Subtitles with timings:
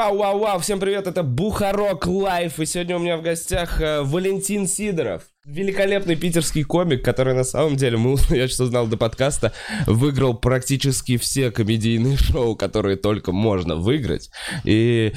[0.00, 4.00] Пау, вау, вау, всем привет, это Бухарог Лайв, и сегодня у меня в гостях э,
[4.00, 5.24] Валентин Сидоров.
[5.44, 9.52] Великолепный питерский комик, который на самом деле, мы, я что знал до подкаста,
[9.86, 14.30] выиграл практически все комедийные шоу, которые только можно выиграть.
[14.64, 15.12] И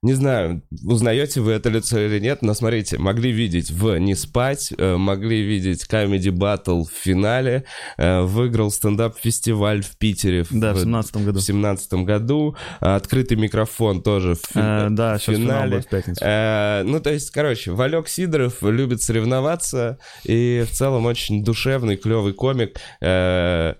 [0.00, 4.72] не знаю, узнаете вы это лицо или нет, но смотрите, могли видеть в «Не спать»,
[4.78, 7.64] э, могли видеть Comedy Battle в финале,
[7.96, 11.40] э, выиграл стендап-фестиваль в Питере в, Да, в 17 году.
[11.40, 15.80] в 17 году, а, открытый микрофон тоже в, Э, да, в сейчас финал финале.
[15.80, 16.20] в пятницу.
[16.24, 22.34] Э, ну, то есть, короче, Валек Сидоров любит соревноваться и в целом очень душевный, клевый
[22.34, 22.78] комик.
[23.00, 23.74] Э,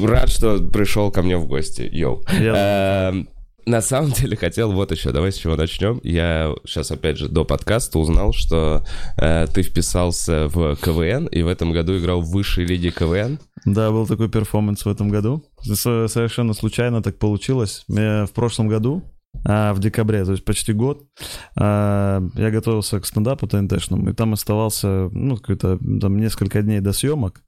[0.00, 1.82] рад, что пришел ко мне в гости.
[1.92, 2.22] Yo.
[2.40, 3.28] Я- Эм,
[3.66, 6.00] На самом деле хотел вот еще, давай с чего начнем.
[6.02, 8.84] Я сейчас опять же до подкаста узнал, что
[9.16, 13.38] э, ты вписался в КВН и в этом году играл в высшей лиге КВН.
[13.64, 15.44] Да, был такой перформанс в этом году.
[15.62, 17.84] Совершенно случайно так получилось.
[17.88, 19.02] Я в прошлом году,
[19.46, 21.06] а, в декабре, то есть почти год,
[21.56, 26.92] а, я готовился к стендапу ТНТшному, и там оставался, ну, какой-то, там несколько дней до
[26.92, 27.42] съемок,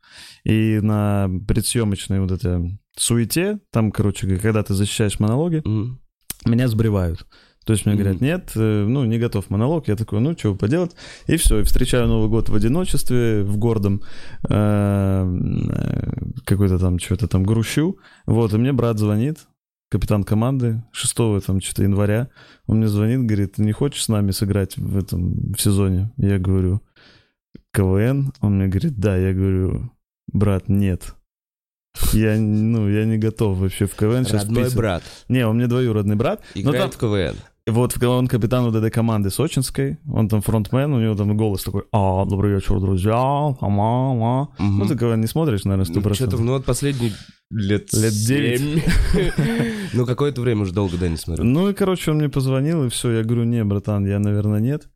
[0.44, 6.00] и на предсъемочной вот этой суете, там, короче, когда ты защищаешь монологи, М.
[6.44, 7.26] меня сбривают.
[7.66, 9.88] То есть мне говорят, нет, э, ну, не готов монолог.
[9.88, 10.94] Я такой, ну, что поделать?
[11.26, 14.02] И все, и встречаю Новый год в одиночестве, в гордом,
[14.48, 16.12] э, э,
[16.44, 17.98] какой-то там, что-то там грущу.
[18.24, 19.48] Вот, и мне брат звонит,
[19.90, 22.28] капитан команды, 6 там, что-то января.
[22.68, 26.12] Он мне звонит, говорит, ты не хочешь с нами сыграть в этом в сезоне?
[26.18, 26.82] Я говорю,
[27.72, 28.32] КВН?
[28.42, 29.16] Он мне говорит, да.
[29.16, 29.90] Я говорю,
[30.32, 31.16] брат, нет.
[32.12, 34.77] Я, ну, я не готов вообще в КВН сейчас Родной вписываться».
[34.78, 36.42] брат Не, он мне двоюродный брат.
[36.55, 37.36] Но играет там- в КВН.
[37.66, 42.25] вот он капитан этой команды сочинской, он там фронтмен, у него там голос такой, а,
[42.25, 43.14] добрый вечер, друзья,
[43.61, 44.48] ама, ама.
[44.58, 44.78] Мгм.
[44.78, 47.12] Ну, ты КВН не смотришь, наверное, сто Ну, что-то, ну, вот последние
[47.50, 48.81] лет Лет семь.
[49.92, 51.44] Ну, какое-то время уже долго, да, не смотрю.
[51.44, 54.88] Ну, и, короче, он мне позвонил, и все, я говорю, не, братан, я, наверное, нет.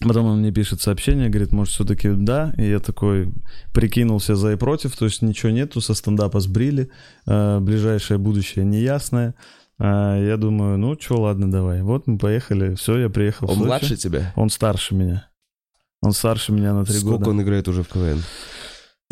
[0.00, 2.54] Потом он мне пишет сообщение, говорит, может, все-таки да.
[2.56, 3.32] И я такой
[3.74, 6.90] прикинулся за и против, то есть ничего нету, со стендапа сбрили,
[7.26, 9.34] э, ближайшее будущее неясное.
[9.78, 11.82] А я думаю, ну, что, ладно, давай.
[11.82, 14.32] Вот мы поехали, все, я приехал Он младше тебя?
[14.36, 15.28] Он старше меня.
[16.02, 17.30] Он старше меня на три Сколько года.
[17.30, 18.22] он играет уже в КВН?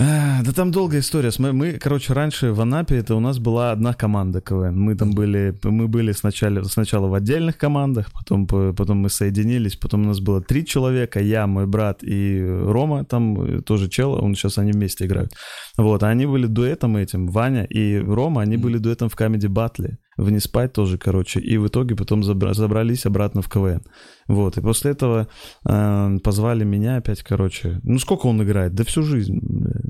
[0.01, 1.31] А, да там долгая история.
[1.39, 4.79] Мы, мы, короче, раньше в Анапе это у нас была одна команда КВН.
[4.79, 9.75] Мы там были, мы были сначала, сначала в отдельных командах, потом, по- потом мы соединились,
[9.75, 14.13] потом у нас было три человека, я, мой брат и Рома, там э, тоже чел,
[14.13, 15.33] он сейчас они вместе играют.
[15.77, 19.97] Вот, а они были дуэтом этим, Ваня и Рома, они были дуэтом в Comedy Battle,
[20.19, 23.83] в Не спать тоже, короче, и в итоге потом забра- забрались обратно в КВН.
[24.27, 25.29] Вот, и после этого
[25.65, 27.81] э, позвали меня опять, короче.
[27.85, 28.75] Ну, сколько он играет?
[28.75, 29.39] Да всю жизнь,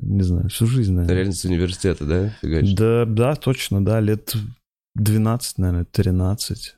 [0.01, 1.15] не знаю, всю жизнь, наверное.
[1.15, 2.33] Реально с университета, да?
[2.77, 4.35] Да, да, точно, да, лет
[4.95, 6.75] 12, наверное, 13.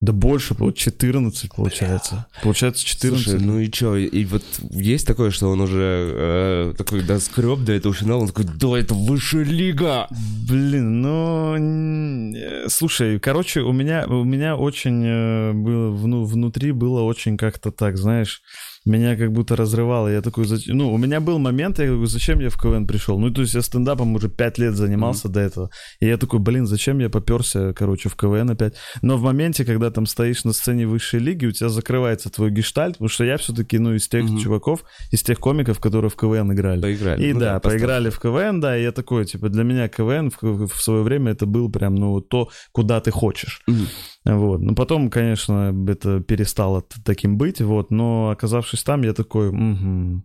[0.00, 2.26] Да больше, вот 14 получается.
[2.42, 3.22] Получается 14.
[3.22, 5.82] Слушай, ну и чё, и вот есть такое, что он уже
[6.14, 10.08] э, такой доскреб до этого финала, он такой, да, это высшая лига!
[10.48, 12.34] Блин, ну,
[12.68, 17.98] слушай, короче, у меня, у меня очень э, было, вну- внутри было очень как-то так,
[17.98, 18.40] знаешь,
[18.86, 20.08] меня как будто разрывало.
[20.08, 23.18] Я такой, ну, у меня был момент, я говорю, зачем я в КВН пришел?
[23.18, 25.70] Ну, то есть я стендапом уже пять лет занимался до этого.
[26.00, 28.74] И я такой, блин, зачем я поперся, короче, в КВН опять?
[29.02, 32.94] Но в моменте, когда там стоишь на сцене высшей лиги, у тебя закрывается твой гештальт,
[32.94, 34.38] потому что я все-таки, ну, из тех Мгм.
[34.38, 36.80] чуваков, из тех комиков, которые в КВН играли.
[36.80, 37.22] Поиграли.
[37.26, 37.80] И Ну да, поставь.
[37.80, 41.32] поиграли в КВН, да, и я такой, типа, для меня КВН в, в свое время
[41.32, 43.60] это был прям, ну, то, куда ты хочешь.
[43.66, 43.86] Мгм.
[44.24, 44.60] Вот.
[44.60, 50.22] Ну, потом, конечно, это перестало таким быть, вот, но оказавшись там, я такой, угу,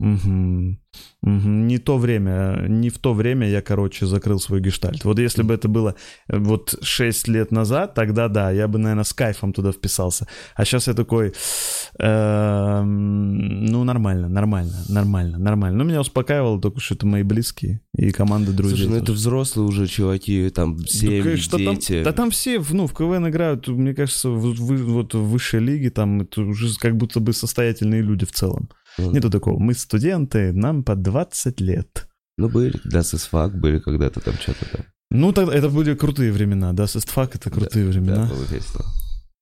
[0.00, 0.76] угу,
[1.22, 5.04] не то время, не в то время я, короче, закрыл свой гештальт.
[5.04, 5.94] Вот если бы это было
[6.28, 10.26] э, вот 6 лет назад, тогда да, я бы, наверное, с кайфом туда вписался.
[10.54, 11.32] А сейчас я такой,
[11.98, 15.78] эм, ну, нормально, нормально, нормально, нормально.
[15.78, 18.76] Ну, меня успокаивало только, что это мои близкие и команда друзей.
[18.78, 22.02] Слушай, ну это взрослые уже чуваки, там, Да, там- дети.
[22.02, 25.90] да там все, ну, в КВН играют, мне кажется, в- в- вот в высшей лиге
[25.90, 28.68] там это уже как будто бы состоятельные люди в целом.
[28.98, 29.12] Мгм.
[29.12, 32.08] Нету такого, мы студенты, нам по 20 лет.
[32.36, 34.84] Ну, были, да, ССФАК были когда-то там что-то там.
[35.10, 38.26] Ну, тогда это были крутые времена, да, сестфак это крутые Да, времена.
[38.26, 38.84] было весело.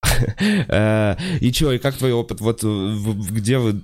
[0.69, 2.41] Э, И чё, и как твой опыт?
[2.41, 2.97] Вот э,
[3.31, 3.81] где вы,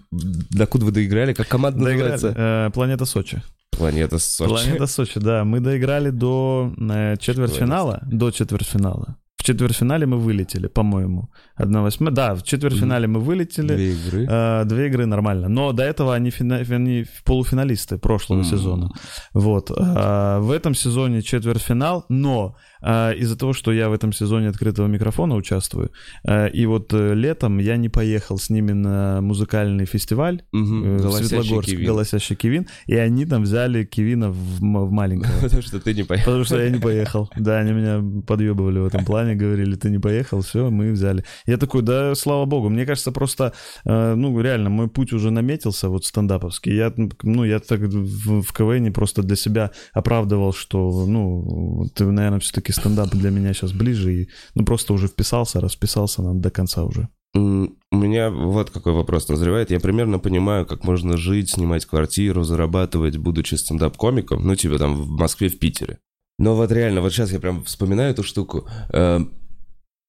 [0.51, 1.33] докуда вы доиграли?
[1.35, 2.33] Как команда называется?
[2.37, 3.43] Э, Планета Сочи.
[3.71, 4.49] Планета Сочи.
[4.49, 5.45] Планета Сочи, да.
[5.45, 6.73] Мы доиграли до
[7.21, 8.03] четвертьфинала.
[8.07, 9.17] До четвертьфинала.
[9.43, 11.29] В четвертьфинале мы вылетели, по-моему.
[11.57, 12.15] Одна восьмая.
[12.15, 13.75] Да, в четвертьфинале мы вылетели.
[13.75, 14.27] Две игры.
[14.31, 15.49] Э, две игры нормально.
[15.49, 16.59] Но до этого они, фина...
[16.59, 18.45] они полуфиналисты прошлого М.
[18.45, 18.93] сезона.
[19.35, 19.73] Вот.
[19.77, 24.89] А, в этом сезоне четвертьфинал, но а, из-за того, что я в этом сезоне открытого
[24.89, 25.91] микрофона участвую,
[26.25, 30.85] а, и вот э, летом я не поехал с ними на музыкальный фестиваль Мгм.
[30.85, 31.87] э, Голосящий Светлогорск, Кивин.
[31.87, 35.33] «Голосящий Кивин», и они там взяли Кивина в, в маленького.
[35.43, 36.25] Потому что ты не поехал.
[36.27, 37.31] Потому что я не поехал.
[37.37, 41.25] Да, они меня подъебывали в этом плане, говорили, ты не поехал, все, мы взяли.
[41.47, 42.69] Я такой, да, слава богу.
[42.69, 43.53] Мне кажется, просто,
[43.85, 46.75] э, ну, реально, мой путь уже наметился, вот стендаповский.
[46.75, 46.93] Я,
[47.23, 52.73] ну, я так в, в КВН просто для себя оправдывал, что, ну, ты, наверное, все-таки
[52.73, 57.09] стендап для меня сейчас ближе, и, ну, просто уже вписался, расписался нам до конца уже.
[57.35, 59.71] У меня вот какой вопрос назревает.
[59.71, 64.47] Я примерно понимаю, как можно жить, снимать квартиру, зарабатывать, будучи стендап-комиком.
[64.47, 65.99] Ну, типа там в Москве, в Питере.
[66.43, 68.67] Но вот реально, вот сейчас я прям вспоминаю эту штуку.
[68.93, 69.21] Э,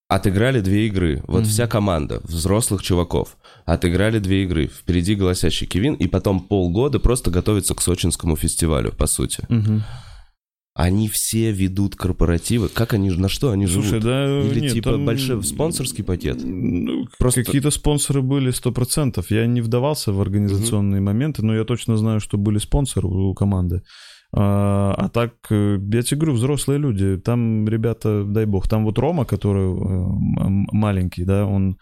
[0.09, 1.24] Отыграли две игры.
[1.27, 1.50] Вот Мгм.
[1.50, 4.68] вся команда взрослых чуваков отыграли две игры.
[4.68, 9.44] Впереди голосящий Кевин, и потом полгода просто готовится к сочинскому фестивалю, по сути.
[9.50, 9.83] Мгм.
[10.75, 12.68] Они все ведут корпоративы.
[12.68, 14.03] Как они, на что они Слушай, живут?
[14.03, 16.38] да, Или нет, типа там- большой спонсорский пакет?
[16.44, 19.30] Ну, Просто- Какие-то спонсоры были сто процентов.
[19.31, 23.81] Я не вдавался в организационные моменты, но я точно знаю, что были спонсоры у команды.
[24.35, 27.18] А, а так, э, я тебе говорю, взрослые люди.
[27.18, 31.77] Там ребята, дай бог, там вот Рома, который э, маленький, да, он,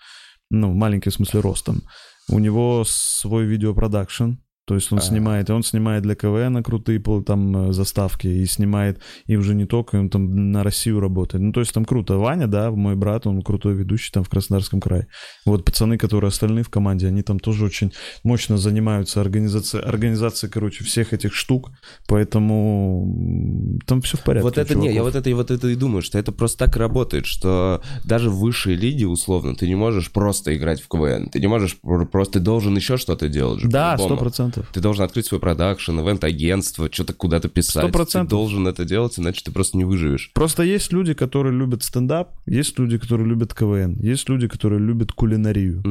[0.50, 1.84] ну, маленький в смысле ростом.
[2.30, 4.34] У него свой видеопродакшн.
[4.72, 5.02] То есть он А.
[5.02, 9.66] снимает, и он снимает для КВН крутые там э, заставки, и снимает, и уже не
[9.66, 11.44] только, он там на Россию работает.
[11.44, 12.18] Ну, то есть там круто.
[12.18, 15.08] Ваня, да, мой брат, он крутой ведущий там в Краснодарском крае.
[15.46, 17.92] Вот пацаны, которые остальные в команде, они там тоже очень
[18.24, 21.72] мощно занимаются организацией, организацией, короче, всех этих штук,
[22.08, 24.44] поэтому там все в порядке.
[24.44, 26.78] Вот это не, я вот это и вот это и думаю, что это просто так
[26.78, 31.42] работает, что даже в высшей лиге, условно, ты не можешь просто играть в КВН, ты
[31.42, 33.68] не можешь пр- просто, ты должен еще что-то делать же.
[33.68, 34.61] Да, сто процентов.
[34.74, 37.84] Ты должен открыть свой продакшн, ивент-агентство, что-то куда-то писать.
[37.84, 38.30] Сто Ты процентов.
[38.30, 40.32] должен это делать, иначе ты просто не выживешь.
[40.34, 45.12] Просто есть люди, которые любят стендап, есть люди, которые любят КВН, есть люди, которые любят
[45.12, 45.84] кулинарию.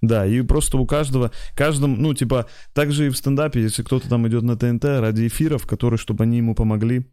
[0.00, 4.08] Да, и просто у каждого, каждом, ну, типа, так же и в стендапе, если кто-то
[4.08, 7.06] там идет на ТНТ ради эфиров, которые, чтобы они ему помогли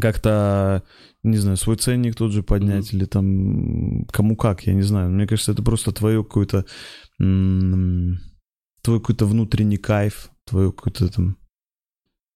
[0.00, 0.82] как-то,
[1.22, 5.10] не знаю, свой ценник тот же поднять, или там кому как, я не знаю.
[5.10, 6.64] Мне кажется, это просто твое какое-то,
[7.20, 8.18] м,
[8.84, 11.36] твой какой-то внутренний кайф, твое какое-то там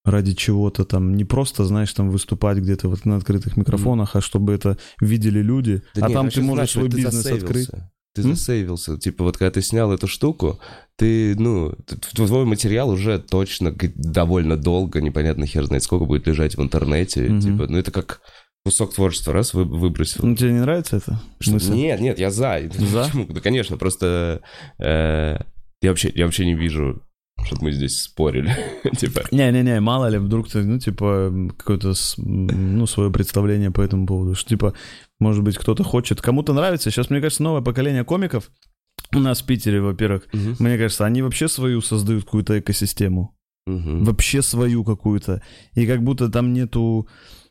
[0.04, 4.54] ради чего-то там, не просто, знаешь, там выступать где-то вот на открытых микрофонах, а чтобы
[4.54, 7.46] это видели люди, Да а нет, там ты можешь знаешь, свой ты бизнес засейвился.
[7.46, 7.70] открыть.
[8.14, 8.34] Ты М?
[8.34, 8.96] засейвился.
[8.98, 10.58] Типа вот когда ты снял эту штуку,
[10.96, 11.74] ты, ну,
[12.14, 17.28] твой материал уже точно довольно долго, непонятно хер знает сколько будет лежать в интернете.
[17.28, 17.40] Мгм.
[17.42, 18.22] Типа, ну это как
[18.64, 20.24] кусок творчества раз вы, выбросил.
[20.26, 21.20] Ну, тебе не нравится это?
[21.38, 21.72] Что- мысль?
[21.74, 22.62] Нет, нет, я за.
[22.78, 23.10] За?
[23.28, 24.40] Да, конечно, просто
[24.78, 25.36] э,
[25.82, 27.02] я вообще, я вообще не вижу,
[27.44, 28.54] чтобы мы здесь спорили.
[28.96, 34.34] Типа, Не-не-не, мало ли, вдруг ты, ну, типа, какое-то, ну, свое представление по этому поводу,
[34.34, 34.74] что, типа,
[35.20, 36.90] может быть, кто-то хочет, кому-то нравится.
[36.90, 38.50] Сейчас, мне кажется, новое поколение комиков
[39.14, 43.34] у нас в Питере, во-первых, мгм, мне кажется, они вообще свою создают какую-то экосистему.
[43.66, 44.04] мгм.
[44.04, 45.42] Вообще свою какую-то.
[45.74, 47.08] И как будто там нету...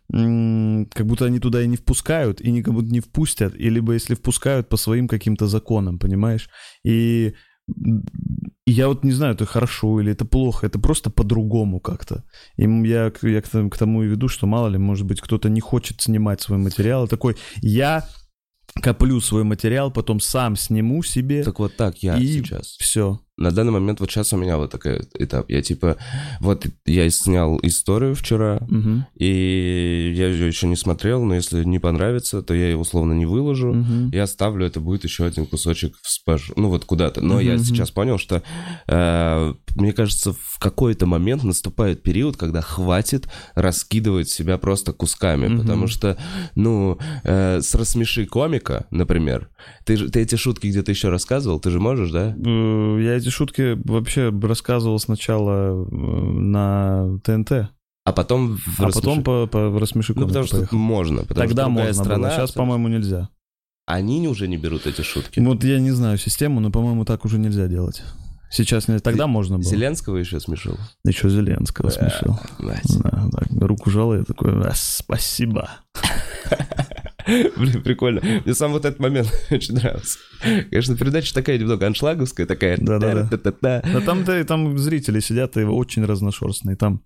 [0.10, 4.70] Как будто они туда и не впускают, и будто не впустят, и либо если впускают
[4.70, 6.50] по своим каким-то законам, понимаешь?
[6.86, 7.34] И
[8.66, 12.24] я вот не знаю, это хорошо или это плохо, это просто по-другому как-то.
[12.58, 15.22] И я, к- я к тому- к тому и веду, что мало ли, может быть,
[15.22, 18.06] кто-то не хочет снимать свой материал, и такой, я
[18.82, 22.78] коплю свой материал, потом сам сниму себе, Так вот так я и сейчас.
[22.80, 23.20] все.
[23.38, 25.50] На данный момент вот сейчас у меня вот такой этап.
[25.50, 25.98] Я типа,
[26.40, 28.60] вот я снял историю вчера,
[29.16, 33.26] и я ее еще не смотрел, но если не понравится, то я ее условно не
[33.28, 33.86] выложу.
[34.12, 37.22] Я оставлю, это будет еще один кусочек в спэш, ну вот куда-то.
[37.22, 38.42] Но я Мгм, сейчас понял, что
[38.88, 45.62] э, мне кажется, в какой-то момент наступает период, когда хватит раскидывать себя просто кусками, Мгм.
[45.62, 46.18] потому что,
[46.56, 49.50] ну, э, с рассмеши комика, например,
[49.86, 52.36] ты, ты эти шутки где-то еще рассказывал, ты же можешь, да?
[52.36, 57.70] Э, Я эти шутки вообще рассказывал сначала на ТНТ,
[58.06, 60.78] А потом в а потом по, по рассмеши Ну, потому что поехал.
[60.78, 62.28] можно, потому Тогда что можно страна.
[62.30, 63.30] было, сейчас, по-моему, нельзя.
[63.86, 65.40] Они уже не берут эти шутки.
[65.40, 68.04] Вот я не знаю систему, но, по-моему, так уже нельзя делать.
[68.50, 69.66] Сейчас не, тогда можно было.
[69.70, 70.78] Зеленского еще смешил.
[71.04, 72.40] Еще Зеленского смешил.
[72.60, 75.70] Да, руку жал, я такой, «А, спасибо.
[77.58, 78.22] Блин, прикольно.
[78.46, 80.20] Мне сам вот этот момент очень нравился.
[80.42, 82.78] Конечно, передача такая немного аншлаговская, такая...
[82.78, 83.30] Да-да-да.
[83.32, 86.76] Да там, там зрители сидят и очень разношерстные.
[86.78, 87.04] Там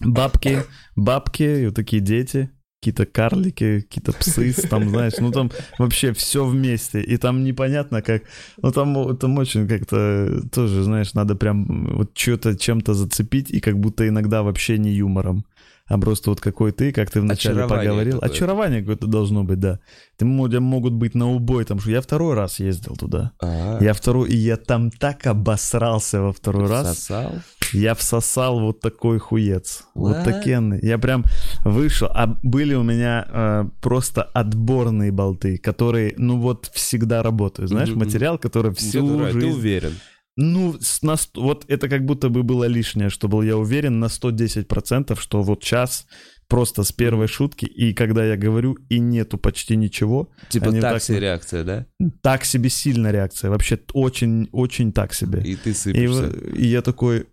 [0.00, 0.58] бабки,
[0.94, 6.44] бабки, и вот такие дети, какие-то карлики, какие-то псы, там, знаешь, ну там вообще все
[6.44, 8.22] вместе, и там непонятно как,
[8.62, 13.78] ну там, там очень как-то тоже, знаешь, надо прям вот что-то чем-то зацепить, и как
[13.78, 15.44] будто иногда вообще не юмором
[15.88, 18.14] а просто вот какой ты, как ты вначале Очарование поговорил.
[18.16, 18.34] какое-то.
[18.34, 19.78] Очарование какое-то должно быть, да.
[20.16, 23.32] Ты мо- могут быть на убой, там что я второй раз ездил туда.
[23.40, 26.98] А, Я второй, и я там так обосрался во второй раз.
[26.98, 27.32] сосал?
[27.72, 29.84] Я всосал вот такой хуец.
[29.94, 30.24] Вот What?
[30.24, 30.78] такенный.
[30.82, 31.24] Я прям
[31.64, 32.08] вышел.
[32.14, 37.70] А были у меня э, просто отборные болты, которые, ну вот, всегда работают.
[37.70, 39.48] Знаешь, Мгм, материал, который всю Ты, ты жизнь...
[39.58, 39.92] уверен?
[40.38, 44.06] Ну, с- на вот это как будто бы было лишнее, что был я уверен на
[44.08, 46.06] 110%, что вот сейчас
[46.48, 51.02] просто с первой шутки, и когда я говорю, и нету почти ничего, Типа так так
[51.02, 51.86] себе реакция, да?
[52.22, 53.50] так себе сильная реакция.
[53.50, 55.40] Вообще очень-очень так себе.
[55.42, 56.22] И ты И, сыпешься.
[56.28, 57.26] в- и я такой,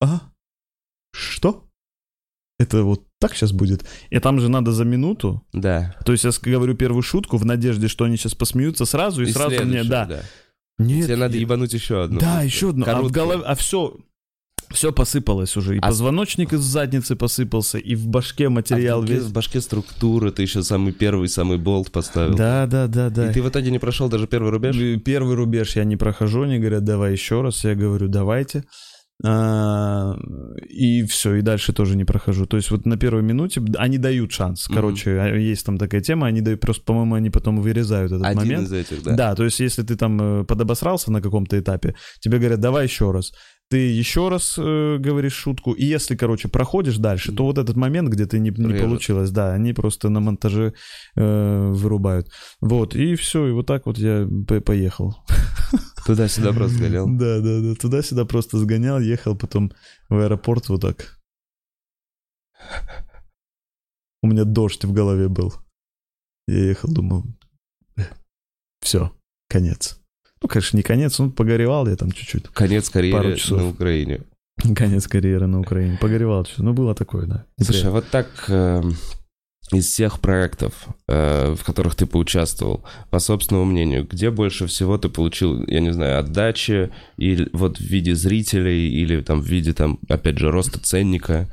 [0.00, 0.20] а?
[1.12, 1.64] Что?
[2.58, 3.84] Это вот так сейчас будет?
[4.10, 5.44] И там же надо за минуту.
[5.52, 5.94] Да.
[6.06, 9.50] То есть я говорю первую шутку в надежде, что они сейчас посмеются сразу, и, сразу
[9.64, 10.22] мне, следующую, да.
[10.78, 12.20] Нет, Тебе надо ебануть еще одну.
[12.20, 12.84] Да, еще одну.
[12.86, 13.96] А в голове, а все,
[14.70, 15.76] все посыпалось уже.
[15.76, 19.22] И А позвоночник из задницы посыпался, и в башке А в материал башке, весь.
[19.24, 22.36] в башке структура, ты еще самый первый, самый болт поставил.
[22.36, 23.30] Да, да, да, да.
[23.30, 24.76] И ты в итоге не прошел даже первый рубеж?
[25.02, 27.64] Первый рубеж я не прохожу, они говорят, давай еще раз.
[27.64, 28.64] Я говорю, давайте.
[29.24, 30.14] А,
[30.68, 32.46] и все, и дальше тоже не прохожу.
[32.46, 34.68] То есть вот на первой минуте они дают шанс.
[34.68, 38.38] Короче, а, есть там такая тема, они дают, просто, по-моему, они потом вырезают этот Один
[38.38, 38.66] момент.
[38.68, 39.14] из этих, да?
[39.16, 39.34] Да.
[39.34, 43.32] то есть если ты там э, подобосрался на каком-то этапе, тебе говорят, давай еще раз.
[43.68, 48.10] Ты еще раз э, говоришь шутку, и если, короче, проходишь дальше, то вот этот момент,
[48.10, 50.74] где ты не, не получилось, да, они просто на монтаже
[51.16, 52.28] э, вырубают.
[52.60, 55.16] Вот, и все, и вот так вот я по- поехал.
[56.06, 57.06] Туда-сюда просто гонял.
[57.08, 59.72] Да, да, да, туда-сюда просто сгонял, ехал потом
[60.08, 61.18] в аэропорт вот так.
[64.22, 65.54] У меня дождь в голове был.
[66.46, 67.24] Я ехал, думал,
[68.80, 69.12] все,
[69.48, 70.00] конец.
[70.40, 72.48] Ну, конечно, не конец, ну, погоревал я там чуть-чуть.
[72.48, 74.22] Конец карьеры на Украине.
[74.74, 75.98] Конец карьеры на Украине.
[76.00, 76.58] Погоревал чуть.
[76.58, 77.46] Ну, было такое, да.
[77.60, 78.82] Слушай, а вот так э,
[79.72, 85.08] из всех проектов, э, в которых ты поучаствовал, по собственному мнению, где больше всего ты
[85.08, 89.98] получил, я не знаю, отдачи, или вот в виде зрителей, или там в виде, там,
[90.08, 91.48] опять же, роста ценника?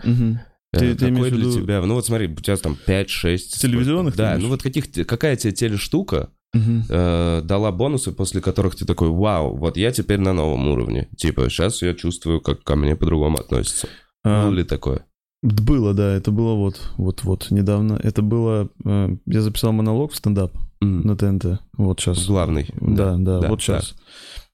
[0.74, 1.82] Э, Ты- ты Какой в для виду тебя?
[1.82, 3.60] Ну вот смотри, у тебя там 5-6...
[3.60, 6.86] Телевизионных, ты Да, ну вот каких, какая тебе телештука Мгм.
[6.90, 11.10] э, дала бонусы, после которых ты такой, вау, вот я теперь на новом уровне.
[11.18, 13.88] Типа, сейчас я чувствую, как ко мне по-другому относятся.
[14.24, 15.06] А, Было ли такое?
[15.44, 18.00] Было, да, это было вот, вот, вот, недавно.
[18.02, 22.26] Это было, э, я записал монолог в стендап М, на ТНТ, вот сейчас.
[22.26, 22.70] Главный.
[22.80, 23.94] Да, да, да, вот сейчас.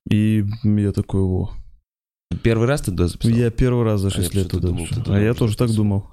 [0.09, 1.51] И я такой, во.
[2.41, 3.37] Первый раз ты туда записал?
[3.37, 5.71] Я первый раз за А 6 я лет туда думал, туда А я тоже так
[5.71, 6.09] думал.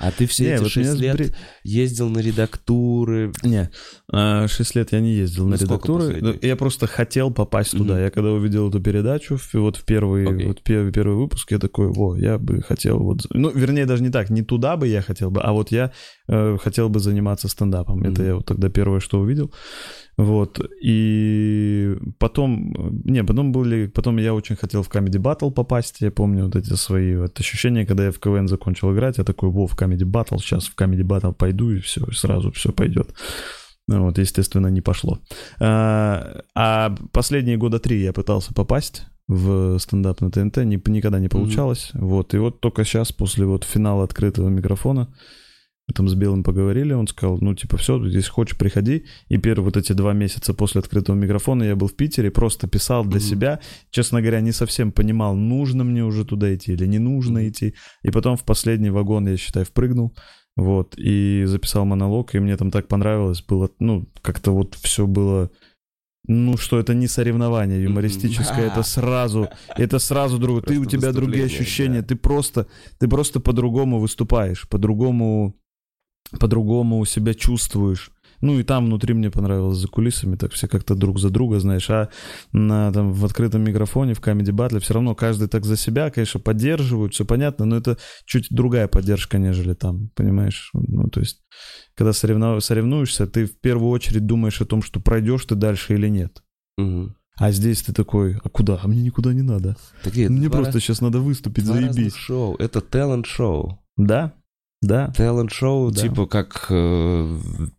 [0.00, 3.32] А ты все Не, эти вот меня 6 лет сбри- ездил на редактуры.
[3.42, 3.70] Не,
[4.48, 6.18] 6 лет я не ездил Ну, на редактуры.
[6.20, 8.00] Ну, Я просто хотел попасть туда.
[8.00, 12.16] Я когда увидел эту передачу, вот в первый, вот пе- первый выпуск, я такой, о,
[12.16, 13.26] я бы хотел вот...
[13.30, 15.92] Ну, вернее, даже не так, не туда бы я хотел бы, а вот я
[16.28, 18.02] э, хотел бы заниматься стендапом.
[18.04, 19.52] Это я вот тогда первое, что увидел.
[20.18, 26.10] Вот, и потом, не, потом были, потом я очень хотел в Comedy Battle попасть, я
[26.10, 29.68] помню вот эти свои вот ощущения, когда я в КВН закончил играть, я такой, во,
[29.68, 33.14] в Comedy Battle, сейчас в Comedy Battle пойду, и все, сразу все пойдет.
[33.86, 35.20] Ну Вот, естественно, не пошло.
[35.60, 41.28] А, а последние года три я пытался попасть в стендап на ТНТ, не, никогда не
[41.28, 41.90] получалось.
[41.94, 45.14] Вот, и вот только сейчас, после вот финала открытого микрофона,
[45.94, 49.04] там с Белым поговорили, он сказал, ну, типа, все, если хочешь, приходи.
[49.28, 53.04] И первые вот эти два месяца после открытого микрофона я был в Питере, просто писал
[53.04, 53.28] для Мгм.
[53.28, 53.60] себя.
[53.90, 57.48] Честно говоря, не совсем понимал, нужно мне уже туда идти или не нужно Мгм.
[57.48, 57.74] идти.
[58.02, 60.14] И потом в последний вагон, я считаю, впрыгнул.
[60.56, 65.50] Вот, и записал монолог, и мне там так понравилось, было, ну, как-то вот все было,
[66.26, 71.44] ну, что это не соревнование юмористическое, это сразу, это сразу другое, ты, у тебя другие
[71.44, 72.08] ощущения, да.
[72.08, 72.66] ты просто,
[72.98, 75.54] ты просто по-другому выступаешь, по-другому,
[76.38, 78.10] по-другому себя чувствуешь.
[78.40, 81.90] Ну и там внутри мне понравилось за кулисами, так все как-то друг за друга, знаешь,
[81.90, 82.08] а
[82.52, 86.38] на, там, в открытом микрофоне, в Comedy Battle все равно каждый так за себя, конечно,
[86.38, 90.70] поддерживают, все понятно, но это чуть другая поддержка, нежели там, понимаешь?
[90.72, 91.40] Ну, то есть,
[91.96, 92.62] когда соревнов...
[92.62, 96.42] соревнуешься, ты в первую очередь думаешь о том, что пройдешь ты дальше или нет.
[97.40, 98.80] А здесь ты такой, а куда?
[98.82, 99.76] А мне никуда не надо.
[100.02, 102.14] Такие Мне два просто сейчас надо выступить, заебись.
[102.14, 102.56] шоу.
[102.56, 103.78] Это талант-шоу.
[103.96, 104.34] Да,
[104.82, 105.12] да.
[105.16, 106.00] Талант-шоу, Да.
[106.00, 107.38] типа как э,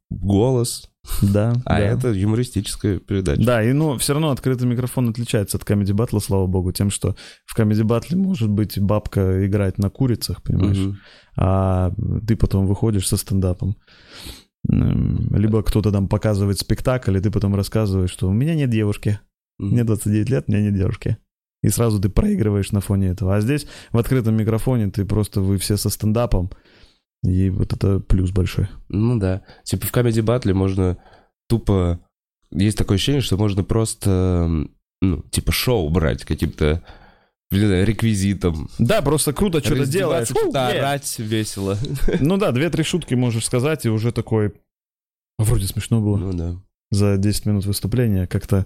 [0.10, 0.90] голос.
[1.22, 1.54] Да.
[1.66, 1.80] А да.
[1.80, 3.42] это юмористическая передача.
[3.44, 7.16] Да, и ну, все равно открытый микрофон отличается от Comedy Battle, слава богу, тем, что
[7.46, 10.98] в Comedy Battle может быть бабка играть на курицах, понимаешь, Мгм.
[11.38, 11.94] а
[12.28, 13.76] ты потом выходишь со стендапом.
[14.70, 19.20] М, Либо кто-то там показывает спектакль, и ты потом рассказываешь, что у меня нет девушки,
[19.58, 19.72] Мгм.
[19.72, 21.18] мне 29 лет, у меня нет девушки.
[21.64, 23.36] И сразу ты проигрываешь на фоне этого.
[23.36, 26.52] А здесь в открытом микрофоне ты просто, вы все со стендапом,
[27.24, 28.68] и вот это плюс большой.
[28.88, 29.44] Ну да.
[29.64, 30.98] Типа в Comedy Battle можно
[31.48, 32.00] тупо...
[32.52, 34.10] Есть такое ощущение, что можно просто,
[34.46, 34.72] м,
[35.02, 36.84] ну, типа шоу брать каким-то,
[37.52, 38.70] знаю, реквизитом.
[38.80, 40.30] Да, просто круто что-то делаешь.
[40.30, 41.78] Что-то орать весело.
[42.20, 44.54] Ну да, две-три шутки можешь сказать, и уже такой...
[45.38, 46.18] «А Вроде смешно было.
[46.18, 46.62] Ну да.
[46.92, 48.66] За 10 минут выступления как-то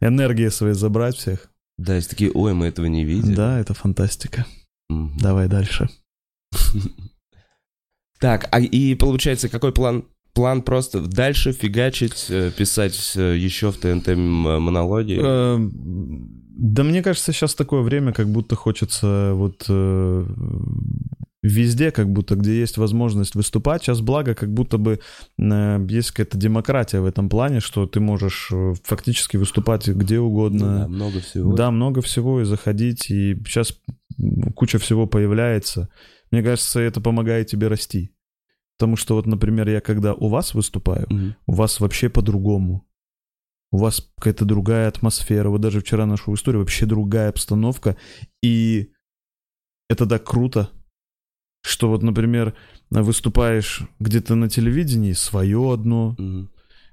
[0.00, 1.50] энергии свои забрать всех.
[1.76, 3.34] Да, есть такие, ой, мы этого не видели.
[3.34, 4.46] Да, это фантастика.
[4.88, 5.16] Мгм.
[5.18, 5.88] Давай дальше.
[8.20, 10.04] Так, а и получается, какой план?
[10.34, 15.18] План просто дальше фигачить, э, писать э, еще в ТНТ м- монологи.
[16.60, 20.26] Да мне кажется, сейчас такое время, как будто хочется вот э,
[21.42, 23.82] везде, как будто где есть возможность выступать.
[23.82, 24.98] Сейчас благо, как будто бы
[25.38, 30.80] э, есть какая-то демократия в этом плане, что ты можешь э, фактически выступать где угодно.
[30.80, 31.52] да, много всего.
[31.54, 33.74] Да, много всего и заходить, и сейчас
[34.54, 35.88] куча всего появляется.
[36.30, 38.12] Мне кажется, это помогает тебе расти.
[38.78, 41.36] Потому что вот, например, я когда у вас выступаю, Мгм.
[41.46, 42.86] у вас вообще по-другому.
[43.72, 45.48] У вас какая-то другая атмосфера.
[45.50, 47.96] Вот даже вчера нашу историю, вообще другая обстановка.
[48.42, 48.92] И
[49.90, 50.70] это так круто,
[51.62, 52.54] что вот, например,
[52.90, 56.50] выступаешь где-то на телевидении, свое одно, Мгм.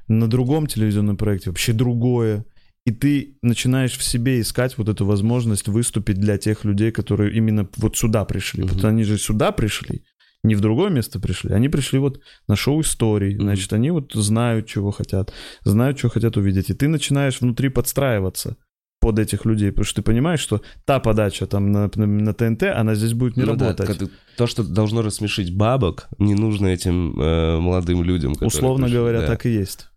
[0.08, 2.46] на другом телевизионном проекте вообще другое.
[2.86, 7.68] И ты начинаешь в себе искать вот эту возможность выступить для тех людей, которые именно
[7.78, 8.62] вот сюда пришли.
[8.64, 8.70] Мгм.
[8.74, 10.04] Потому они же сюда пришли,
[10.44, 11.52] не в другое место пришли.
[11.52, 13.34] Они пришли вот на шоу историй.
[13.36, 13.44] Мгм.
[13.46, 16.70] Значит, они вот знают, чего хотят, знают, что хотят увидеть.
[16.70, 18.56] И ты начинаешь внутри подстраиваться
[19.02, 22.64] под этих людей, потому что ты понимаешь, что та подача там на, на- на ТНТ,
[22.64, 23.88] она здесь будет не Ну да, работать.
[23.88, 28.34] когда- то, что должно рассмешить бабок, не нужно этим э, молодым людям.
[28.42, 29.28] Условно пришли, говоря, да.
[29.28, 29.88] так и есть.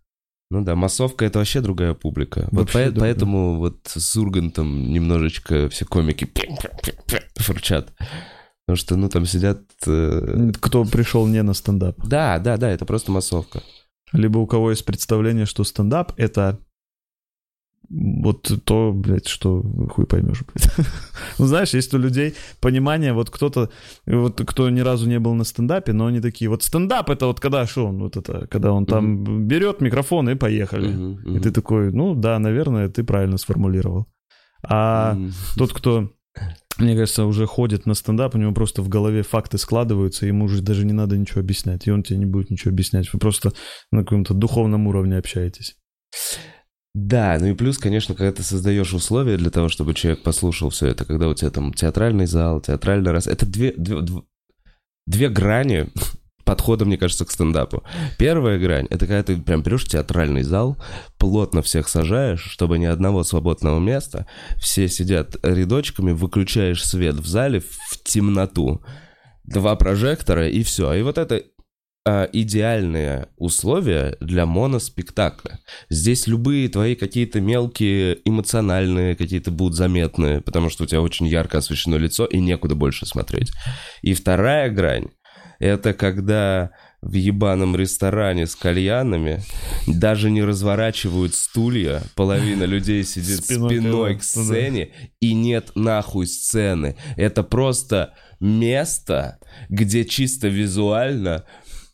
[0.51, 2.47] Ну да, массовка это вообще другая публика.
[2.51, 3.13] Вот Вообще по- другая.
[3.13, 6.27] поэтому вот с Ургантом немножечко все комики
[7.35, 7.93] фурчат.
[8.65, 9.61] Потому что, ну, там сидят...
[9.87, 11.97] э, Кто пришел не на стендап.
[12.05, 13.61] Да, да, да, это просто массовка.
[14.11, 16.59] Либо у кого есть представление, что стендап— это
[17.89, 20.69] вот то, блядь, что хуй поймешь, блядь.
[21.39, 23.69] Ну, знаешь, есть у людей понимание, вот кто-то,
[24.05, 27.39] вот кто ни разу не был на стендапе, но они такие, вот стендап— это вот
[27.39, 30.87] когда, что он, вот это, когда он там берет микрофон и поехали.
[30.87, 31.41] Мгм, И мгм.
[31.41, 34.05] ты такой, ну да, наверное, ты правильно сформулировал.
[34.63, 36.11] А М, тот, кто,
[36.77, 40.61] мне кажется, уже ходит на стендап, у него просто в голове факты складываются, ему уже
[40.61, 43.11] даже не надо ничего объяснять, и он тебе не будет ничего объяснять.
[43.13, 43.53] Вы просто
[43.91, 45.75] на каком-то духовном уровне общаетесь.
[46.95, 50.87] Да, ну и плюс, конечно, когда ты создаешь условия для того, чтобы человек послушал все
[50.87, 54.23] это, когда у тебя там театральный зал, театральный раз, это две, две, дв-
[55.05, 55.89] две грани
[56.45, 57.83] подхода, мне кажется, к стендапу.
[58.17, 60.77] Первая грань— это когда ты прям берешь театральный зал,
[61.19, 64.25] плотно всех сажаешь, чтобы ни одного свободного места,
[64.57, 68.81] все сидят рядочками, выключаешь свет в зале в темноту,
[69.43, 70.91] два прожектора и все.
[70.93, 71.43] И вот это
[72.31, 75.59] идеальные условия для моноспектакля.
[75.89, 81.59] Здесь любые твои какие-то мелкие эмоциональные какие-то будут заметны, потому что у тебя очень ярко
[81.59, 83.51] освещено лицо и некуда больше смотреть.
[84.01, 85.09] И вторая грань—
[85.59, 89.41] это когда в ебаном ресторане с кальянами
[89.87, 96.97] даже не разворачивают стулья, половина людей сидит Спиной спиной, к сцене, и нет нахуй сцены.
[97.15, 101.45] Это просто место, где чисто визуально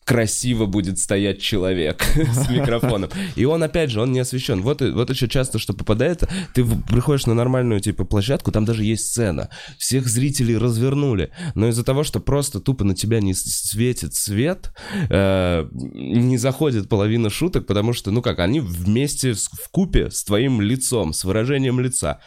[0.06, 3.10] красиво будет стоять человек с микрофоном.
[3.36, 4.62] И он, опять же, он не освещен.
[4.62, 9.08] Вот, вот еще часто, что попадает, ты приходишь на нормальную, типа, площадку, там даже есть
[9.08, 9.50] сцена.
[9.78, 11.32] Всех зрителей развернули.
[11.56, 14.72] Но из-за того, что просто тупо на тебя не светит свет,
[15.10, 20.62] э, не заходит половина шуток, потому что, ну как, они вместе, в купе с твоим
[20.62, 22.20] лицом, с выражением лица.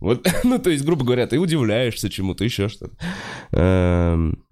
[0.00, 2.96] Вот, ну, то есть, грубо говоря, ты удивляешься чему-то, еще что-то.
[3.52, 4.43] Эм,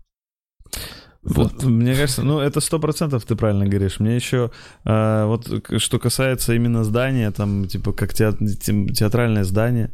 [1.23, 1.63] Вот.
[1.63, 4.01] Мне кажется, ну это сто процентов ты правильно говоришь.
[4.01, 4.51] Мне еще
[4.85, 9.91] э, вот к- что касается именно здания, там типа как теат- те- театральное здание,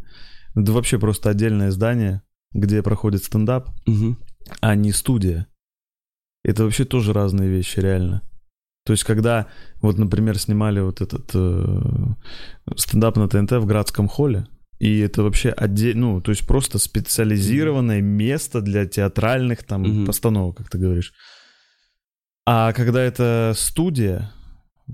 [0.55, 4.19] да вообще просто отдельное здание, где проходит стендап, мгм.
[4.61, 5.47] а не студия.
[6.45, 8.23] Это вообще тоже разные вещи, реально.
[8.87, 9.49] То есть, когда,
[9.83, 11.81] вот, например, снимали вот этот э,
[12.77, 14.47] стендап на ТНТ в Градском холле,
[14.79, 20.07] и это вообще отдельно, ну, то есть просто специализированное место для театральных там Мгм.
[20.07, 21.13] постановок, как ты говоришь.
[22.47, 24.33] А когда это студия,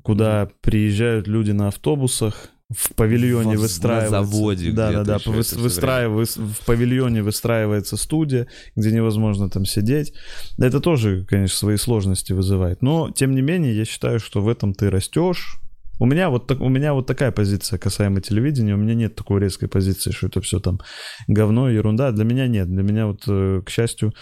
[0.02, 4.10] куда приезжают люди на автобусах, в павильоне Во- выстраивается...
[4.20, 10.14] на заводе да, да, да, вы- в павильоне выстраивается студия, где невозможно там сидеть.
[10.58, 12.80] Это тоже, конечно, свои сложности вызывает.
[12.82, 15.60] Но, тем не менее, я считаю, что в этом ты растешь.
[16.00, 18.74] У меня вот, так, у меня вот такая позиция касаемо телевидения.
[18.74, 20.80] У меня нет такой резкой позиции, что это все там
[21.28, 22.10] говно, ерунда.
[22.10, 22.68] Для меня нет.
[22.68, 24.12] Для меня вот, э, к счастью,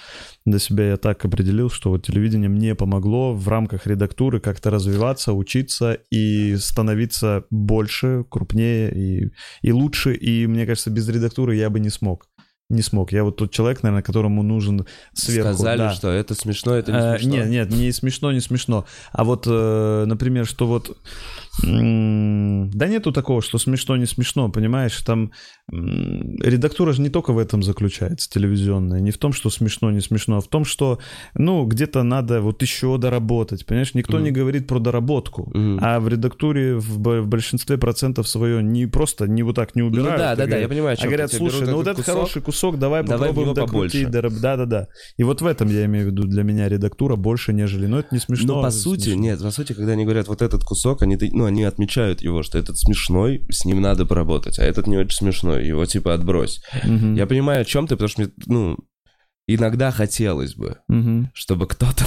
[0.45, 5.33] для себя я так определил, что вот телевидение мне помогло в рамках редактуры как-то развиваться,
[5.33, 9.31] учиться и становиться больше, крупнее и,
[9.63, 10.15] и лучше.
[10.15, 12.27] И мне кажется, без редактуры я бы не смог.
[12.69, 13.13] Не смог.
[13.13, 15.53] Я вот тот человек, наверное, которому нужен сверху.
[15.53, 15.93] Сказали, да.
[15.93, 17.37] что это смешно, это не Э, смешно.
[17.37, 18.87] Нет, нет, не смешно, не смешно.
[19.13, 20.97] А вот, э, например, что вот...
[21.61, 24.99] Да нету такого, что смешно, не смешно, понимаешь?
[25.03, 25.33] Там
[25.71, 29.01] редактура же не только в этом заключается, телевизионная.
[29.01, 30.99] Не в том, что смешно, не смешно, а в том, что,
[31.35, 33.95] ну, где-то надо вот еще доработать, понимаешь?
[33.95, 35.53] Никто не говорит про доработку.
[35.81, 40.19] А в редактуре в, большинстве процентов свое не просто, не вот так не Ну убирают.
[40.19, 42.43] да, а да, да, говорят, я понимаю, а говорят, слушай, ну вот этот кусок, хороший
[42.43, 44.07] кусок, давай, попробуем докрутить.
[44.11, 44.41] побольше.
[44.41, 44.89] Да, да, да.
[45.17, 47.87] И вот в этом я имею в виду для меня редактура больше, нежели.
[47.87, 48.57] Но это не смешно.
[48.57, 49.23] Но по сути, смешно.
[49.23, 52.59] нет, по сути, когда они говорят вот этот кусок, они, ну, они отмечают его, что
[52.59, 56.61] этот смешной, с ним надо поработать, а этот не очень смешной, его типа отбрось.
[56.85, 57.15] Мгм.
[57.15, 58.79] Я понимаю, о чем ты, потому что мне, ну,
[59.47, 61.31] иногда хотелось бы, Мгм.
[61.35, 62.05] чтобы кто-то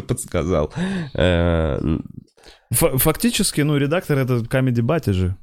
[0.08, 0.72] подсказал.
[1.14, 1.78] Э,
[2.72, 5.36] Ф- Фактически, ну, редактор это комедий бати же.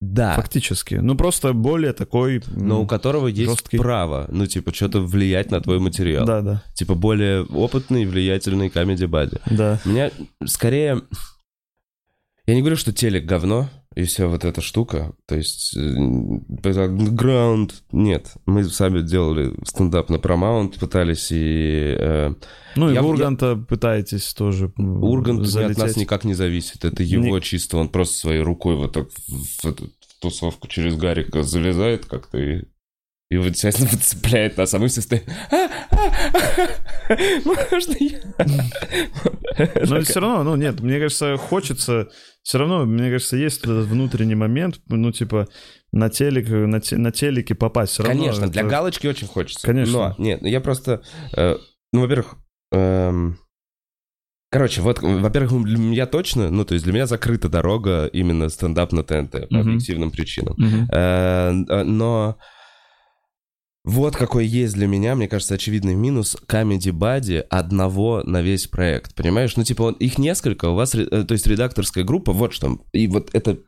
[0.00, 0.94] Да, Фактически.
[0.94, 2.40] Ну, просто более такой...
[2.54, 3.78] но у которого есть жесткий.
[3.78, 6.24] право, ну, типа, что-то влиять на твой материал.
[6.24, 9.38] Да, да, Типа, более опытный влиятельный комедий бади.
[9.50, 9.80] да.
[9.84, 10.12] Меня
[10.44, 11.02] скорее...
[12.48, 15.12] Я не говорю, что телек говно и вся вот эта штука.
[15.26, 17.72] То есть э, это underground.
[17.92, 18.32] Нет.
[18.46, 21.94] Мы сами делали стендап на Paramount, пытались и...
[21.98, 22.32] э,
[22.74, 25.76] Ну, и Я- в Урганта пытаетесь тоже Ургант от залететь.
[25.76, 26.86] нас никак не зависит.
[26.86, 27.76] Это его чисто.
[27.76, 32.62] Он просто своей рукой вот так в эту тусовку через Гарика залезает как-то и...
[33.30, 35.20] И вот, естественно, выцепляет нас, а мы все стоим...
[37.08, 37.40] «А, а, а,
[37.72, 38.20] Можно я?
[39.88, 42.08] Но все равно, ну нет, мне кажется, хочется,
[42.42, 45.48] все равно, мне кажется, есть этот внутренний момент, ну типа
[45.92, 47.92] на телек, на, те- на телеке попасть.
[47.94, 49.66] Все равно Конечно, для это- галочки очень хочется.
[49.66, 50.14] Конечно.
[50.18, 51.02] Но, нет, ну я просто...
[51.36, 51.56] э,
[51.92, 52.34] ну, во-первых...
[52.72, 53.38] эм,
[54.50, 58.92] Короче, вот, во-первых, для меня точно, ну, то есть для меня закрыта дорога именно стендап
[58.92, 60.56] на ТНТ по объективным причинам.
[60.90, 62.38] Э, но
[63.88, 69.14] вот какой есть для меня, мне кажется, очевидный минус Comedy Buddy одного на весь проект,
[69.14, 69.56] понимаешь?
[69.56, 73.06] Ну, типа, он- их несколько, у вас, э, то есть редакторская группа, вот что, и
[73.08, 73.58] вот это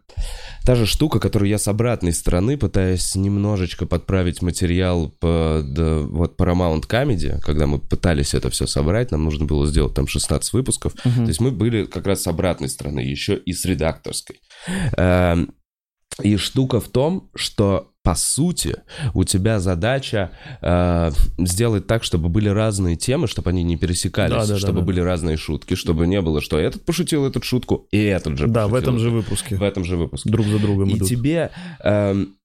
[0.67, 6.39] та же штука, которую я с обратной стороны пытаюсь немножечко подправить материал под э, вот
[6.39, 10.93] Paramount Comedy, когда мы пытались это все собрать, нам нужно было сделать там 16 выпусков,
[11.05, 11.15] Мгм.
[11.25, 14.37] то есть мы были как раз с обратной стороны, еще и с редакторской.
[16.23, 18.77] И штука в том, что по сути
[19.13, 20.31] у тебя задача
[20.63, 24.81] э, сделать так, чтобы были разные темы, чтобы они не пересекались, Да, да, да, чтобы
[24.81, 24.87] да.
[24.87, 28.69] были разные шутки, чтобы не было, что этот пошутил эту шутку, и этот же Да,
[28.69, 29.57] в этом же выпуске.
[29.57, 30.31] в этом же выпуске.
[30.31, 31.09] Друг за другом И идут.
[31.09, 31.51] тебе,
[31.85, 32.37] эм,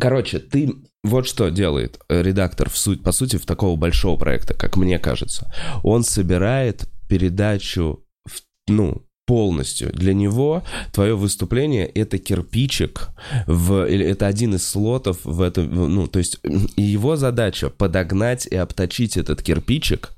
[0.00, 0.72] короче, ты
[1.04, 4.98] вот что делает э, редактор в суть, по сути, в такого большого проекта, как мне
[4.98, 5.52] кажется.
[5.82, 9.92] Он собирает передачу, в- ну, полностью.
[9.92, 13.10] Для него твое выступление это кирпичик
[13.46, 16.40] в или это один из слотов в этом, ну то есть
[16.76, 20.10] его задача подогнать и обточить этот кирпичик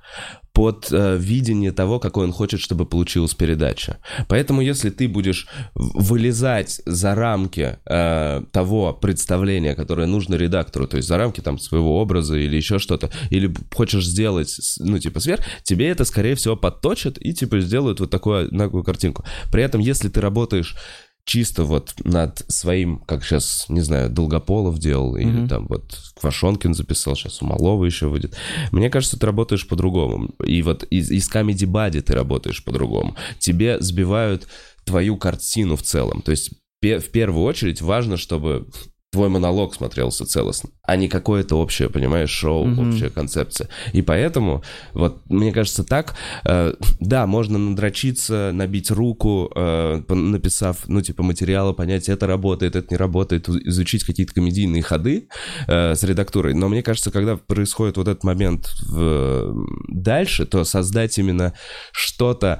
[0.54, 3.98] под э, видение того, какой он хочет, чтобы получилась передача.
[4.28, 11.08] Поэтому, если ты будешь вылезать за рамки э, того представления, которое нужно редактору, то есть
[11.08, 15.88] за рамки там своего образа или еще что-то, или хочешь сделать, ну, типа, сверх, тебе
[15.88, 19.24] это, скорее всего, подточат и, типа, сделают вот такую одинаковую картинку.
[19.50, 20.76] При этом, если ты работаешь
[21.24, 25.48] чисто вот над своим, как сейчас, не знаю, Долгополов делал, или Мгм.
[25.48, 28.36] там вот Квашонкин записал, сейчас Умалова еще выйдет.
[28.72, 30.30] Мне кажется, ты работаешь по-другому.
[30.44, 33.16] И вот из, из Comedy Buddy ты работаешь по-другому.
[33.38, 34.46] Тебе сбивают
[34.84, 36.20] твою картину в целом.
[36.22, 38.66] То есть в первую очередь важно, чтобы
[39.14, 42.88] твой монолог смотрелся целостно, а не какое-то общее, понимаешь, шоу, Мгм.
[42.88, 43.68] общая концепция.
[43.92, 51.00] И поэтому, вот, мне кажется, так, э, да, можно надрочиться, набить руку, э, написав, ну,
[51.00, 55.28] типа, материала, понять, это работает, это не работает, изучить какие-то комедийные ходы
[55.68, 56.54] э, с редактурой.
[56.54, 59.54] Но мне кажется, когда происходит вот этот момент в-
[59.88, 61.52] дальше, то создать именно
[61.92, 62.58] что-то,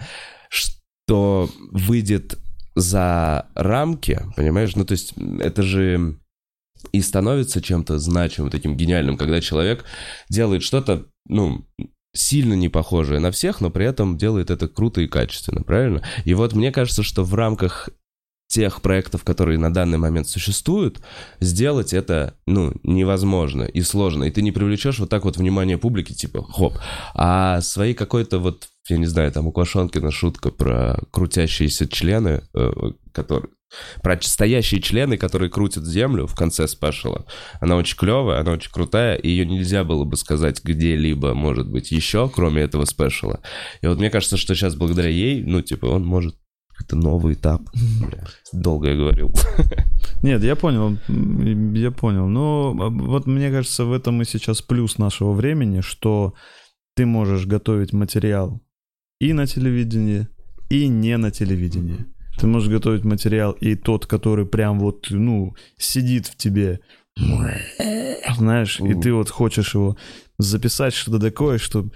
[0.49, 2.39] что выйдет
[2.77, 4.75] за рамки, понимаешь?
[4.77, 6.17] Ну, то есть это же
[6.93, 9.85] и становится чем-то значимым, таким гениальным, когда человек
[10.29, 11.67] делает что-то, ну,
[12.15, 16.03] сильно не похожее на всех, но при этом делает это круто и качественно, правильно?
[16.25, 17.91] И вот мне кажется, что в рамках
[18.47, 21.01] тех проектов, которые на данный момент существуют,
[21.41, 24.25] сделать это, ну, невозможно и сложно.
[24.25, 26.79] И ты не привлечешь вот так вот внимание публики, типа, хоп.
[27.15, 32.73] А свои какой-то вот, я не знаю, там у Квашонкина шутка про крутящиеся члены, э,
[33.13, 33.49] которые
[34.03, 37.27] про стоящие члены, которые крутят землю в конце спешала.
[37.61, 41.91] Она очень клевая, она очень крутая, и ее нельзя было бы сказать где-либо, может быть,
[41.91, 43.41] еще, кроме этого спешала.
[43.81, 46.37] И вот мне кажется, что сейчас благодаря ей, ну, типа, он может
[46.81, 47.63] это новый этап.
[48.53, 49.31] Долго я говорил.
[50.23, 52.27] Нет, я понял, я понял.
[52.27, 56.35] Но вот мне кажется, в этом и сейчас плюс нашего времени, что
[56.97, 58.61] ты можешь готовить материал
[59.21, 60.29] и на телевидении,
[60.69, 62.07] и не на телевидении.
[62.39, 66.81] Ты можешь готовить материал и тот, который прям вот, ну, сидит в тебе,
[68.37, 69.97] знаешь, и ты вот хочешь его
[70.39, 71.87] записать что-то такое, что,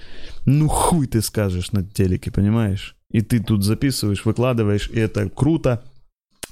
[0.46, 2.96] ну, хуй ты скажешь на телеке, понимаешь?
[3.11, 5.83] И ты тут записываешь, выкладываешь, и это круто.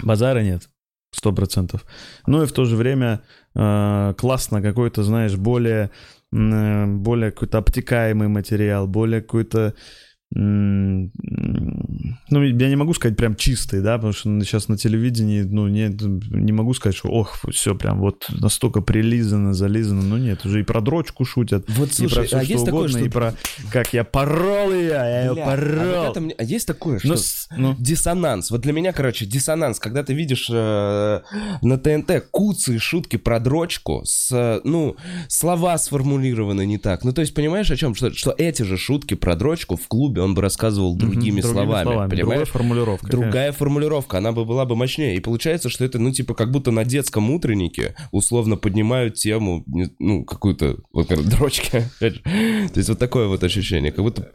[0.03, 0.69] Базара нет,
[1.13, 1.85] сто процентов.
[2.27, 3.23] Ну и в то же время
[3.55, 5.91] э, классно какой-то, знаешь, более,
[6.33, 9.75] э, более какой-то обтекаемый материал, более какой-то
[10.33, 11.11] ну,
[12.43, 16.53] я не могу сказать прям чистый, да, потому что сейчас на телевидении, ну, нет, не
[16.53, 20.81] могу сказать, что, ох, все прям вот настолько прилизано, зализано, ну, нет, уже и про
[20.81, 23.07] дрочку шутят, вот, слушай, и про все, а что есть угодно, такое, что...
[23.07, 23.35] и про
[23.71, 25.95] как я порол ее, я ее Бля, порол.
[25.95, 27.17] А, вот это мне- а есть такое, что Ну,
[27.57, 27.77] ну.
[27.79, 28.51] диссонанс.
[28.51, 31.21] Вот для меня, короче, диссонанс, когда ты видишь э,
[31.63, 34.97] на ТНТ куцы и шутки про дрочку, с, ну,
[35.29, 37.05] слова сформулированы не так.
[37.05, 37.95] Ну, то есть, понимаешь, о чем?
[37.95, 42.09] Что, что эти же шутки про дрочку в клубе он бы рассказывал другими, словами, другой
[42.09, 42.49] понимаешь?
[42.49, 43.11] формулировкой.
[43.11, 45.17] Другая формулировка, она бы была бы мощнее.
[45.17, 49.65] И получается, что это, ну, типа, как будто на детском утреннике условно поднимают тему,
[49.99, 51.85] ну, какую-то, вот, дрочки.
[51.99, 54.31] То есть вот такое вот ощущение, как будто,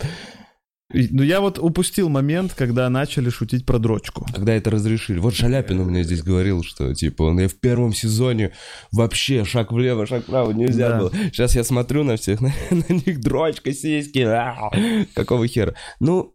[0.94, 4.26] Ну, я вот упустил момент, когда начали шутить про дрочку.
[4.34, 5.20] когда это разрешили.
[5.20, 8.52] Вот Шаляпин у меня здесь говорил, что, типа, он я в первом сезоне
[8.92, 11.00] вообще шаг влево, шаг вправо нельзя Да.
[11.00, 11.12] было.
[11.32, 14.70] Сейчас я смотрю на всех, на, на них дрочка, сиськи, а,
[15.14, 15.76] какого хера.
[16.00, 16.34] Ну,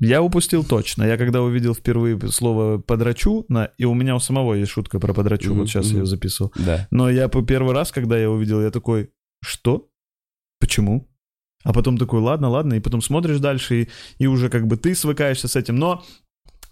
[0.00, 1.04] Я упустил точно.
[1.04, 3.66] Я когда увидел впервые слово «подрачу», на...
[3.78, 6.00] и у меня у самого есть шутка про «подрачу», Мгм, вот сейчас я мгм.
[6.02, 6.52] ее записывал.
[6.56, 6.86] да.
[6.90, 9.10] Но я по первый раз, когда я увидел, я такой,
[9.42, 9.88] что?
[10.60, 11.08] Почему?
[11.66, 14.94] А потом такой, ладно, ладно, и потом смотришь дальше, и, и уже как бы ты
[14.94, 15.74] свыкаешься с этим.
[15.74, 16.04] Но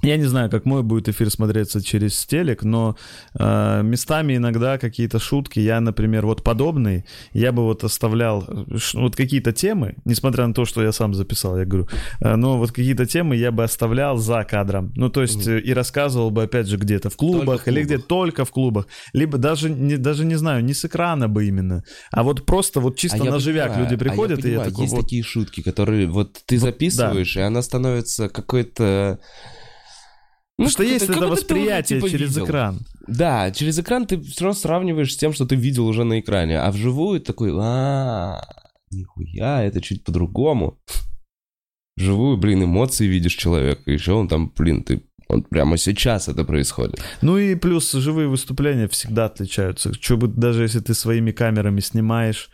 [0.04, 2.96] я не знаю, как мой будет эфир смотреться через телек, но
[3.38, 9.16] э, местами иногда какие-то шутки, я, например, вот подобные, я бы вот оставлял э, вот
[9.16, 11.88] какие-то темы, несмотря на то, что я сам записал, я говорю,
[12.20, 14.92] э, но вот какие-то темы я бы оставлял за кадром.
[14.96, 17.98] Ну, то есть э, и рассказывал бы, опять же, где-то в клубах в или клубах.
[17.98, 21.82] где только в клубах, либо даже не, даже не знаю, не с экрана бы именно,
[22.10, 24.48] а вот просто вот чисто А на живяк понимаю, люди а я приходят, и я
[24.48, 29.18] понимаю, такой, есть вот, такие шутки, которые вот ты записываешь, и она становится какой-то...
[30.56, 32.44] Потому что есть это уже, восприятие типа, через видел.
[32.46, 32.80] экран.
[33.06, 36.60] Да, через экран ты все равно сравниваешь с тем, что ты видел уже на экране,
[36.60, 38.40] а вживую такой, а,
[38.90, 40.78] нихуя, это чуть по-другому.
[41.96, 47.00] Вживую, блин, эмоции видишь человека, еще он там, блин, ты он прямо сейчас это происходит.
[47.22, 49.94] Ну и плюс живые выступления всегда отличаются.
[49.94, 52.50] Что бы даже если ты своими камерами снимаешь,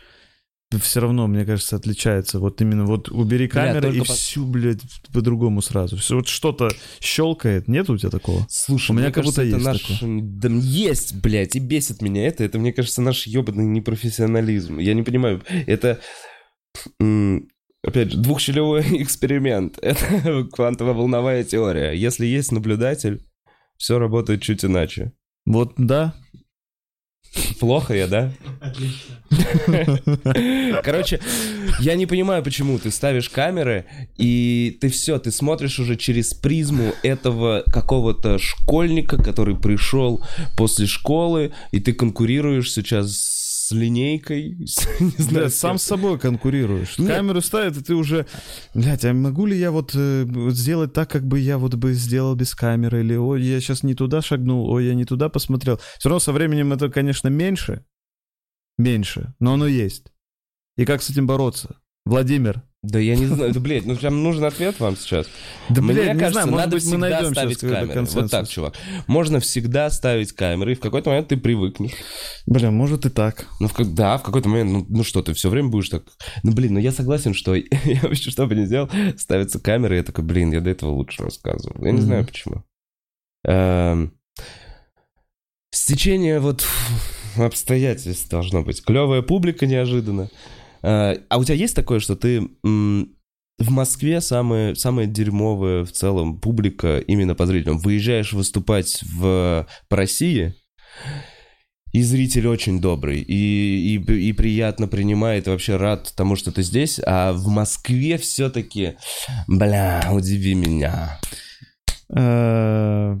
[0.79, 2.39] все равно, мне кажется, отличается.
[2.39, 4.81] Вот именно вот убери Бля, камеры и только по- всю, блядь,
[5.13, 5.97] по-другому сразу.
[5.97, 7.67] Все, вот что-то щелкает.
[7.67, 8.45] Нет у тебя такого?
[8.49, 10.21] Слушай, У меня мне как кажется, будто это есть наш...
[10.39, 12.43] Да есть, блядь, и бесит меня это.
[12.43, 14.77] Это, мне кажется, наш ебаный непрофессионализм.
[14.79, 15.99] Я не понимаю, это...
[17.83, 19.77] Опять же, двухщелевой эксперимент.
[19.81, 21.93] Это квантово-волновая теория.
[21.93, 23.25] Если есть наблюдатель,
[23.77, 25.13] все работает чуть иначе.
[25.45, 26.13] Вот да.
[27.59, 28.31] Плохо я, да?
[30.83, 31.19] Короче,
[31.79, 33.85] я не понимаю, почему ты ставишь камеры,
[34.17, 40.21] и ты все, ты смотришь уже через призму этого какого-то школьника, который пришел
[40.57, 43.40] после школы, и ты конкурируешь сейчас с
[43.71, 44.55] линейкой.
[44.99, 46.97] Не знаю, Да, с сам с собой конкурируешь.
[46.97, 47.09] Нет.
[47.09, 48.25] Камеру ставят, и ты уже...
[48.73, 52.35] Блядь, а могу ли я вот э, сделать так, как бы я вот бы сделал
[52.35, 53.01] без камеры?
[53.01, 55.79] Или, ой, я сейчас не туда шагнул, ой, я не туда посмотрел.
[55.97, 57.85] Все равно со временем это, конечно, меньше.
[58.77, 60.11] Меньше, но оно есть.
[60.77, 61.80] И как с этим бороться?
[62.05, 62.63] Владимир.
[62.83, 65.27] Да я не знаю, да, блядь, ну прям нужен ответ вам сейчас.
[65.69, 68.01] Да, Мне блядь, не кажется, знаю, надо быть, мы всегда найдем ставить камеры.
[68.05, 68.73] Вот так, чувак.
[69.05, 71.91] Можно всегда ставить камеры, и в какой-то момент ты привыкнешь.
[72.47, 73.45] Бля, может и так.
[73.59, 76.05] Ну, в, да, в какой-то момент, ну, ну что, ты все время будешь так...
[76.41, 79.97] Ну, блин, ну я согласен, что я вообще что бы ни сделал, ставится камера, и
[79.99, 81.85] я такой, блин, я до этого лучше рассказывал.
[81.85, 82.63] Я не знаю, почему.
[83.45, 84.13] Эм,
[85.73, 86.65] Стечение вот
[87.37, 88.83] обстоятельств должно быть.
[88.83, 90.29] Клевая публика неожиданно.
[90.83, 96.39] Э, А у тебя есть такое, что ты в Москве самая, самая дерьмовая в целом
[96.39, 97.77] публика именно по зрителям?
[97.77, 100.55] Выезжаешь выступать в, по России,
[101.91, 106.63] и зритель очень добрый, и, и, и приятно принимает, и вообще рад тому, что ты
[106.63, 108.95] здесь, а в Москве все-таки,
[109.47, 111.19] бля, удиви меня.
[112.15, 113.15] Э,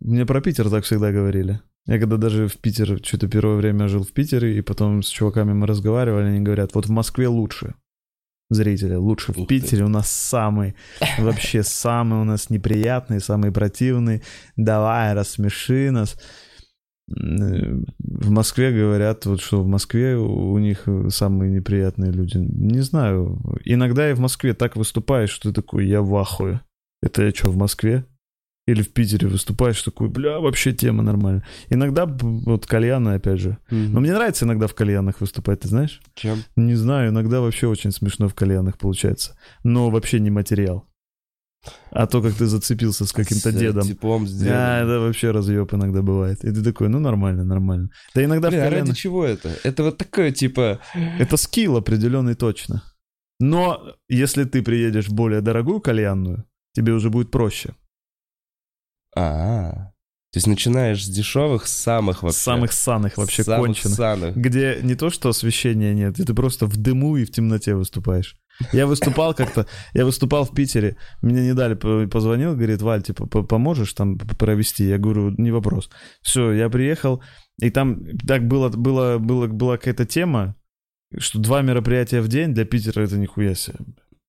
[0.00, 1.60] Мне про Питер так всегда говорили.
[1.86, 5.52] Я когда даже в Питер, что-то первое время жил в Питере, и потом с чуваками
[5.52, 7.74] мы разговаривали, они говорят, вот в Москве лучше
[8.50, 9.60] зрители, лучше в Ух ты.
[9.60, 10.74] Питере у нас самый,
[11.18, 14.22] вообще самый у нас неприятный, самый противный,
[14.56, 16.16] давай, рассмеши нас.
[17.08, 22.36] М, В Москве говорят, вот что в Москве у них самые неприятные люди.
[22.36, 26.60] Не знаю, иногда и в Москве так выступаешь, что ты такой, я в ахуе.
[27.02, 28.04] Это я что, в Москве?
[28.66, 31.44] Или в Питере выступаешь, такой, бля, вообще тема нормальная.
[31.70, 33.58] Иногда вот кальяны, опять же.
[33.70, 36.00] Но мне нравится иногда в кальянах выступать, ты знаешь?
[36.14, 36.42] Чем?
[36.56, 39.38] Не знаю, иногда вообще очень смешно в кальянах получается.
[39.62, 40.88] Но вообще не материал.
[41.90, 43.82] А то, как ты зацепился с каким-то С дедом.
[43.82, 44.54] Теплом, с дедом.
[44.56, 46.44] А, это вообще разъеб иногда бывает.
[46.44, 47.90] И ты такой, ну нормально, нормально.
[48.14, 48.96] Да иногда Бля, в а ради кальянах...
[48.96, 49.56] чего это?
[49.64, 50.80] Это вот такое, типа...
[50.94, 52.82] Это скилл определенный точно.
[53.40, 57.74] Но если ты приедешь в более дорогую кальянную, тебе уже будет проще.
[59.16, 59.92] А,
[60.32, 62.38] то есть начинаешь с дешевых, самых вообще.
[62.38, 63.96] Самых саных вообще самых конченых.
[63.96, 64.36] саных.
[64.36, 68.36] Где не то, что освещения нет, и ты просто в дыму и в темноте выступаешь.
[68.72, 71.74] Я выступал как-то, я выступал в Питере, мне не дали,
[72.06, 74.84] позвонил, говорит, Валь, типа, поможешь там провести?
[74.84, 75.88] Я говорю, не вопрос.
[76.20, 77.22] Все, я приехал,
[77.60, 80.54] и там так было, было, было, была какая-то тема,
[81.16, 83.78] что два мероприятия в день для Питера это нихуя себе.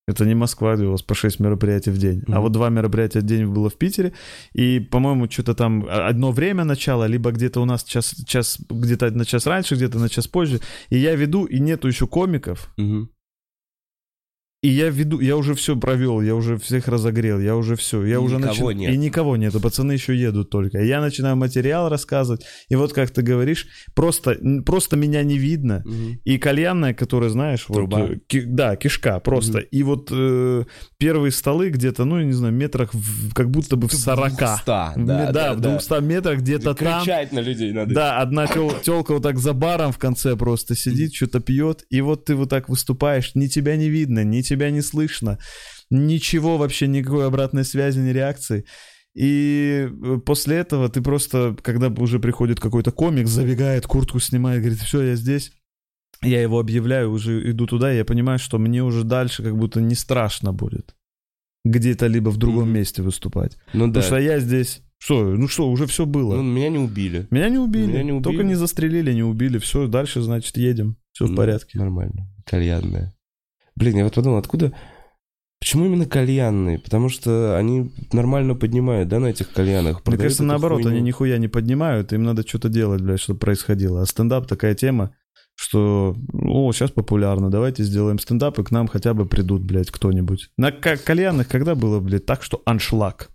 [0.07, 2.23] Это не Москва, где у вас по 6 мероприятий в день.
[2.27, 2.41] А Мгм.
[2.41, 4.13] вот два мероприятия в день было в Питере.
[4.53, 9.11] И, по-моему, что-то там а, одно время начало, либо где-то у нас час, час где-то
[9.11, 10.61] на час раньше, где-то на час позже.
[10.89, 12.69] И я веду, и нету еще комиков.
[12.77, 13.09] Мгм.
[14.63, 18.15] И я веду, я уже все провел, я уже всех разогрел, я уже все, я
[18.15, 18.93] И уже никого начи- нет.
[18.93, 20.81] И никого нету, пацаны еще едут только.
[20.81, 25.83] Я начинаю материал рассказывать, и вот как ты говоришь, просто, просто меня не видно.
[25.85, 26.19] Мгм.
[26.23, 28.01] И кальянная, которая, знаешь, вот, Труба.
[28.09, 29.59] э, ки- да, кишка просто.
[29.59, 30.63] И вот э,
[30.97, 34.29] первые столы где-то, ну, я не знаю, метрах в- как будто бы в 40.
[34.37, 35.69] 200, да, да, да, в да.
[35.77, 37.03] 200 метрах где-то там.
[37.03, 37.93] Кричать на людей надо.
[37.93, 42.25] Да, одна телка вот так за баром в конце просто сидит, что-то пьет, и вот
[42.25, 45.37] ты вот так выступаешь, ни тебя не видно, ни тебя не слышно,
[45.89, 48.65] ничего вообще, никакой обратной связи, ни реакции.
[49.15, 54.79] И э, после этого ты просто, когда уже приходит какой-то комик, забегает, куртку снимает, говорит,
[54.79, 55.51] все, я здесь.
[56.23, 59.81] Я его объявляю, уже иду туда, и я понимаю, что мне уже дальше как будто
[59.81, 60.95] не страшно будет
[61.65, 62.73] где-то либо в другом Мгм.
[62.73, 63.57] месте выступать.
[63.73, 63.99] Ну да.
[63.99, 64.81] Потому что я здесь...
[64.99, 66.35] Что, ну что, уже все было.
[66.37, 67.27] Ну, меня не убили.
[67.29, 67.87] Меня не убили.
[67.87, 68.23] Меня не убили.
[68.23, 69.57] Только не застрелили, не убили.
[69.59, 70.95] Все, дальше, значит, едем.
[71.11, 71.77] Все в Ну, порядке.
[71.77, 72.27] Нормально.
[72.45, 73.13] Кальянная.
[73.77, 74.73] Блин, я вот подумал, откуда...
[75.59, 76.77] Почему именно кальянные?
[76.79, 80.05] Потому что они нормально поднимают, да, на этих кальянах?
[80.05, 80.95] Мне кажется, наоборот, хуйню.
[80.97, 84.01] они нихуя не поднимают, им надо что-то делать, блядь, чтобы происходило.
[84.01, 85.15] А стендап такая тема,
[85.55, 90.49] что, о, сейчас популярно, давайте сделаем стендап, и к нам хотя бы придут, блядь, кто-нибудь.
[90.57, 93.29] На ка- кальянах когда было, блядь, так, что аншлаг?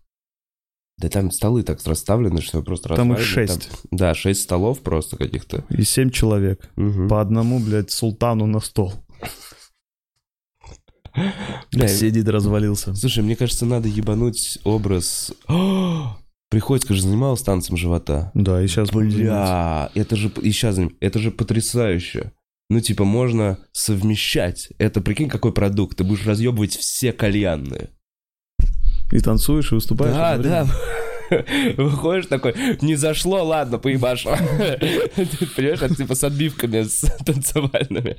[0.98, 3.68] Да там столы так расставлены, что просто Там их шесть.
[3.90, 5.64] Да, шесть столов просто каких-то.
[5.70, 6.70] И семь человек.
[6.76, 7.08] Мгм.
[7.08, 8.94] По одному, блядь, султану на стол.
[11.88, 12.94] Сидит, развалился.
[12.94, 15.32] Слушай, мне кажется, надо ебануть образ...
[16.50, 18.30] Приходько же занималась танцем живота.
[18.34, 20.30] Да, и сейчас Бля, это же...
[20.42, 22.32] И сейчас, это же потрясающе.
[22.68, 24.68] Ну, типа, можно совмещать.
[24.78, 25.96] Это, прикинь, какой продукт.
[25.96, 27.90] Ты будешь разъебывать все кальянные.
[29.10, 30.14] И танцуешь, и выступаешь.
[30.14, 30.66] Да, да.
[31.76, 34.30] Выходишь такой, не зашло, ладно, поебашу.
[35.16, 38.16] Ты Понимаешь, это типа с отбивками, с танцевальными.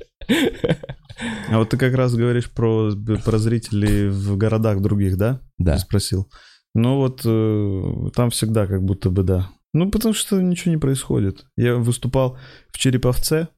[1.50, 2.92] А вот ты как раз говоришь про,
[3.24, 5.40] про зрителей в городах других, да?
[5.58, 5.74] Да.
[5.74, 6.28] Ты спросил.
[6.74, 9.48] Ну вот э, там всегда как будто бы да.
[9.72, 11.44] Ну потому что ничего не происходит.
[11.56, 12.36] Я выступал
[12.72, 13.48] в Череповце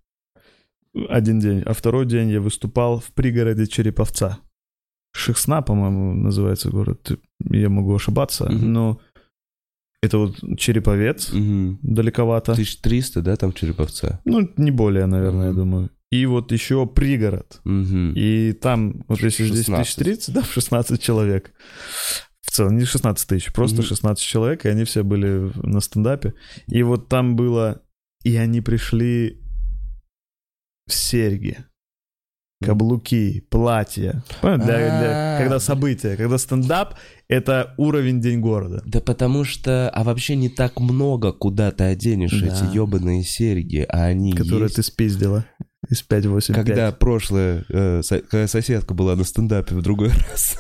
[1.09, 4.39] один день, а второй день я выступал в пригороде Череповца.
[5.15, 7.11] Шехсна, по-моему, называется город.
[7.51, 8.73] Я могу ошибаться, Мгм.
[8.73, 9.01] но
[10.07, 11.79] это вот Череповец, Мгм.
[11.83, 12.53] далековато.
[12.53, 14.19] 1300, да, там в Череповце?
[14.25, 15.59] Ну, не более, наверное, я Мгм.
[15.61, 15.91] думаю.
[16.13, 17.61] И вот еще пригород.
[17.65, 18.13] Мгм.
[18.17, 19.97] И там, вот если здесь 16.
[19.99, 21.53] 1030, да, 16 человек.
[22.41, 23.87] В целом, не 16 тысяч, просто Мгм.
[23.87, 26.33] 16 человек, и они все были на стендапе.
[26.69, 27.83] И вот там было...
[28.25, 29.41] И они пришли
[30.89, 31.59] в серьги,
[32.67, 34.23] каблуки, платья.
[34.43, 35.39] Для- для- А.
[35.39, 36.95] когда события, когда стендап—
[37.29, 38.83] это уровень День города.
[38.87, 42.47] Да потому что, а вообще не так много, куда ты оденешь Да.
[42.47, 44.77] эти ебаные серьги, а они Которые есть.
[44.77, 45.45] ты спиздила.
[45.89, 46.67] из 585.
[46.67, 50.57] Когда прошлая э, со- когда соседка была на стендапе в другой раз.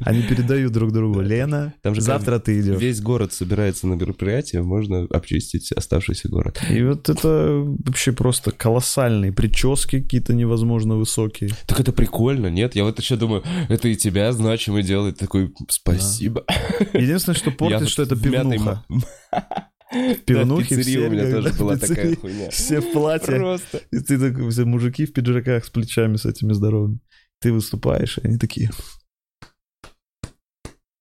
[0.00, 1.20] Они передают друг другу.
[1.20, 2.80] Лена, Там же завтра ты идешь.
[2.80, 6.60] Весь город собирается на мероприятие, можно обчистить оставшийся город.
[6.70, 11.50] И вот это вообще просто колоссальные прически какие-то невозможно высокие.
[11.66, 12.74] Так это прикольно, нет?
[12.74, 15.18] Я вот еще думаю, это и тебя значимо делает.
[15.18, 16.44] Такой, спасибо.
[16.92, 18.84] Единственное, что портит, вот что это пивнуха.
[20.26, 22.50] пивнухе Да, все, у меня тоже была такая хуйня.
[22.50, 23.36] Все в платье.
[23.36, 23.82] Просто.
[23.90, 27.00] И ты такой, все мужики в пиджаках с плечами с этими здоровыми.
[27.40, 28.70] Ты выступаешь, и они такие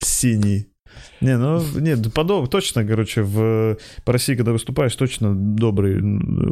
[0.05, 0.67] синие.
[1.21, 6.01] Не, ну, нет, подоб, точно, короче, в, по России, когда выступаешь, точно добрые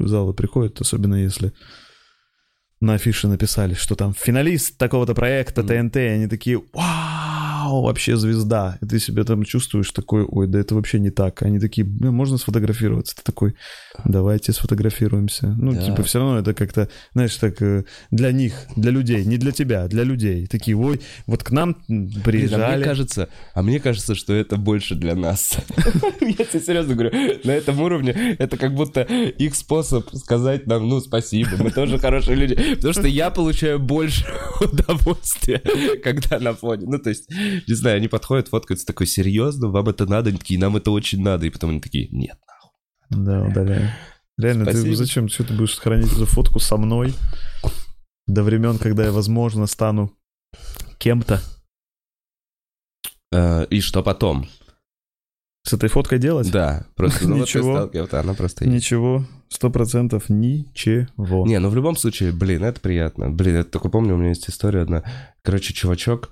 [0.08, 1.54] залы приходят, особенно если
[2.82, 5.64] на афише написали, что там финалист такого-то проекта.
[5.64, 7.33] ТНТ, они такие, вау,
[7.82, 8.78] вообще звезда.
[8.82, 11.42] И ты себя там чувствуешь такой, ой, да это вообще не так.
[11.42, 13.16] Они такие, «Ну, можно сфотографироваться?
[13.16, 13.56] Ты такой,
[14.06, 15.48] давайте сфотографируемся.
[15.58, 15.82] Ну, Да.
[15.82, 19.88] типа, все равно это как-то, знаешь, так э, для них, для людей, не для тебя,
[19.88, 20.48] для людей.
[20.48, 22.76] Такие, ой, вот к нам м, Блин, а приезжали.
[22.76, 25.58] мне кажется, а мне кажется, что это больше для нас.
[26.22, 27.12] Я тебе серьезно говорю,
[27.44, 32.36] на этом уровне это как будто их способ сказать нам, ну, спасибо, мы тоже хорошие
[32.36, 32.56] люди.
[32.76, 34.26] Потому что я получаю больше
[34.62, 35.62] удовольствия,
[36.04, 36.86] когда на фоне.
[36.88, 37.30] Ну, то есть,
[37.68, 40.30] не знаю, они подходят, фоткаются такой, серьезно, вам это надо?
[40.30, 41.46] Они такие, нам это очень надо.
[41.46, 42.38] И потом они такие, нет.
[43.10, 43.90] Да, удаляю.
[44.38, 44.96] Реально, ты Спасибо.
[44.96, 45.30] зачем?
[45.30, 47.14] Что ты будешь хранить эту фотку со мной
[48.26, 50.12] до времен, когда я, возможно, стану
[50.98, 51.42] кем-то?
[53.32, 54.48] Э, И что потом?
[55.66, 56.52] С этой фоткой делать?
[56.52, 57.76] Да, просто ну, вот ты Ничего.
[57.76, 58.76] сталкивался, она просто есть.
[58.76, 61.48] Ничего, сто процентов ничего.
[61.48, 63.30] Не, ну в любом случае, блин, это приятно.
[63.30, 65.04] Блин, я только помню, у меня есть история одна.
[65.42, 66.32] Короче, чувачок,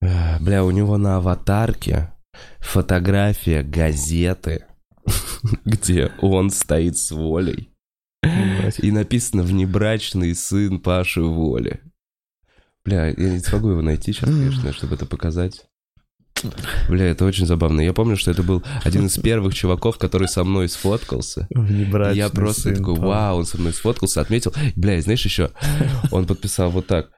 [0.00, 2.12] бля, у него на аватарке
[2.60, 4.66] фотография газеты,
[5.64, 7.70] где он стоит с Волей.
[8.78, 11.80] И написано «Внебрачный сын Паши Воли».
[12.84, 15.66] Бля, я не смогу его найти сейчас, конечно, чтобы это показать.
[16.88, 17.80] Бля, это очень забавно.
[17.80, 21.48] Я помню, что это был один из первых чуваков, который со мной сфоткался.
[22.16, 24.52] Я просто сын такой, вау, он со мной сфоткался, отметил.
[24.76, 25.50] Бля, и знаешь еще,
[26.10, 27.10] он подписал вот так.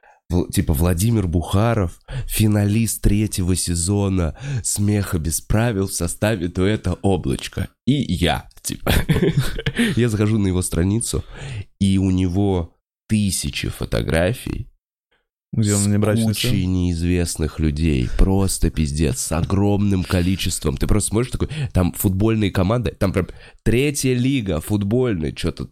[0.53, 7.69] Типа Владимир Бухаров, финалист третьего сезона «Смеха без правил» в составе дуэта «Облачко».
[7.85, 8.93] И я, типа.
[9.97, 11.25] Я захожу на его страницу,
[11.81, 12.77] и у него
[13.09, 14.69] тысячи фотографий
[15.53, 16.53] Где он внебрачный сын?
[16.53, 18.09] неизвестных людей.
[18.17, 20.77] Просто пиздец, с огромным количеством.
[20.77, 23.27] Ты просто смотришь такой, там футбольные команды, там прям
[23.65, 25.69] третья лига футбольная, что-то,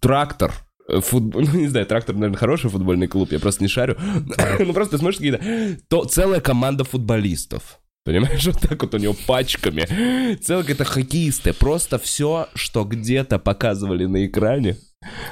[0.00, 0.54] трактор.
[0.88, 3.96] Э, фут- ну, не знаю, трактор, наверное, хороший футбольный клуб, я просто не шарю.
[4.58, 5.80] Ну, просто ты смотришь какие-то...
[5.88, 7.80] То целая команда футболистов.
[8.04, 10.34] Понимаешь, вот так вот у него пачками.
[10.36, 11.52] Целые какие-то хоккеисты.
[11.52, 14.76] Просто все, что где-то показывали на экране,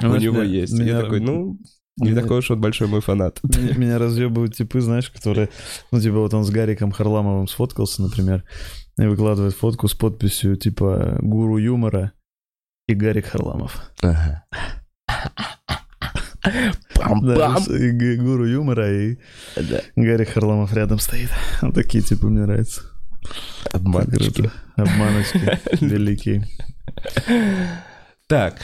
[0.01, 0.73] у него меня- есть.
[0.73, 1.57] меня- Я такой, ну,
[1.99, 3.39] не меня- такой уж он большой мой фанат.
[3.43, 5.49] Меня, меня разъебывают типы, знаешь, которые,
[5.91, 8.43] ну, типа, вот он с Гариком Харламовым сфоткался, например,
[8.99, 12.11] и выкладывает фотку с подписью, типа, гуру юмора
[12.87, 13.91] и Гарик Харламов.
[14.03, 14.45] Ага.
[16.95, 17.63] Да, Пам-пам.
[17.67, 19.17] г- гуру юмора и
[19.55, 19.81] Да.
[19.95, 21.29] Гарик Харламов рядом стоит.
[21.61, 22.81] Вот такие типы мне нравятся.
[23.73, 24.49] Обманочки.
[24.75, 26.45] Обманочки великие.
[28.27, 28.55] Так.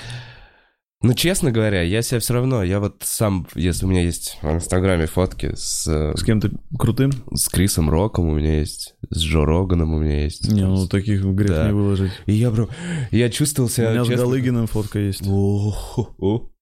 [1.05, 4.49] Ну, честно говоря, я себя все равно, я вот сам, если у меня есть в
[4.49, 7.11] Инстаграме фотки с, э, С кем-то крутым?
[7.33, 10.49] с Крисом Роком у меня есть, с Джо Роганом у меня есть.
[10.49, 11.67] Не, ну таких грех Да.
[11.67, 12.13] не выложить.
[12.25, 12.69] И я прям,
[13.11, 15.23] я чувствовал У себя, меня с честно, Галыгиным фотка есть.
[15.27, 16.52] О-хо-хо.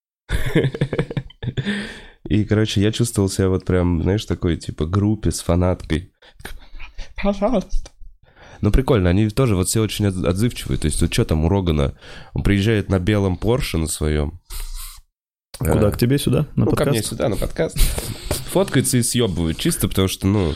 [2.24, 6.12] И, короче, я чувствовал себя вот прям, знаешь, такой, типа, группе с фанаткой.
[7.22, 7.90] Пожалуйста.
[8.60, 10.78] Ну, прикольно, они тоже вот все очень от- отзывчивые.
[10.78, 11.94] То есть, вот что там у Рогана?
[12.32, 14.40] Он приезжает на белом Порше на своем.
[15.58, 16.46] Куда, Э, к тебе сюда?
[16.54, 17.08] На ну, ко мне подкаст?
[17.08, 17.76] сюда, на подкаст.
[18.52, 20.54] Фоткается и съебывает, чисто потому что, ну,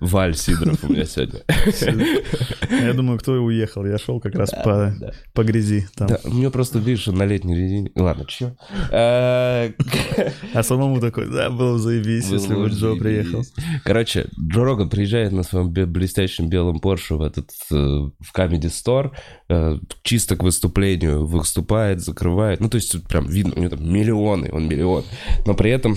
[0.00, 1.40] Валь Сидоров у меня сегодня.
[2.70, 3.84] Я думаю, кто и уехал.
[3.84, 5.12] Я шел как раз по, Да.
[5.34, 6.08] по грязи там.
[6.08, 7.90] Да, у меня просто, видишь, на летней резине.
[7.96, 8.54] Ладно, чё?
[8.90, 9.72] Э,
[10.54, 13.00] А самому такой, да, было бы заебись, если бы Джо Заебись.
[13.02, 13.42] приехал.
[13.84, 19.10] Короче, Джо Роган приезжает на своем блестящем белом Порше в этот э, в Comedy Store,
[19.48, 22.60] э, чисто к выступлению выступает, закрывает.
[22.60, 25.04] Ну, то есть, прям видно, у него там миллионы, он миллион.
[25.46, 25.96] Но при этом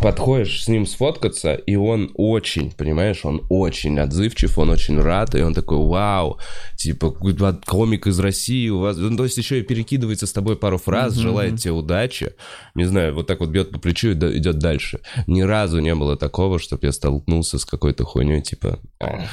[0.00, 5.42] подходишь с ним сфоткаться, и он очень, понимаешь, он очень отзывчив, он очень рад, и
[5.42, 6.38] он такой, вау,
[6.76, 7.34] типа, «Вы
[7.66, 8.96] комик из России, у вас...
[8.96, 11.22] Ну, то есть еще и перекидывается с тобой пару фраз, Мгм.
[11.22, 12.34] желает тебе удачи,
[12.74, 15.00] не знаю, вот так вот бьет по плечу и идет дальше.
[15.26, 18.78] Ни разу не было такого, чтобы я столкнулся с какой-то хуйней, типа,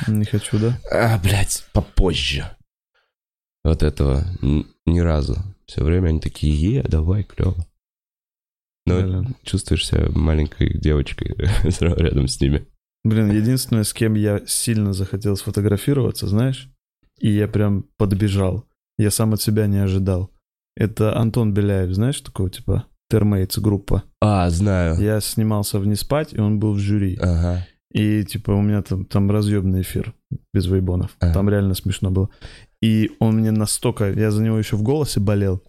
[0.07, 0.79] Не хочу, да?
[0.91, 2.49] а, блядь, попозже.
[3.63, 4.23] Вот этого
[4.85, 5.37] ни разу.
[5.65, 6.09] все время.
[6.09, 7.55] Они такие, е, давай, клево.
[8.85, 9.27] Но Да-да.
[9.43, 11.35] чувствуешь себя маленькой девочкой
[11.79, 12.67] рядом с ними.
[13.03, 16.69] Блин, единственное, с кем я сильно захотел сфотографироваться, знаешь,
[17.19, 18.65] и я прям подбежал.
[18.97, 20.31] Я сам от себя не ожидал.
[20.75, 24.03] Это Антон Беляев, знаешь, такого типа Термейтс группа.
[24.21, 24.99] А, знаю.
[24.99, 27.17] Я снимался в «Не спать», и он был в жюри.
[27.21, 27.65] Ага.
[27.93, 30.13] И типа у меня там, там разъемный эфир
[30.53, 31.15] без вейбонов.
[31.19, 31.33] Ага.
[31.33, 32.29] Там реально смешно было.
[32.81, 34.11] И он мне настолько...
[34.11, 35.63] Я за него еще в голосе болел.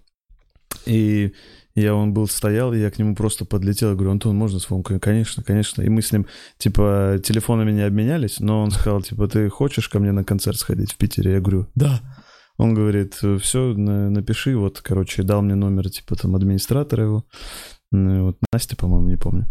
[0.87, 1.35] И
[1.77, 3.91] я, он был, стоял, и я к нему просто подлетел.
[3.91, 4.99] Я говорю, Антон, можно с фомкой?
[4.99, 5.83] Конечно, конечно.
[5.83, 6.27] И мы с ним,
[6.59, 10.93] типа, телефонами не обменялись, но он сказал, типа, ты хочешь ко мне на концерт сходить
[10.93, 11.35] в Питере?
[11.35, 12.01] Я говорю, да.
[12.57, 17.25] Он говорит, все, напиши, вот, короче, дал мне номер, типа, там, администратора его.
[17.93, 19.47] Вот Настя, по-моему, не помню.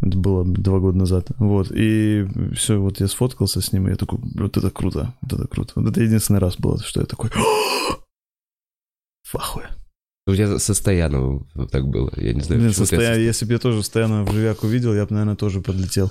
[0.00, 1.28] Это было два года назад.
[1.38, 1.72] Вот.
[1.72, 5.48] И все, вот я сфоткался с ним, и я такой, вот это круто, вот это
[5.48, 5.72] круто.
[5.74, 7.30] Вот это единственный раз было, что я такой,
[9.22, 9.70] в ахуе.
[10.30, 12.60] У тебя со Стояновым так было, я не знаю.
[12.60, 15.36] Блин, ты Стоя- со- если бы я тоже Стоянова в живяк увидел, я бы, наверное,
[15.36, 16.10] тоже подлетел.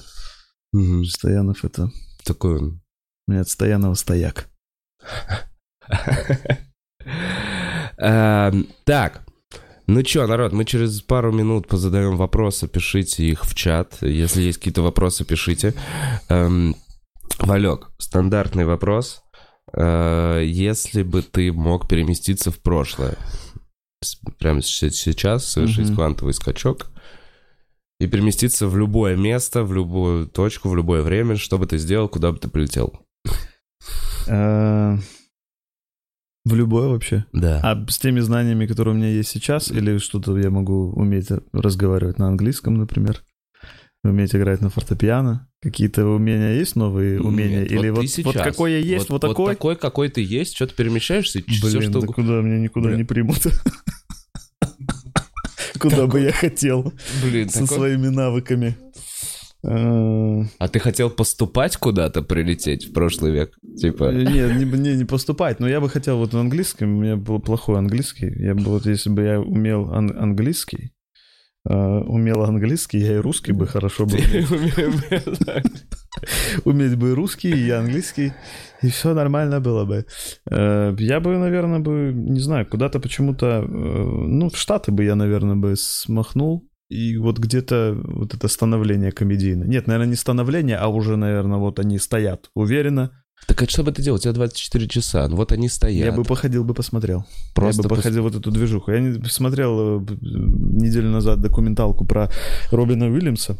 [0.74, 1.05] Мгм.
[1.05, 1.89] Стоянов это...
[2.24, 2.82] Такой он.
[3.28, 4.49] У меня от Стоянова стояк.
[7.97, 9.24] Эм, Так,
[9.88, 13.97] ну чё, народ, мы через пару минут позадаем вопросы, пишите их в чат.
[14.01, 15.74] Если есть какие-то вопросы, пишите.
[16.30, 16.76] Эм,
[17.39, 19.22] Валек, стандартный вопрос.
[19.74, 23.17] Э, Если бы ты мог переместиться в прошлое,
[24.38, 25.95] прямо сейчас совершить Мгм.
[25.95, 26.89] квантовый скачок
[28.00, 32.08] и переместиться в любое место, в любую точку, в любое время, что бы ты сделал,
[32.08, 32.93] куда бы ты полетел?
[34.28, 34.97] Э,
[36.45, 37.26] В любое вообще.
[37.34, 37.60] Да.
[37.62, 42.18] А с теми знаниями, которые у меня есть сейчас, или что-то я могу уметь разговаривать
[42.18, 43.22] на английском, например,
[44.04, 48.36] уметь играть на фортепиано, какие-то умения есть новые умения, Нет, или вот, вот, ты вот
[48.36, 49.54] какой я есть, вот, такой.
[49.54, 52.02] такой, какой ты есть, что-то перемещаешься, и все, Блин, что...
[52.02, 52.97] да куда меня никуда Бля.
[52.97, 53.47] не примут.
[55.80, 56.91] Куда бы я хотел
[57.24, 58.76] Блин, со своими навыками.
[59.64, 63.52] Э, А ты хотел поступать куда-то, прилететь в прошлый век?
[63.78, 64.12] Типа...
[64.12, 67.39] Не, не, не, не поступать, но я бы хотел вот в английском, у меня был
[67.39, 68.30] плохой английский.
[68.41, 70.91] Я бы вот, если бы я умел ан- английский,
[71.70, 74.17] э, умел английский, я и русский бы хорошо бы
[76.65, 78.34] уметь бы русский, и английский,
[78.82, 80.05] и все нормально было бы.
[80.49, 85.15] Э, Я бы, наверное, бы, не знаю, куда-то почему-то, э, ну, в Штаты бы я,
[85.15, 89.67] наверное, бы смахнул, и вот где-то вот это становление комедийное.
[89.67, 93.11] Нет, наверное, не становление, а уже, наверное, вот они стоят уверенно.
[93.47, 94.17] Так а что бы ты делал?
[94.17, 96.05] У тебя 24 часа, ну вот они стоят.
[96.05, 97.25] Я бы походил бы посмотрел.
[97.55, 98.91] Просто я бы пос- походил вот эту движуху.
[98.91, 102.29] Я не- смотрел э, неделю назад документалку про
[102.71, 103.57] Робина Уильямса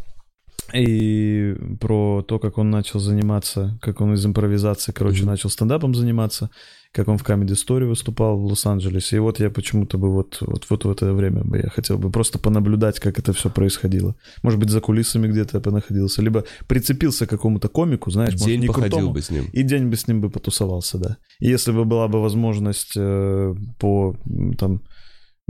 [0.74, 5.32] и про то, как он начал заниматься, как он из импровизации, короче, Мгм.
[5.32, 6.50] начал стендапом заниматься,
[6.92, 9.18] как он в Comedy Story выступал в Лос-Анджелесе.
[9.18, 12.10] И вот я почему-то бы вот, вот, вот в это время бы я хотел бы
[12.10, 14.16] просто понаблюдать, как это все происходило.
[14.42, 18.62] Может быть, за кулисами где-то я понаходился, либо прицепился к какому-то комику, знаешь, может, День
[18.62, 19.46] не походил крутому, бы с ним.
[19.54, 21.18] и день бы с ним бы потусовался, да.
[21.40, 24.16] И если бы была бы возможность э, по
[24.58, 24.82] там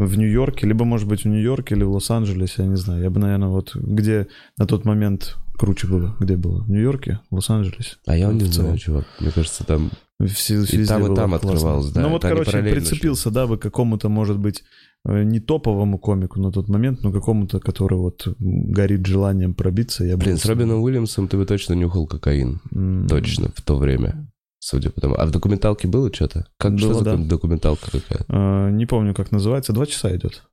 [0.05, 3.03] в Нью-Йорке, либо, может быть, в Нью-Йорке или в Лос-Анджелесе, я не знаю.
[3.03, 4.27] Я бы, наверное, вот где
[4.57, 6.63] на тот момент круче было, где было?
[6.63, 7.97] В Нью-Йорке, в Лос-Анджелесе.
[8.07, 9.05] А я не знаю, чувак.
[9.19, 9.91] Мне кажется, там...
[10.25, 14.09] Все, И там, и там открывалось, да, Ну вот, короче, прицепился, да, бы к какому-то,
[14.09, 14.63] может быть,
[15.05, 20.03] э, не топовому комику на тот момент, но какому-то, который вот горит желанием пробиться.
[20.03, 22.59] Я Блин, вот с Робином Уильямсом ты бы точно нюхал кокаин.
[22.73, 24.27] м, Точно, в то время.
[24.59, 25.15] Судя по тому.
[25.15, 26.47] А в документалке было что-то?
[26.57, 27.17] Как что Было, за да.
[27.17, 28.25] документалка какая?
[28.27, 29.71] э, Не помню, как называется.
[29.73, 30.43] Два часа идет.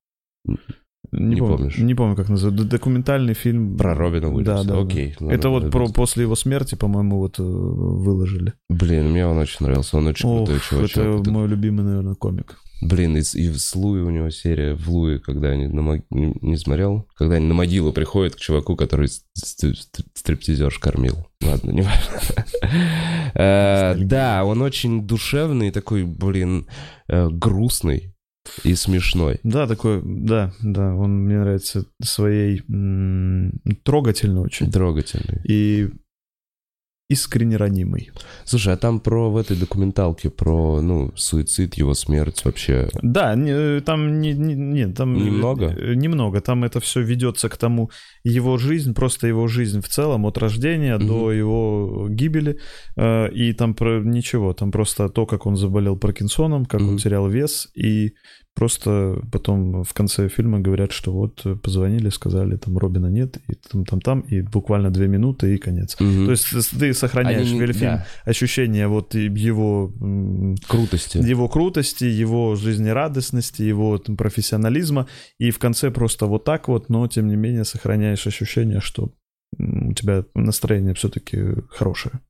[1.13, 1.79] Не, не помню, помнишь?
[1.79, 2.65] Не помню, как называется.
[2.67, 3.77] Документальный фильм.
[3.77, 4.65] Про Робина Уильямса?
[4.67, 4.81] Да, да.
[4.81, 5.17] Окей.
[5.21, 5.33] да.
[5.33, 8.55] Это вот про, после его смерти, по-моему, вот э, выложили.
[8.69, 9.97] Блин, мне он очень нравился.
[9.99, 10.99] Он очень Ох, крутой чувачок.
[10.99, 12.59] это Это- мой любимый, наверное, комик.
[12.83, 16.35] Блин, и, и с Луи у него серия в Луи, когда они на мог- не,
[16.43, 21.27] не смотрел, когда они на могилу приходят к чуваку, который стриптизерш кормил.
[21.43, 22.45] Ладно, не важно.
[23.35, 26.67] Э, Да, он очень душевный, такой, блин,
[27.09, 28.15] э, грустный
[28.65, 29.41] и смешной.
[29.43, 35.41] Да, такой, да, да, он мне нравится своей м, трогательный очень Трогательный.
[35.45, 35.91] и
[37.09, 38.11] искренне ранимый.
[38.45, 42.89] Слушай, а там про в этой документалке про, ну, суицид, его смерть вообще.
[43.03, 45.67] Да, не- там не, не, не, там Немного?
[45.67, 46.41] э, немного.
[46.41, 47.91] Там это все ведется к тому
[48.25, 51.07] его жизнь, просто его жизнь в целом от рождения Мгм.
[51.07, 52.59] до его гибели,
[52.97, 56.99] э, и там про ничего, там просто то, как он заболел Паркинсоном, как он Мгм.
[56.99, 58.15] терял вес и
[58.57, 63.55] Просто потом в конце фильма говорят, что вот э, позвонили, сказали, там Робина нет, и
[63.55, 65.95] там, там, там, и буквально две минуты, и конец.
[66.01, 66.25] Мгм.
[66.25, 68.07] То есть ты сохраняешь Они фильм да.
[68.25, 69.93] ощущение вот его
[70.69, 71.19] Крутости.
[71.19, 75.07] его крутости, его жизнерадостности, его там, профессионализма,
[75.39, 79.13] и в конце просто вот так вот, но тем не менее сохраняешь ощущение, что
[79.59, 81.39] у тебя настроение все-таки
[81.69, 82.21] хорошее.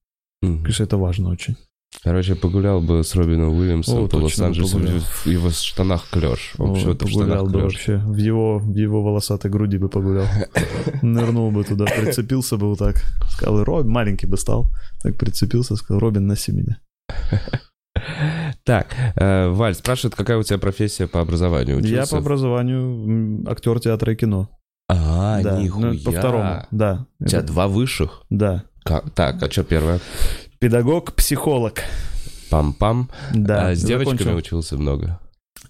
[0.43, 0.63] Мгм.
[0.63, 1.57] Конечно, это важно очень.
[2.03, 6.53] Короче, погулял бы с Робином Уильямсом О, по Лос-Анджелесу, в его штанах клеш.
[6.57, 7.97] Вообще, О, погулял бы вообще.
[7.99, 10.27] В его, в его волосатой груди бы погулял.
[11.03, 13.03] Нырнул бы туда, прицепился бы вот так.
[13.31, 14.69] Сказал, Роб, маленький бы стал.
[15.03, 16.79] Так прицепился, сказал, Робин, носи меня.
[18.65, 21.81] Так, э, Валь спрашивает, какая у тебя профессия по образованию?
[21.81, 24.51] Я по образованию актер театра и кино.
[24.89, 25.93] А, да, нихуя.
[25.93, 27.07] ну, по второму, да.
[27.19, 28.23] У тебя Это- два высших?
[28.31, 28.65] Да.
[28.87, 30.01] Как- Так, а что первое?
[30.59, 31.81] Педагог-психолог.
[32.51, 33.11] Пам-пам.
[33.35, 33.69] Да.
[33.69, 34.37] а с девочками закончил.
[34.37, 35.19] учился много?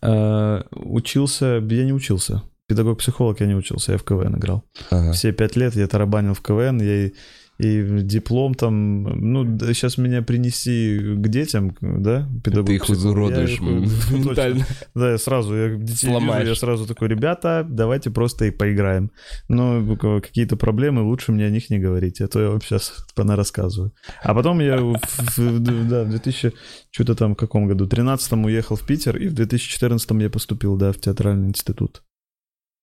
[0.02, 2.42] Э, Учился, я не учился.
[2.68, 4.64] Педагог-психолог я не учился, я в КВН играл.
[4.90, 5.12] Ага.
[5.12, 7.10] Все пять лет я тарабанил в КВН, я
[7.58, 13.60] и, диплом там, ну, сейчас меня принеси к детям, да, педагог Ты их изуродуешь
[14.10, 14.66] ментально.
[14.94, 16.40] Да, я сразу, я детей Сломаешь.
[16.40, 19.10] вижу, я сразу такой, ребята, давайте просто и поиграем.
[19.48, 23.92] Но какие-то проблемы, лучше мне о них не говорить, а то я вам сейчас рассказываю.
[24.22, 24.98] А потом я, в,
[25.36, 26.52] в- да, в 2000,
[26.90, 30.92] что-то там, в каком году, 13 уехал в Питер, и в 2014 я поступил, да,
[30.92, 32.02] в театральный институт.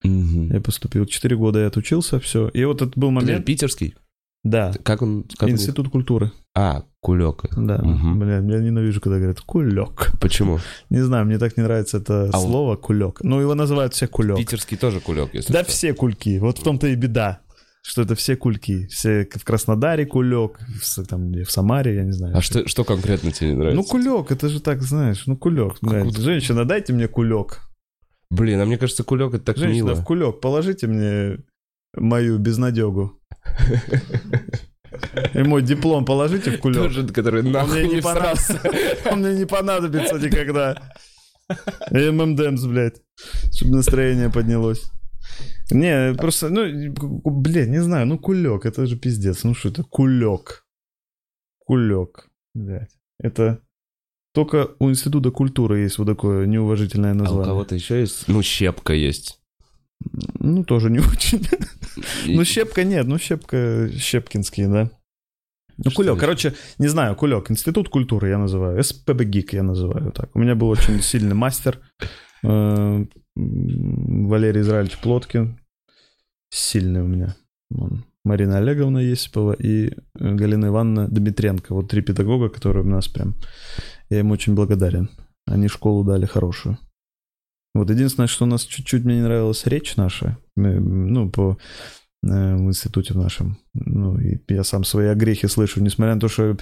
[0.03, 0.51] Мгм.
[0.53, 2.49] Я поступил, 4 года я отучился, все.
[2.49, 3.95] И вот это был момент, Питерский?
[4.43, 5.23] Да, Как он?
[5.37, 7.45] как он- институт культуры, А, кулек.
[7.55, 7.77] да.
[7.77, 8.19] Мгм.
[8.19, 10.11] Бля, я ненавижу, когда говорят кулек.
[10.19, 10.59] Почему?
[10.89, 13.19] Не знаю, мне так не нравится это А он- слово кулек.
[13.23, 14.37] Ну, его называют все кулек.
[14.37, 15.71] Питерский тоже кулек, если Да что.
[15.71, 16.39] все кульки.
[16.39, 17.39] Вот в том-то и беда,
[17.81, 18.87] что это все кульки.
[18.87, 22.37] Все в Краснодаре кулек, в, там, в Самаре, я не знаю.
[22.37, 23.75] А что, что конкретно тебе не нравится?
[23.77, 25.77] Ну, кулек, это же так, знаешь, ну, кулек.
[25.81, 26.05] блядь.
[26.05, 27.61] вот- Женщина, дайте мне кулек.
[28.29, 29.95] Блин, а мне кажется, кулек это так Женщина, мило.
[29.95, 31.37] в кулек положите мне
[31.95, 33.19] мою безнадегу.
[35.33, 36.83] И мой диплом положите в кулек.
[36.83, 38.61] Тоже, который нахуй мне не не всрался.
[39.11, 40.91] Он мне не понадобится никогда.
[41.91, 43.01] И ММДМС, блядь,
[43.53, 44.83] чтобы настроение поднялось.
[45.71, 46.63] Не, просто, ну,
[47.25, 49.43] блядь, не знаю, ну кулек, это же пиздец.
[49.43, 50.65] Ну что это, кулек.
[51.59, 52.91] Кулек, блядь.
[53.19, 53.61] Это
[54.33, 57.45] только у Института культуры есть вот такое неуважительное А у название.
[57.45, 58.27] кого-то еще есть?
[58.27, 59.39] Ну, щепка есть.
[60.39, 61.47] Ну, тоже не очень.
[62.27, 64.89] Ну, щепка нет, ну, щепка щепкинский, да.
[65.77, 66.19] Ну, Что кулек, еще?
[66.19, 70.35] короче, не знаю, кулек, Институт культуры я называю, СПБ ГИК я называю так.
[70.35, 71.79] У меня был очень сильный мастер,
[72.43, 75.59] э, Валерий Израильевич Плоткин,
[76.49, 77.35] сильный у меня.
[77.75, 78.05] Он.
[78.23, 81.73] Марина Олеговна Есипова и э, Галина Ивановна Дмитренко.
[81.73, 83.35] Вот три педагога, которые у нас прям...
[84.09, 85.09] Я им очень благодарен.
[85.45, 86.77] Они школу дали хорошую.
[87.73, 91.57] Вот единственное, что у нас чуть-чуть мне не нравилась речь наша, ну, по
[92.23, 93.57] э, в институте нашем.
[93.73, 96.55] Ну, и я сам свои огрехи слышу, несмотря на то, что...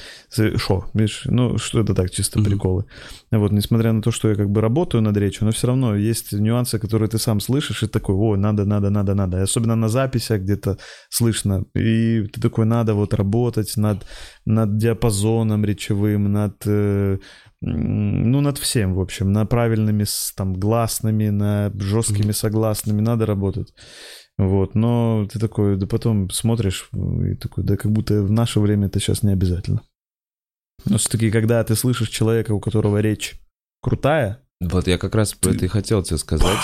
[0.55, 2.49] Шо, видишь, ну, что это так, чисто Мгм.
[2.49, 2.85] приколы.
[3.31, 6.31] Вот, несмотря на то, что я как бы работаю над речью, но все равно есть
[6.31, 9.37] нюансы, которые ты сам слышишь, и такой, о, надо, надо, надо, надо.
[9.39, 10.77] И особенно на записях где-то
[11.09, 11.65] слышно.
[11.75, 14.05] И ты такой, надо вот работать над,
[14.45, 16.55] над диапазоном речевым, над...
[16.65, 17.19] э,
[17.61, 20.05] ну, над всем, в общем, на правильными
[20.35, 23.73] там гласными, на жесткими согласными надо работать.
[24.37, 28.87] Вот, но ты такой, да потом смотришь и такой, да как будто в наше время
[28.87, 29.83] это сейчас не обязательно.
[30.85, 33.39] Но все-таки, когда ты слышишь человека, у которого речь
[33.81, 36.59] крутая, Вот я как раз про это и хотел тебе сказать,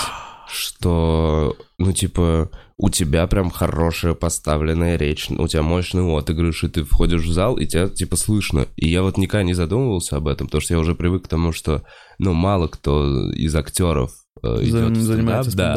[0.50, 6.84] что, ну, типа, у тебя прям хорошая поставленная речь, у тебя мощный отыгрыш, и ты
[6.84, 8.66] входишь в зал, и тебя, типа, слышно.
[8.76, 11.52] И я вот никогда не задумывался об этом, потому что я уже привык к тому,
[11.52, 11.82] что,
[12.18, 15.74] ну, мало кто из актеров э, идет за- в стендап, занимается да.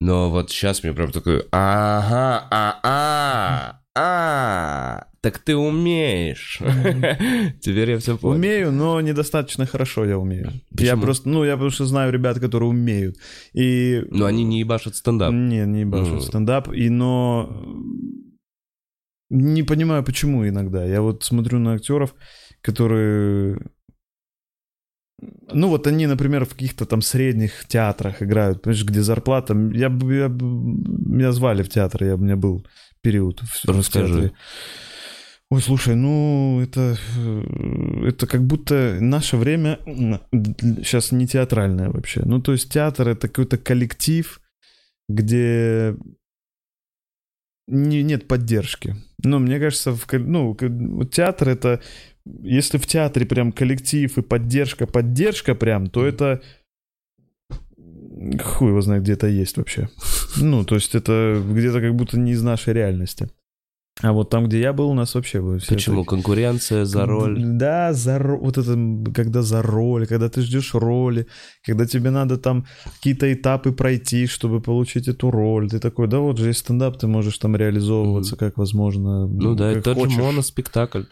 [0.00, 2.46] Но вот сейчас мне прям такой, ага,
[2.82, 6.58] а, а, так ты умеешь.
[7.60, 8.36] Теперь я все понял.
[8.36, 10.52] Умею, но недостаточно хорошо я умею.
[10.78, 13.16] Я просто, ну, я потому что знаю ребят, которые умеют.
[13.52, 14.02] И...
[14.10, 15.32] Но они не ебашат стендап.
[15.32, 16.20] Не, не ебашу Ну.
[16.20, 16.72] стендап.
[16.72, 17.48] И, но...
[19.28, 20.84] Не понимаю, почему иногда.
[20.84, 22.14] Я вот смотрю на актеров,
[22.62, 23.58] которые...
[25.52, 29.54] Ну, вот они, например, в каких-то там средних театрах играют, понимаешь, где зарплата...
[29.74, 32.64] Я, бы- я, бы- меня звали в театр, я, у меня был
[33.02, 34.14] период в, в Расскажи.
[34.14, 34.32] театре.
[35.52, 42.22] Ой, слушай, ну, это, э, это как будто наше время сейчас не театральное вообще.
[42.24, 44.40] Ну, то есть театр— это какой-то коллектив,
[45.08, 45.96] где
[47.66, 48.94] не, нет поддержки.
[49.24, 50.54] Ну, мне кажется, в, ну,
[51.10, 51.80] театр— это...
[52.24, 56.42] Если в театре прям коллектив и поддержка, поддержка прям, то это
[58.42, 59.88] хуй его знает, где это есть вообще.
[60.36, 63.28] Ну, то есть это где-то как будто не из нашей реальности.
[64.02, 66.00] А вот там, где я был, у нас вообще было все Почему?
[66.02, 67.36] это- Конкуренция за роль?
[67.38, 71.26] Да, за ро- вот это, когда за роль, когда ты ждешь роли,
[71.66, 72.64] когда тебе надо там
[72.96, 75.68] какие-то этапы пройти, чтобы получить эту роль.
[75.68, 79.26] Ты такой, да вот же есть стендап, ты можешь там реализовываться как возможно.
[79.26, 80.18] Ну да, это тот же хочешь.
[80.18, 81.02] моноспектакль.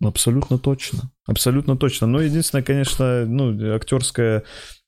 [0.00, 1.10] Абсолютно точно.
[1.26, 2.06] Абсолютно точно.
[2.06, 4.42] Но единственное, конечно, ну, актерская,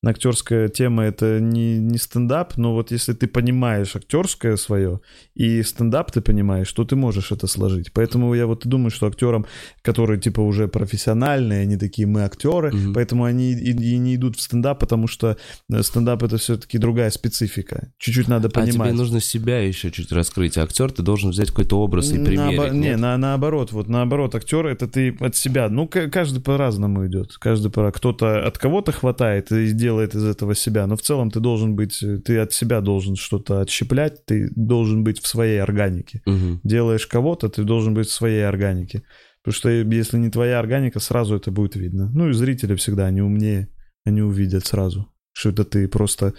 [0.04, 5.00] актерская тема это не, не стендап, но вот если ты понимаешь актерское свое
[5.34, 7.92] и стендап ты понимаешь, то ты можешь это сложить.
[7.92, 9.46] Поэтому я вот думаю, что актерам,
[9.82, 12.92] которые типа уже профессиональные, они такие, мы актеры, Мгм.
[12.94, 15.36] поэтому они и, и не идут в стендап, потому что
[15.72, 17.90] э, стендап это все-таки другая специфика.
[17.98, 18.92] Чуть-чуть надо А тебе понимать.
[18.94, 20.56] нужно себя еще чуть раскрыть.
[20.58, 22.72] А актер ты должен взять какой-то образ и Наобо- примерить.
[22.74, 23.00] Не, нет?
[23.00, 25.68] на, наоборот, вот наоборот, актер это ты от себя.
[25.68, 27.36] Ну, ка- каждый по-разному идет.
[27.38, 30.86] Каждый по Кто-то от кого-то хватает и делает из этого себя.
[30.86, 35.04] Но в целом ты должен быть, э, ты от себя должен что-то отщеплять, ты должен
[35.04, 36.22] быть в своей органике.
[36.26, 36.60] Мгм.
[36.64, 39.02] Делаешь кого-то, ты должен быть в своей органике.
[39.42, 42.10] Потому что если не твоя органика, сразу это будет видно.
[42.12, 43.68] Ну и зрители всегда, они умнее,
[44.04, 46.32] они увидят сразу, что это ты просто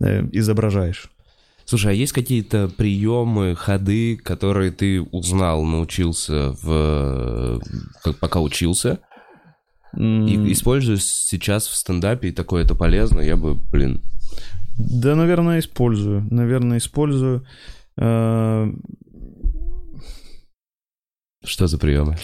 [0.00, 1.10] э, изображаешь.
[1.66, 7.60] Слушай, а есть какие-то приемы, ходы, которые ты узнал, научился в
[8.02, 8.98] как- пока учился,
[9.96, 14.02] и используешь сейчас в стендапе, и такое это полезно, я бы, блин,
[14.78, 16.26] Да, наверное, использую.
[16.30, 17.46] Наверное, использую.
[17.96, 18.72] Э,
[21.44, 22.16] что за приемы?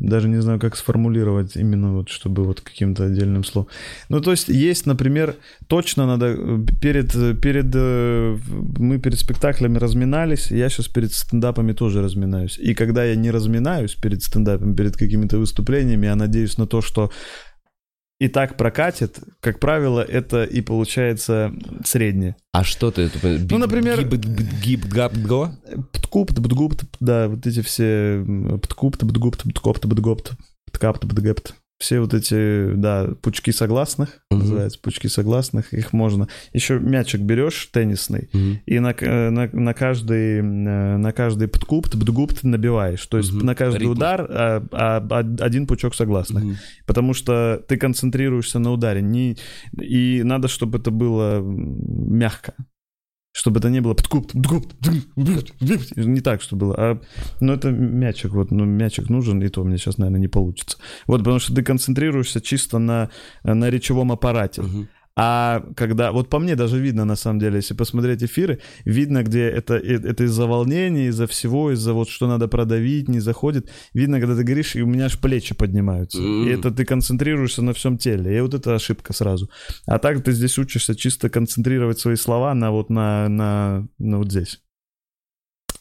[0.00, 3.68] Даже не знаю, как сформулировать именно вот, чтобы вот каким-то отдельным словом.
[4.08, 5.34] Ну, то есть есть, например,
[5.66, 8.38] точно надо э, перед, э, перед, э,
[8.78, 12.58] мы перед спектаклями разминались, я сейчас перед стендапами тоже разминаюсь.
[12.58, 17.10] И когда я не разминаюсь перед стендапом, перед какими-то выступлениями, я надеюсь на то, что
[18.20, 21.52] и так прокатит, как правило, это и получается
[21.84, 22.36] среднее.
[22.52, 23.02] А что ты?
[23.02, 25.50] это, би- например- гиб- гиб- габ- го?
[25.92, 30.28] Пткуп, тбдгуп, тп- да, вот эти все м, пткуп, тбдгуп, ткоп, тбдгоп,
[30.70, 31.40] ткап, тбдгэп.
[31.80, 34.40] Все вот эти, да, пучки согласных, Мгм.
[34.40, 36.28] называется, пучки согласных, их можно.
[36.52, 38.58] Еще мячик берешь теннисный, Мгм.
[38.66, 43.06] и на, э, на, на каждый, э, на каждый пткуп, тбдгуп ты набиваешь.
[43.06, 43.46] То есть Мгм.
[43.46, 43.92] на каждый Ритм.
[43.92, 46.44] удар а, а, од- один пучок согласных.
[46.44, 46.56] Мгм.
[46.84, 49.00] Потому что ты концентрируешься на ударе.
[49.00, 49.38] Не,
[49.80, 52.52] и надо, чтобы это было мягко.
[53.32, 53.94] Чтобы это не было
[55.96, 56.74] не так, что было.
[56.76, 57.00] А,
[57.40, 60.78] ну, это мячик, вот, ну, мячик нужен, и то мне сейчас, наверное, не получится.
[61.06, 63.10] Вот, потому что ты концентрируешься чисто на,
[63.44, 64.62] на речевом аппарате.
[64.62, 64.88] Мгм.
[65.16, 69.48] А когда, вот по мне даже видно, на самом деле, если посмотреть эфиры, видно, где
[69.48, 73.70] это, э- это из-за волнения, из-за всего, из-за вот что надо продавить, не заходит.
[73.92, 76.18] Видно, когда ты говоришь, и у меня аж плечи поднимаются.
[76.18, 76.46] М.
[76.46, 78.36] И это ты концентрируешься на всем теле.
[78.36, 79.50] И вот это ошибка сразу.
[79.86, 84.30] А так ты здесь учишься чисто концентрировать свои слова на вот на, на, на вот
[84.30, 84.60] здесь.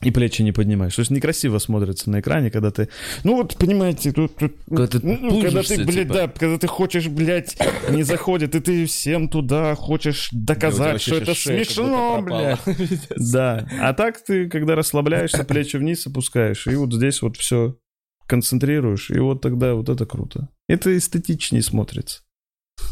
[0.01, 0.95] И плечи не поднимаешь.
[0.95, 2.87] То есть некрасиво смотрится на экране, когда ты...
[3.25, 4.33] Ну вот, понимаете, тут...
[4.37, 6.13] тут- Когда ты ну, когда пужишься, ты, блядь, типа.
[6.13, 7.57] да, когда ты хочешь, блядь,
[7.89, 12.59] не заходит, и ты всем туда хочешь доказать, что это шея смешно, блядь.
[13.17, 13.67] Да.
[13.81, 17.77] А так ты, когда расслабляешься, плечи вниз опускаешь, и вот здесь вот все
[18.25, 20.47] концентрируешь, и вот тогда вот это круто.
[20.69, 22.21] Это эстетичнее смотрится.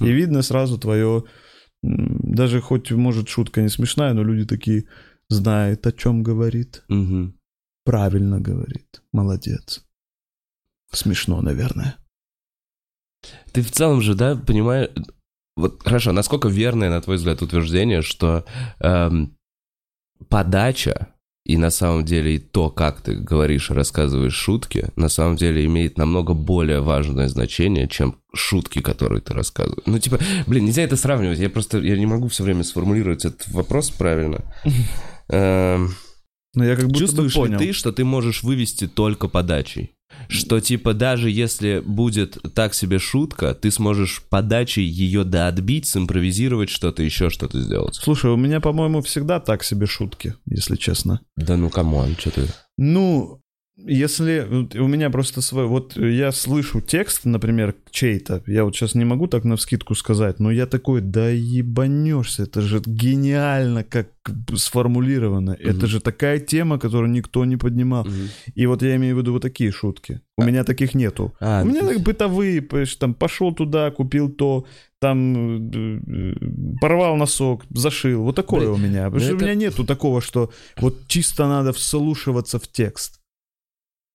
[0.01, 1.23] И видно сразу твое...
[1.83, 4.85] Даже хоть, может, шутка не смешная, но люди такие
[5.29, 6.83] знают, о чем говорит.
[6.87, 7.39] Мгм.
[7.83, 9.01] Правильно говорит.
[9.11, 9.83] Молодец.
[10.91, 11.97] Смешно, наверное.
[13.51, 14.89] Ты в целом же, да, понимаешь...
[15.55, 18.45] Вот хорошо, насколько верное, на твой взгляд, утверждение, что
[18.79, 19.35] эм,
[20.29, 21.07] подача
[21.45, 25.65] и на самом деле и то, как ты говоришь и рассказываешь шутки, на самом деле
[25.65, 29.83] имеет намного более важное значение, чем шутки, которые ты рассказываешь.
[29.85, 31.39] Ну, типа, блин, нельзя это сравнивать.
[31.39, 34.43] Я просто, я не могу все время сформулировать этот вопрос правильно.
[35.29, 35.93] Эм,
[36.53, 37.59] Но я как будто Чувствуешь бы ли понял.
[37.59, 39.93] ты, что ты можешь вывести только подачей?
[40.29, 47.03] Что типа даже если будет так себе шутка, ты сможешь подачей ее доотбить, симпровизировать что-то,
[47.03, 47.95] еще что-то сделать.
[47.95, 51.21] Слушай, у меня, по-моему, всегда так себе шутки, если честно.
[51.35, 52.47] Да ну come on, что ты...
[52.77, 53.41] Ну,
[53.77, 55.65] если у меня просто свой...
[55.65, 60.51] Вот я слышу текст, например, чей-то, я вот сейчас не могу так навскидку сказать, но
[60.51, 64.07] я такой, да ебанешься, это же гениально как
[64.55, 65.55] сформулировано.
[65.59, 68.07] Это же такая тема, которую никто не поднимал.
[68.55, 70.21] И вот я имею в виду вот такие шутки.
[70.37, 71.33] У меня таких нету.
[71.39, 72.61] А, У меня так бытовые,
[72.99, 74.65] там пошел туда, купил то,
[74.99, 76.33] там э, э,
[76.81, 78.23] порвал носок, зашил.
[78.23, 79.05] Вот такое Блин, у меня.
[79.05, 83.16] Потому ну что у это- меня нету такого, что вот чисто надо вслушиваться в текст.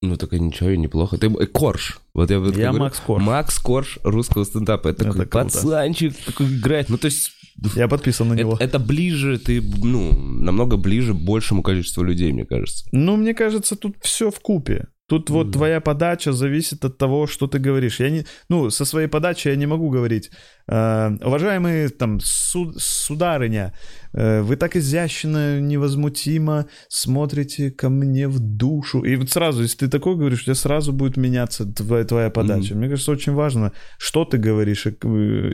[0.02, 1.16] Ну, так ничего, и неплохо.
[1.16, 2.00] Ты э, Корж.
[2.12, 3.22] Вот я, вот Я говорю, Макс Корж.
[3.22, 4.88] Макс Корж русского стендапа.
[4.88, 5.44] Это, Это такой круто.
[5.44, 6.88] пацанчик такой играет.
[6.88, 7.30] Ну, то есть...
[7.76, 8.54] Я подписан на него.
[8.54, 12.84] Это, это ближе, ты, ну, намного ближе большему количеству людей, мне кажется.
[12.90, 14.88] Ну, мне кажется, тут все в купе.
[15.12, 15.52] Тут вот Да.
[15.52, 18.00] твоя подача зависит от того, что ты говоришь.
[18.00, 20.30] Я не, ну, со своей подачи я не могу говорить,
[20.68, 23.74] э, уважаемые там суд- сударыня,
[24.14, 29.04] э, вы так изящно, невозмутимо смотрите ко мне в душу.
[29.04, 32.74] И вот сразу, если ты такое говоришь, у тебя сразу будет меняться твоя, твоя подача.
[32.74, 34.94] Мне кажется, очень важно, что ты говоришь и,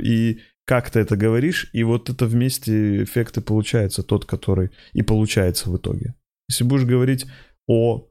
[0.04, 5.02] и как ты это говоришь, и вот это вместе эффект и получается тот, который и
[5.02, 6.14] получается в итоге.
[6.48, 7.26] Если будешь говорить
[7.66, 8.07] о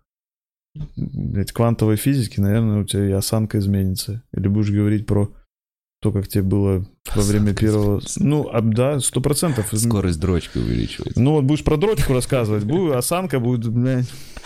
[0.95, 4.23] блядь, квантовой физике, наверное, у тебя и осанка изменится.
[4.33, 5.31] Или будешь говорить про
[6.01, 7.97] то, как тебе было во время первого...
[7.97, 8.23] изменится.
[8.23, 9.69] Ну, а, да, сто процентов.
[9.73, 11.21] Скорость дрочки увеличивается.
[11.21, 14.11] Ну, вот будешь про дрочку рассказывать, будет, осанка будет, блядь,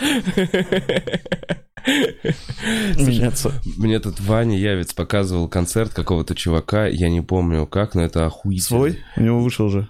[1.86, 3.52] меняться.
[3.76, 8.78] Мне тут Ваня Явец показывал концерт какого-то чувака, я не помню как, но это охуительно.
[8.78, 8.98] Свой?
[9.16, 9.88] У него вышел же.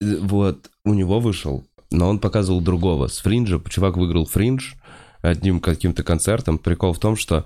[0.00, 3.08] Э, Вот, у него вышел, но он показывал другого.
[3.08, 4.74] С Фринджа, чувак выиграл Фриндж
[5.24, 6.58] одним каким-то концертом.
[6.58, 7.44] Прикол в том, что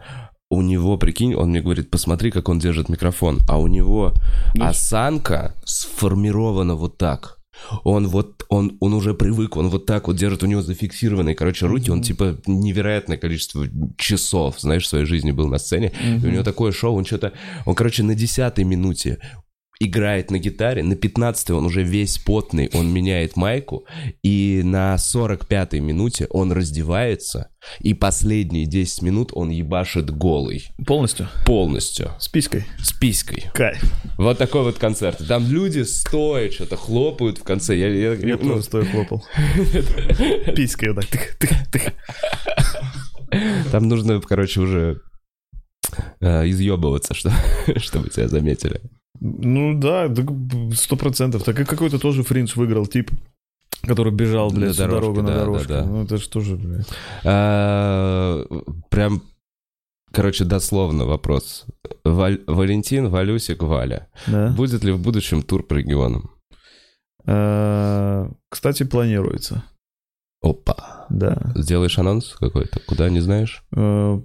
[0.50, 3.40] у него, прикинь, он мне говорит, посмотри, как он держит микрофон.
[3.48, 4.14] А у него
[4.54, 7.38] Ну, осанка сформирована вот так.
[7.82, 11.66] Он вот, он, он уже привык, он вот так вот держит, у него зафиксированные, короче,
[11.66, 13.66] руки, он типа невероятное количество
[13.96, 17.32] часов, знаешь, в своей жизни был на сцене, и у него такое шоу, он что-то,
[17.66, 19.18] он, короче, на десятой минуте
[19.80, 23.86] играет на гитаре, на 15 он уже весь потный, он меняет майку,
[24.22, 27.50] и на 45-й минуте он раздевается,
[27.80, 31.28] и последние 10 минут он ебашит голый, Полностью?
[31.46, 32.64] полностью, С писькой.
[32.82, 33.44] с писькой.
[33.54, 33.80] Кайф.
[34.18, 35.22] Вот такой вот концерт.
[35.28, 37.76] Там люди стоят, что-то хлопают в конце.
[37.76, 39.24] Я, я- Я ну, тоже стоя хлопал.
[40.56, 41.38] Писькой вот так.
[43.70, 45.00] там нужно, короче, уже
[46.20, 47.32] э, изъебываться, что,
[47.76, 48.80] чтобы тебя заметили.
[49.20, 50.08] Ну да,
[50.74, 51.42] сто процентов.
[51.44, 53.10] Так и какой-то тоже фриндж выиграл тип,
[53.82, 55.68] который бежал, блядь, На всю дорожке, дорогу на да, дорожку.
[55.68, 55.86] да, да.
[55.86, 56.86] Ну это же тоже, блядь.
[57.24, 58.44] А,
[58.90, 59.22] Прям,
[60.12, 61.66] короче, дословно вопрос.
[62.04, 64.08] Валь- Валентин, Валюсик, Валя.
[64.26, 64.50] Да.
[64.56, 66.30] Будет ли в будущем тур по регионам?
[67.26, 69.64] А, Кстати, планируется.
[70.42, 71.06] Опа.
[71.10, 71.52] Да.
[71.56, 72.78] Сделаешь анонс какой-то?
[72.86, 73.64] Куда, не знаешь?
[73.74, 74.20] Э,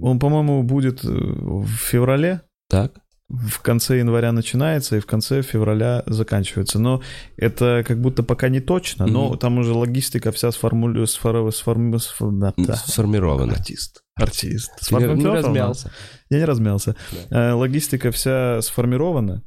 [0.00, 2.42] Он, по-моему, будет в феврале.
[2.68, 2.92] Так?
[3.32, 6.78] В конце января начинается и в конце февраля заканчивается.
[6.78, 7.00] Но
[7.38, 9.38] это как будто пока не точно, но Мгм.
[9.38, 11.04] там уже логистика вся сформулю...
[11.04, 12.74] сфор- сформ- сфор- да, да.
[12.76, 13.54] Сформировано.
[13.54, 14.02] Артист.
[14.16, 14.70] Артист.
[14.86, 15.38] Ты не- не Сформировано.
[15.48, 15.90] размялся.
[16.28, 16.94] Я не размялся.
[17.30, 19.42] Э, Логистика вся сформирована,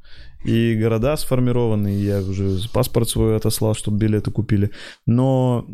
[0.46, 4.70] и города сформированы, и я уже паспорт свой отослал, чтобы билеты купили.
[5.06, 5.66] Но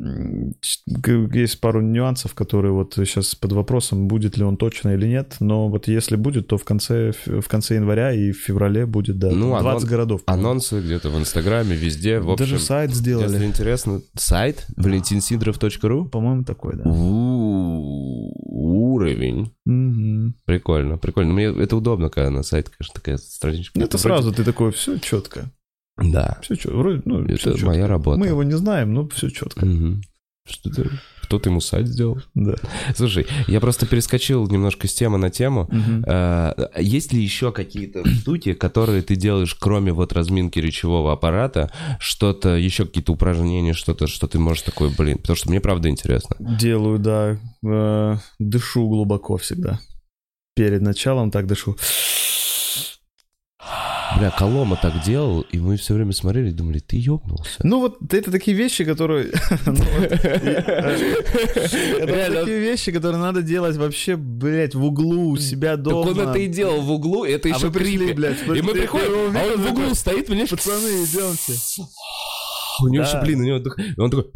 [1.35, 5.37] есть пару нюансов, которые вот сейчас под вопросом, будет ли он точно или нет.
[5.41, 9.31] Но вот если будет, то в конце, в конце января и в феврале будет, да,
[9.31, 10.25] Ну, 20 анон- городов.
[10.25, 10.49] по-моему.
[10.49, 12.19] Анонсы где-то в Инстаграме, везде.
[12.21, 13.33] В общем, Даже сайт сделали.
[13.33, 16.07] Если интересно, сайт valentinsидоров.ру.
[16.07, 16.85] По-моему, такой, да.
[18.55, 19.53] Уровень.
[20.45, 21.33] Прикольно, прикольно.
[21.33, 23.79] Мне это удобно, когда на сайт, конечно, такая страничка.
[23.79, 25.51] Ну, Это сразу ты такой, все четко.
[25.99, 26.39] Да.
[26.43, 26.77] Все четко.
[26.77, 27.67] Вроде, ну, Это всё чётко.
[27.67, 28.19] моя работа.
[28.19, 29.67] Мы его не знаем, но все четко.
[29.67, 30.03] Мгм.
[30.49, 30.91] Что ты...
[31.23, 32.21] Кто-то ему сайт сделал.
[32.35, 32.57] Да.
[32.97, 35.69] Слушай, я просто перескочил немножко с темы на тему.
[36.07, 42.51] Э, Есть ли еще какие-то штуки, которые ты делаешь, кроме вот разминки речевого аппарата, что-то,
[42.57, 46.37] еще какие-то упражнения, что-то, что ты можешь такое, блин, потому что мне правда интересно.
[46.39, 47.39] Делаю, да.
[47.65, 49.79] Э, дышу глубоко всегда.
[50.57, 51.77] Перед началом так дышу.
[54.19, 57.61] Бля, Колома так делал, и мы все время смотрели и думали, ты ёбнулся.
[57.63, 59.33] Ну вот это такие вещи, которые...
[59.67, 59.75] ну,
[61.99, 66.11] Это такие вещи, которые надо делать вообще, блядь, в углу у себя Так дома.
[66.11, 68.13] он это и делал в углу, это А еще крипи.
[68.59, 71.55] И мы приходим, а он в углу стоит, понимаешь, Пацаны, идемте.
[72.83, 74.31] у него еще, блин, у него так- и он такой,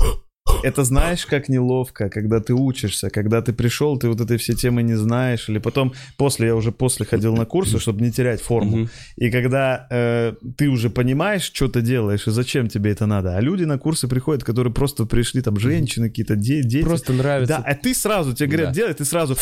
[0.62, 4.82] Это знаешь, как неловко, когда ты учишься, когда ты пришел, ты вот этой все темы
[4.82, 8.88] не знаешь, или потом, после, я уже после ходил на курсы, чтобы не терять форму.
[9.16, 13.40] И когда э, ты уже понимаешь, что ты делаешь и зачем тебе это надо, а
[13.40, 16.84] люди на курсы приходят, которые просто пришли, там, женщины какие-то, де- дети.
[16.84, 17.56] просто нравится.
[17.58, 18.74] Да, а ты сразу, тебе говорят, Да.
[18.74, 19.36] делай, ты сразу,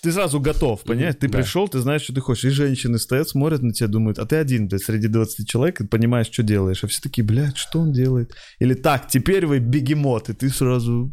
[0.00, 1.16] ты сразу готов, понимаешь?
[1.18, 1.38] Ты да.
[1.38, 2.44] пришел, ты знаешь, что ты хочешь.
[2.44, 5.86] И женщины стоят, смотрят на тебя, думают, а ты один, блядь, среди 20 человек, и
[5.86, 6.84] понимаешь, что делаешь.
[6.84, 8.34] А все такие, блядь, что он делает?
[8.58, 11.12] Или так, теперь вы бегемот, и ты сразу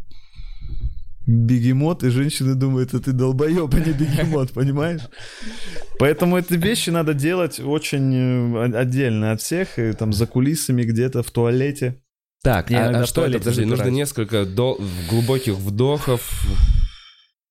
[1.25, 5.01] бегемот, и женщины думают, а ты долбоеб, а не бегемот, понимаешь?
[5.99, 11.23] Поэтому эти вещи надо делать очень э, отдельно от всех, и там за кулисами где-то
[11.23, 12.01] в туалете.
[12.43, 13.39] Так, Я а- а, что это?
[13.39, 14.77] Подожди, нужно несколько до-
[15.09, 16.45] глубоких вдохов.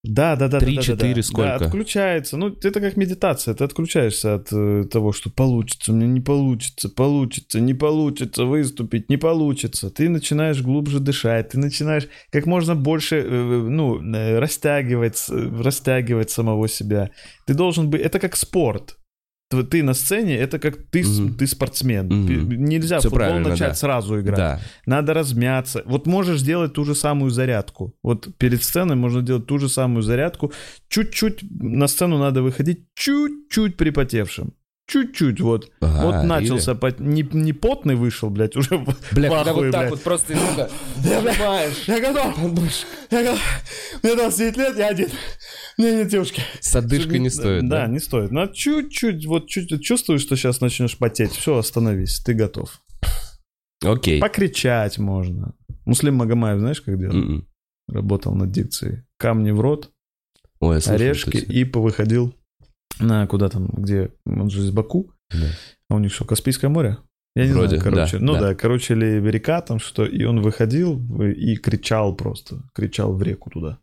[0.04, 0.58] Да, да, да.
[0.58, 1.22] Три, да, да, четыре, да, да.
[1.22, 1.58] сколько?
[1.60, 2.36] Да, отключается.
[2.36, 3.54] Ну, это как медитация.
[3.54, 9.16] Ты отключаешься от э, того, что получится, мне не получится, получится, не получится выступить, не
[9.16, 9.90] получится.
[9.90, 16.30] Ты начинаешь глубже дышать, ты начинаешь как можно больше, э, ну, э, растягивать, э, растягивать
[16.30, 17.10] самого себя.
[17.46, 18.00] Ты должен быть...
[18.00, 18.96] Это как спорт.
[19.70, 21.34] Ты на сцене, это как ты, Мгм.
[21.34, 22.08] ты спортсмен.
[22.08, 23.74] Пи- Нельзя в Всё футбол начать да.
[23.74, 24.38] сразу играть.
[24.38, 24.60] Да.
[24.86, 25.82] Надо размяться.
[25.86, 27.92] Вот можешь делать ту же самую зарядку.
[28.02, 30.52] Вот перед сценой можно делать ту же самую зарядку.
[30.88, 34.52] Чуть-чуть на сцену надо выходить чуть-чуть припотевшим.
[34.88, 35.70] Чуть-чуть вот.
[35.80, 39.80] А, вот начался, пот- не, не потный вышел, блядь, уже Бля, в ахуе, вот так
[39.82, 39.90] блядь.
[39.92, 40.68] вот просто иногда
[41.24, 41.84] нажимаешь.
[41.86, 42.36] Я готов!
[43.10, 43.40] Я готов!
[44.02, 45.08] Мне 29 лет, я один.
[45.78, 46.42] Мне нет девушки.
[46.60, 47.86] С одышкой не стоит, Да, да?
[47.86, 48.30] не стоит.
[48.32, 51.30] Но чуть-чуть, вот чуть чувствуешь, что сейчас начнешь потеть.
[51.32, 52.80] Все, остановись, ты готов.
[53.84, 54.20] Окей.
[54.20, 55.54] Покричать можно.
[55.86, 57.14] Муслим Магомаев, знаешь, как делал?
[57.14, 57.48] М-м.
[57.88, 59.02] Работал над дикцией.
[59.16, 59.90] Камни в рот,
[60.60, 62.34] Ой, я слышал, орешки и повыходил
[62.98, 65.10] на куда там, где он же из Баку.
[65.30, 65.46] Да.
[65.88, 66.98] А у них что, Каспийское море?
[67.34, 68.18] Я не Вроде, знаю, короче.
[68.18, 68.40] да, ну да.
[68.40, 68.54] да.
[68.54, 73.78] короче, или река там что, и он выходил и кричал просто, кричал в реку туда.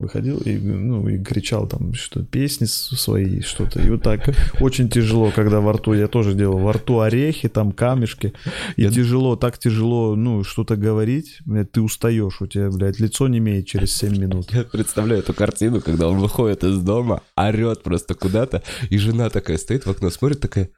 [0.00, 3.82] Выходил и, ну, и кричал там что песни свои, что-то.
[3.82, 7.70] И вот так очень тяжело, когда во рту, я тоже делал, во рту орехи, там
[7.72, 8.32] камешки.
[8.76, 11.40] И Я- тяжело, так тяжело, ну, что-то говорить.
[11.44, 14.50] Блядь, ты устаешь, у тебя, блядь, лицо не имеет через 7 минут.
[14.54, 19.58] Я представляю эту картину, когда он выходит из дома, орет просто куда-то, и жена такая
[19.58, 20.70] стоит в окно, смотрит такая,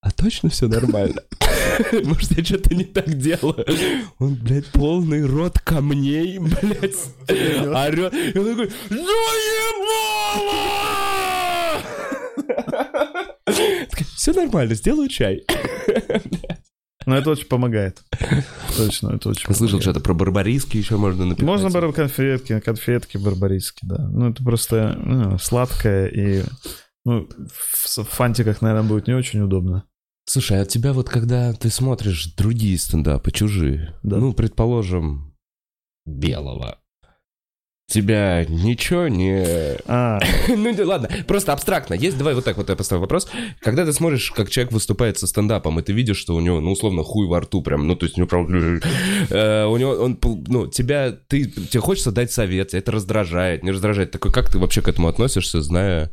[0.00, 1.20] а точно все нормально?
[2.04, 3.64] Может, я что-то не так делаю?
[4.18, 6.96] Он, блядь, полный рот камней, блядь,
[7.28, 8.14] орет.
[8.14, 8.70] И он такой,
[14.16, 15.44] Все нормально, сделаю чай.
[17.06, 18.02] Но это очень помогает.
[18.76, 21.46] Точно, это очень слышал что-то про барбариски еще можно написать.
[21.46, 24.08] Можно бар- конфетки, конфетки барбарийские, да.
[24.10, 26.44] Ну, это просто ну, сладкое и...
[27.06, 29.84] Ну, в фантиках, наверное, будет не очень удобно.
[30.28, 34.18] Слушай, а тебя вот когда ты смотришь другие стендапы, чужие, Да.
[34.18, 35.34] ну, предположим,
[36.04, 36.76] белого,
[37.86, 39.42] тебя ничего не...
[39.86, 41.94] А, ну, ладно, просто абстрактно.
[41.94, 43.26] Есть, давай вот так вот я поставлю вопрос.
[43.60, 46.72] Когда ты смотришь, как человек выступает со стендапом, и ты видишь, что у него, ну,
[46.72, 48.80] условно, хуй во рту прям, ну, то есть у него прям...
[49.30, 54.10] э, у него, он, ну, тебя, ты, тебе хочется дать совет, это раздражает, не раздражает.
[54.10, 56.10] Такой, как ты вообще к этому относишься, зная...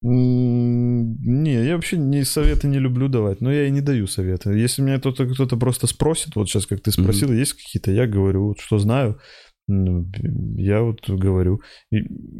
[0.00, 4.50] не, я вообще не советы не люблю давать, но я и не даю советы.
[4.50, 8.48] Если меня кто-то кто-то просто спросит, вот сейчас, как ты спросил, есть какие-то, я говорю,
[8.48, 9.18] вот что знаю,
[9.68, 11.60] я вот говорю.
[11.90, 11.98] И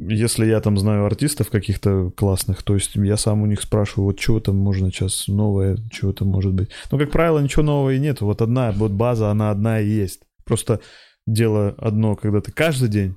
[0.08, 4.18] если я там знаю артистов каких-то классных, то есть я сам у них спрашиваю, вот
[4.18, 6.70] чего там можно сейчас новое, чего там может быть.
[6.90, 8.22] Ну, как правило, ничего нового и нет.
[8.22, 10.22] Вот одна, вот база, она одна и есть.
[10.44, 10.80] Просто
[11.26, 13.16] дело одно, когда ты каждый день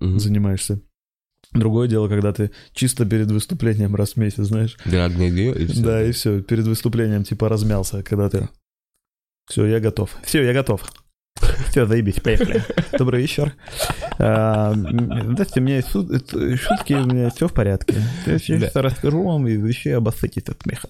[0.00, 0.18] Мгм.
[0.18, 0.80] занимаешься.
[1.52, 4.76] Другое дело, когда ты чисто перед выступлением раз в месяц, знаешь.
[4.84, 5.82] Драгни и все.
[5.82, 8.48] Да, и все, перед выступлением типа размялся, когда ты...
[9.48, 10.16] Все, я готов.
[10.24, 10.82] Все, я готов.
[11.68, 12.62] Все, заебись, поехали.
[12.98, 13.54] Добрый вечер.
[14.18, 17.96] А, Здравствуйте, у меня есть шутки, у меня все в порядке.
[18.26, 20.88] Я сейчас расскажу вам, и вы еще обоссытесь от смеха.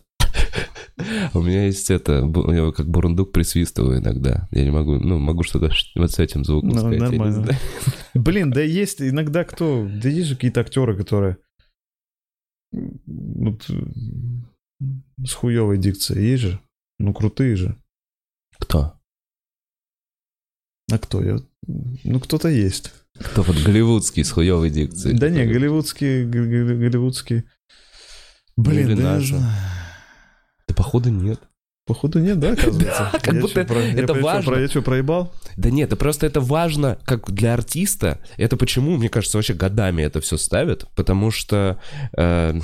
[1.35, 4.49] У меня есть это, я как бурундук присвистываю иногда.
[4.51, 6.99] Я не могу, ну, могу что-то вот с этим звуком Ну, сказать.
[7.01, 7.47] нормально.
[8.15, 9.89] Блин, да есть иногда кто...
[10.03, 11.39] Да есть же какие-то актеры, которые...
[12.73, 13.69] Вот,
[15.25, 16.61] с хуевой дикцией есть же.
[16.99, 17.77] Ну, крутые же.
[18.59, 18.95] Кто?
[20.91, 21.23] А кто?
[21.23, 21.39] Я...
[21.67, 22.93] Ну, кто-то есть.
[23.19, 25.19] Кто вот голливудский с хуевой дикцией?
[25.19, 27.45] Да не, голливудские, г- г- голливудские.
[28.57, 29.53] Блин, да не знаю.
[30.73, 31.41] Да походу нет.
[31.85, 33.11] Походу нет, да, оказывается?
[33.13, 34.53] Да, как Я будто про- я это чё, важно.
[34.53, 35.33] про- Я что, проебал?
[35.57, 38.21] Да нет, да просто это важно, как для артиста.
[38.37, 41.79] Это почему, мне кажется, вообще годами это все ставят, потому что...
[42.17, 42.55] э,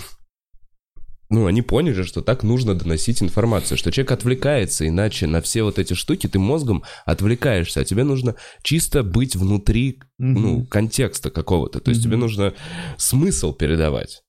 [1.31, 5.79] ну, они поняли, что так нужно доносить информацию, что человек отвлекается, иначе на все вот
[5.79, 11.81] эти штуки ты мозгом отвлекаешься, а тебе нужно чисто быть внутри, ну, контекста какого-то.
[11.81, 12.55] То есть тебе нужно
[12.97, 14.23] смысл передавать,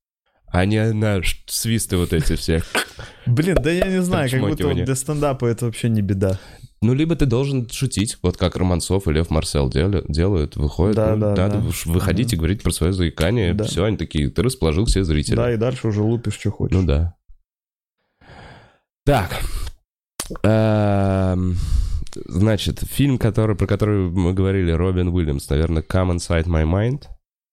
[0.51, 2.61] а не на свисты вот эти все.
[3.25, 6.39] Блин, да я не знаю, как будто для стендапа это вообще не беда.
[6.81, 11.13] Ну, либо ты должен шутить, вот как Романцов и Лев Марсел дел- делают, выходят, Да,
[11.15, 11.71] ну, да, надо да.
[11.91, 13.65] выходить и говорить про свое заикание, Да.
[13.65, 15.35] все, они такие, ты расположил все зрители.
[15.35, 16.77] Да, и дальше уже лупишь, что хочешь.
[16.77, 17.15] Ну да.
[19.05, 19.41] Так.
[20.43, 21.57] Эм,
[22.25, 27.03] Значит, фильм, который, про который мы говорили, Робин Уильямс, наверное, Come Inside My Mind,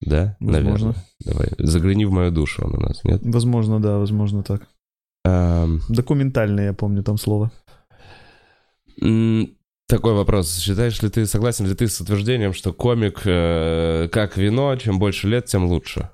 [0.01, 0.37] да?
[0.39, 0.69] Возможно.
[0.69, 0.95] Наверное.
[1.25, 3.21] Давай, загляни в мою душу, он у нас, нет?
[3.23, 4.67] Возможно, да, возможно так.
[5.25, 7.51] Эм, Документальный, я помню там слово.
[8.99, 10.57] Такой вопрос.
[10.57, 15.27] Считаешь ли ты, согласен ли ты с утверждением, что комик э, как вино, чем больше
[15.27, 16.09] лет, тем лучше?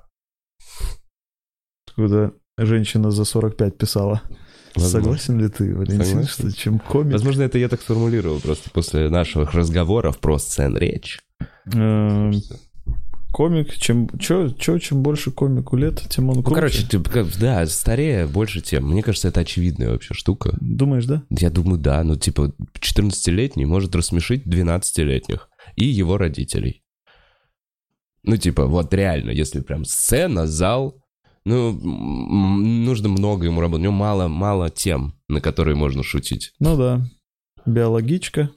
[1.96, 4.22] Куда женщина за 45 писала.
[4.76, 5.00] Возможно.
[5.00, 6.28] Согласен ли ты, Валентин, Согласен.
[6.28, 7.12] что чем комик...
[7.12, 11.20] Возможно, это я так сформулировал просто после наших разговоров про сцен речь.
[13.34, 16.54] Комик, чем, чё, чё, чем больше комику лет, тем он Ну, круче.
[16.54, 18.88] короче, ты, как- да, старее больше тем.
[18.88, 20.56] Мне кажется, это очевидная вообще штука.
[20.60, 21.24] Думаешь, да?
[21.30, 22.04] Я думаю, да.
[22.04, 26.84] Ну, типа, 14-летний может рассмешить 12-летних и его родителей.
[28.22, 31.02] Ну, типа, вот реально, если прям сцена, зал,
[31.44, 33.80] ну, нужно много ему работать.
[33.80, 36.52] У него мало, мало тем, на которые можно шутить.
[36.60, 37.04] Ну да.
[37.66, 38.50] Биологичка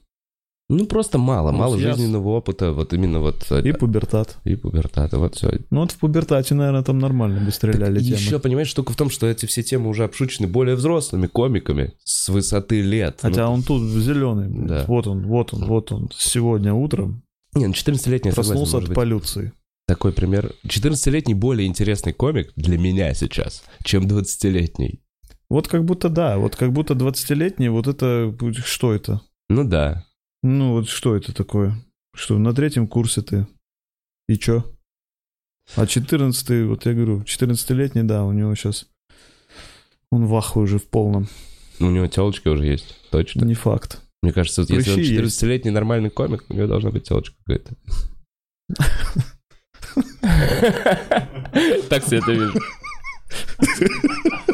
[0.69, 3.45] Ну, просто мало, Ну, мало я- жизненного опыта, вот именно вот...
[3.51, 4.37] э, и пубертат.
[4.43, 5.59] и пубертата, вот все.
[5.69, 8.15] Ну вот в пубертате, наверное, там нормально бы стреляли темы.
[8.17, 12.27] Еще, понимаешь, штука в том, что эти все темы уже обшучены более взрослыми комиками с
[12.27, 13.19] высоты лет.
[13.21, 14.49] Хотя Ну, он тут зеленый.
[14.67, 14.83] Да.
[14.87, 16.09] Вот он, вот он, вот он.
[16.13, 17.23] Сегодня утром
[17.55, 18.95] не, ну 14-летний, я согласен, проснулся может от быть.
[18.95, 19.53] полюции.
[19.87, 20.51] Такой пример.
[20.67, 24.99] 14-летний более интересный комик для меня сейчас, чем 20-летний.
[25.49, 29.21] Вот как будто да, вот как будто 20-летний, вот это, что это?
[29.49, 30.03] Ну да.
[30.49, 31.75] Ну вот что это такое?
[32.15, 33.45] Что, на третьем курсе ты?
[34.29, 34.63] И чё?
[35.75, 38.87] А 14 вот я говорю, 14-летний, да, у него сейчас...
[40.09, 41.27] Он в ахуе уже в полном.
[41.81, 42.95] У него телочка уже есть.
[43.11, 43.43] Точно.
[43.43, 44.01] Не факт.
[44.23, 45.43] Мне кажется, вот если он Прыщи есть.
[45.43, 47.75] 14-летний нормальный комик, у него должна быть телочка какая-то.
[51.89, 52.53] Так себе это вижу.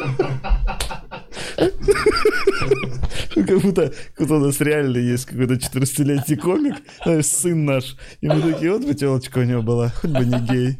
[3.46, 7.96] Как будто, как будто у нас реально есть какой-то 14-летний комик, знаешь, сын наш.
[8.20, 10.78] И мы такие, вот бы телочка у него была, хоть бы не гей.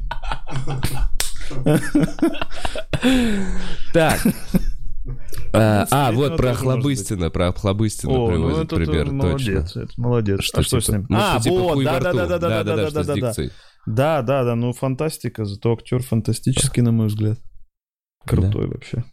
[3.92, 4.20] Так.
[5.52, 9.12] А, а, Летнего вот про тоже может Хлобыстина, про Хлобыстина ну приводит пример, ты точно.
[9.12, 10.42] молодец, это молодец.
[10.42, 11.06] Что, а что типа, с ним?
[11.08, 12.16] Ну, а, что, типа, вот, хуй во да, да, рту.
[12.16, 13.20] да, да, да, да, да, что да, с да, да.
[13.20, 13.52] дикцией.
[13.86, 17.38] Да, да, да, ну фантастика, зато актер фантастический, на мой взгляд.
[18.24, 19.04] Крутой вообще.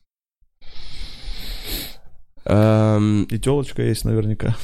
[2.46, 4.56] Эм, И телочка есть наверняка.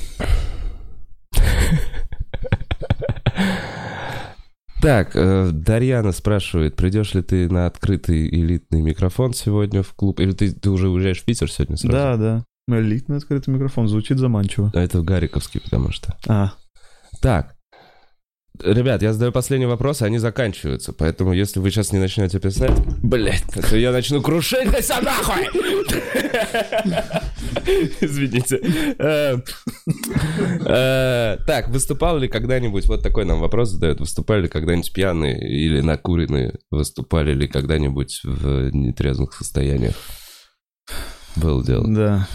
[4.82, 10.20] Так, э, Дарьяна спрашивает, придешь ли ты на открытый элитный микрофон сегодня в клуб?
[10.20, 11.92] Или ты, ты уже уезжаешь в Питер сегодня сразу?
[11.92, 12.44] Да, да.
[12.70, 14.72] Элитный открытый микрофон звучит заманчиво.
[14.76, 16.16] А Это в Гариковский, потому что.
[16.28, 16.54] А,
[17.22, 17.57] Так.
[18.64, 20.92] Ребят, я задаю последний вопрос, и они заканчиваются.
[20.94, 22.72] Поэтому, если вы сейчас не начнете писать,
[23.04, 25.48] блядь, то я начну крушить да сам нахуй!
[28.02, 28.60] Извините.
[28.98, 29.38] Э,
[30.66, 35.82] э, Так, выступал ли когда-нибудь, вот такой нам вопрос задают, выступали ли когда-нибудь пьяные или
[35.82, 39.96] накуренные, выступали ли когда-нибудь в нетрезвых состояниях?
[41.36, 41.86] Было дело.
[41.88, 42.28] да.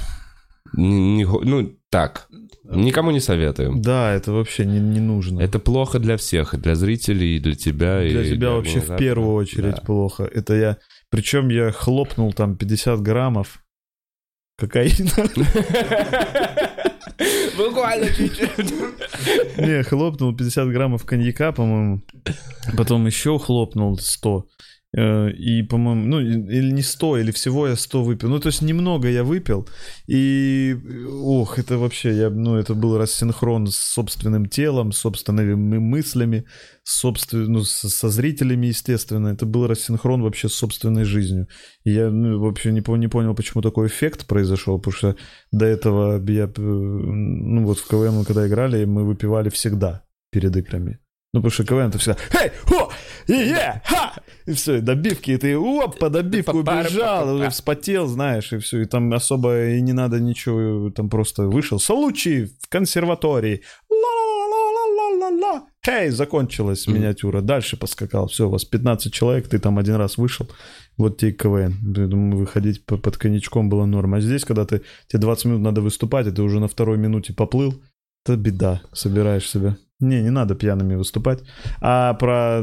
[0.74, 2.28] Ну, так.
[2.74, 3.80] Никому не советуем.
[3.82, 5.40] Да, это вообще не, не нужно.
[5.40, 8.00] Это плохо для всех, и для зрителей, и для тебя.
[8.00, 9.82] Для и тебя для вообще в первую очередь Да.
[9.82, 10.24] плохо.
[10.24, 10.76] Это я...
[11.10, 13.62] Причем я хлопнул там 50 граммов
[14.58, 15.10] кокаина.
[17.56, 18.72] Буквально чуть-чуть.
[19.58, 22.02] Не, хлопнул 50 граммов коньяка, по-моему.
[22.76, 24.46] Потом еще хлопнул 100.
[24.94, 28.28] Э, И, по-моему, ну, или не 100, или всего я 100 выпил.
[28.28, 29.66] Ну, то есть немного я выпил.
[30.06, 30.76] И,
[31.10, 36.44] ох, это вообще, я, ну, это был рассинхрон с собственным телом, с собственными мы- мыслями,
[36.84, 39.28] с собствен- ну, со, со зрителями, естественно.
[39.28, 41.46] Это был рассинхрон вообще с собственной жизнью.
[41.84, 45.16] И я ну, вообще не, не понял, почему такой эффект произошел, потому что
[45.52, 50.98] до этого я, э, ну, вот в КВН, когда играли, мы выпивали всегда перед играми.
[51.34, 52.50] Ну, потому что КВН это всегда «Хей!
[52.64, 52.90] Хо!
[53.26, 53.82] И е!
[53.86, 54.12] Ха!»
[54.44, 58.82] И все, и добивки, и ты оп, по добивку убежал, уже вспотел, знаешь, и все.
[58.82, 61.78] И там особо и не надо ничего, там просто вышел.
[61.78, 63.62] Случай в консерватории.
[63.88, 65.66] Ла-ла-ла-ла-ла-ла-ла.
[65.84, 67.40] Хей, закончилась миниатюра.
[67.40, 68.26] Дальше поскакал.
[68.28, 70.48] Все, у вас 15 человек, ты там один раз вышел.
[70.98, 71.78] Вот тебе КВН.
[71.82, 74.18] Думаю, выходить по- под коньячком было норма.
[74.18, 77.32] А здесь, когда ты, тебе 20 минут надо выступать, и ты уже на второй минуте
[77.32, 77.80] поплыл,
[78.24, 78.82] это беда.
[78.92, 79.76] Собираешь себя.
[80.02, 81.42] Не, не надо пьяными выступать.
[81.80, 82.62] А про...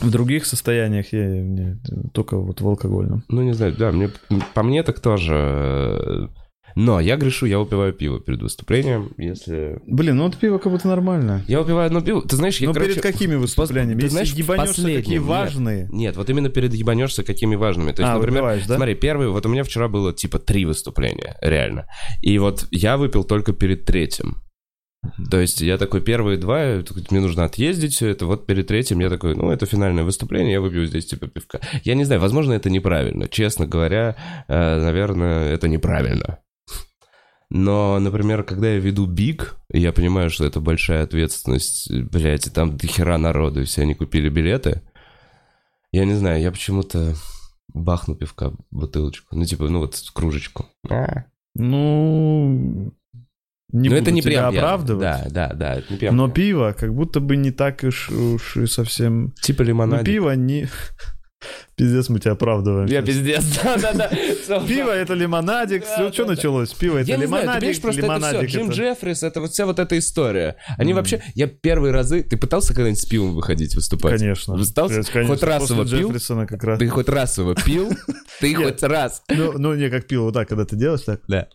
[0.00, 1.78] В других состояниях я не,
[2.12, 3.22] только вот в алкогольном.
[3.28, 4.10] Ну, не знаю, да, мне,
[4.54, 6.28] по мне так тоже.
[6.74, 9.80] Но я грешу, я выпиваю пиво перед выступлением, если...
[9.86, 11.44] Блин, ну вот пиво как будто нормально.
[11.46, 12.92] Я выпиваю одно пиво, ты знаешь, я, Но короче...
[12.92, 13.98] перед какими выступлениями?
[13.98, 15.22] ты Если знаешь, ебанешься последнем, нет.
[15.22, 15.88] важные...
[15.92, 17.92] Нет, вот именно перед ебанешься какими важными.
[17.92, 18.76] То есть, а, например, да?
[18.76, 21.86] смотри, первый, вот у меня вчера было типа три выступления, реально.
[22.22, 24.41] И вот я выпил только перед третьим.
[25.30, 29.00] То есть я такой, первые два, это мне нужно отъездить все это, вот перед третьим
[29.00, 31.60] я такой, ну, это финальное выступление, я выпью здесь типа пивка.
[31.82, 33.28] Я не знаю, возможно, это неправильно.
[33.28, 34.16] Честно говоря,
[34.48, 36.38] э, наверное, это неправильно.
[37.50, 42.78] Но, например, когда я веду Биг, я понимаю, что это большая ответственность, блядь, и там
[42.78, 44.80] до хера народу, и все они купили билеты.
[45.90, 47.14] Я не знаю, я почему-то
[47.74, 49.36] бахну пивка бутылочку.
[49.36, 50.66] Ну, типа, ну вот кружечку.
[50.88, 51.24] А.
[51.54, 52.94] Ну,
[53.72, 55.00] не Но это не тебя прям оправдывать.
[55.02, 56.32] Да, да, да, это не прям Но я.
[56.32, 59.32] пиво как будто бы не так уж, уж и совсем...
[59.40, 60.04] Типа Ну, лимонад.
[60.04, 60.68] пиво не...
[61.76, 62.86] Пиздец, мы тебя оправдываем.
[62.86, 64.10] Я пиздец, да-да-да.
[64.68, 65.84] Пиво это лимонадик.
[66.12, 66.72] Что началось?
[66.74, 68.00] Пиво это лимонадик, просто это все.
[68.02, 68.50] лимонадик.
[68.50, 70.56] Джим Джеффрис, это вот вся вот эта история.
[70.76, 71.22] Они вообще...
[71.34, 72.22] Я первые разы...
[72.22, 74.18] Ты пытался когда-нибудь с пивом выходить выступать?
[74.18, 74.54] Конечно.
[74.54, 75.02] Пытался?
[75.02, 76.12] Хоть раз его пил?
[76.78, 77.90] Ты хоть раз его пил?
[78.38, 79.22] Ты хоть раз.
[79.30, 81.22] Ну, ну, не как пил, вот так, когда ты делаешь так.
[81.26, 81.48] Да.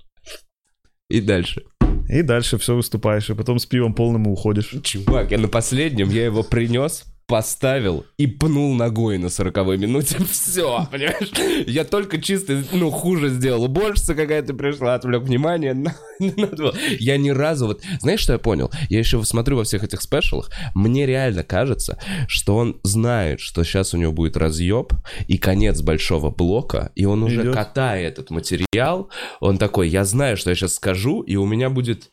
[1.09, 1.63] И дальше.
[2.09, 4.73] И дальше все выступаешь, и потом с пивом полным уходишь.
[4.83, 10.17] Чувак, я на последнем, я его принес, поставил и пнул ногой на 40 минуте.
[10.31, 11.31] Все, понимаешь?
[11.67, 13.65] Я только чисто, ну, хуже сделал.
[13.65, 15.73] Уборщица какая-то пришла, отвлек внимание.
[15.73, 15.91] но.
[16.99, 17.81] Я ни разу вот...
[17.99, 18.71] Знаешь, что я понял?
[18.89, 20.49] Я еще смотрю во всех этих спешалах.
[20.73, 24.93] Мне реально кажется, что он знает, что сейчас у него будет разъеб
[25.27, 27.53] и конец большого блока, и он уже Идет.
[27.53, 29.09] катая этот материал.
[29.39, 32.09] Он такой, я знаю, что я сейчас скажу, и у меня будет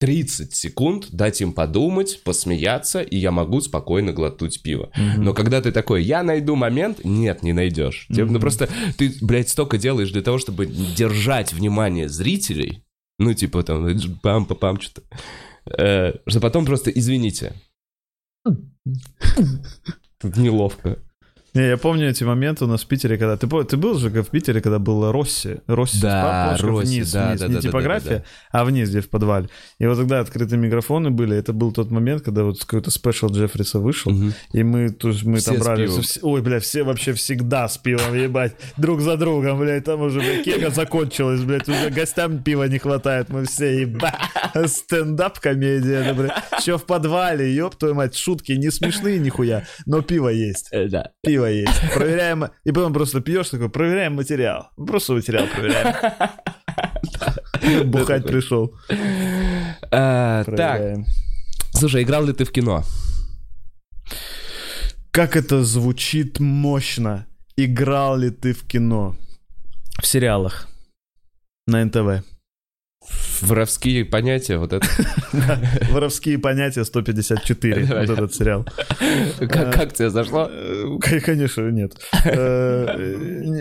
[0.00, 4.90] 30 секунд дать им подумать, посмеяться, и я могу спокойно глотнуть пиво.
[5.18, 8.06] Но когда ты такой, я найду момент, нет, не найдешь.
[8.08, 12.82] Тебе, ну просто ты, блядь, столько делаешь для того, чтобы держать внимание зрителей,
[13.18, 13.86] ну типа там
[14.22, 15.02] пам-пам что-то,
[15.66, 17.52] э, что потом просто извините.
[18.42, 20.98] Тут неловко.
[21.54, 23.36] Не, я помню эти моменты у нас в Питере, когда...
[23.36, 25.56] Ты, ты был же в Питере, когда был Росси?
[25.66, 27.40] Росси Да, плошка Росси, вниз, да, вниз.
[27.40, 29.48] да, не да, да, типография, да, а вниз, где в подвале.
[29.78, 31.36] И вот тогда открытые микрофоны были.
[31.36, 34.12] Это был тот момент, когда вот какой-то спешл Джеффриса вышел.
[34.12, 34.32] Мгм.
[34.52, 35.86] И мы, то мы Все там брали...
[35.86, 38.54] все- ой, бля, все вообще всегда с пивом, ебать.
[38.76, 39.84] Друг за другом, блядь.
[39.84, 41.68] Там уже, бля, кега закончилась, блядь.
[41.68, 43.28] Уже гостям пива не хватает.
[43.28, 44.14] Мы все, ебать.
[44.66, 46.32] Стендап-комедия, да, блядь.
[46.60, 48.14] Еще в подвале, ёб твою мать.
[48.16, 50.68] Шутки не смешные нихуя, но пиво есть.
[50.72, 51.10] Э, Да.
[51.22, 51.80] Пиво есть.
[51.94, 52.44] Проверяем.
[52.64, 54.70] И потом просто пьешь такой, проверяем материал.
[54.76, 55.94] Просто материал проверяем.
[57.90, 58.74] Бухать пришел.
[59.92, 60.98] А, Так,
[61.72, 62.84] слушай, играл ли ты в кино?
[65.10, 67.26] Как это звучит мощно.
[67.56, 69.16] Играл ли ты в кино?
[70.00, 70.68] В сериалах.
[71.66, 72.24] На НТВ.
[73.40, 74.86] Воровские понятия, вот это.
[75.90, 77.86] Воровские понятия 154.
[77.86, 78.66] Вот этот сериал.
[79.38, 80.48] Как, как тебе зашло?
[80.50, 81.94] Э, Конечно, нет.
[82.24, 83.16] Э,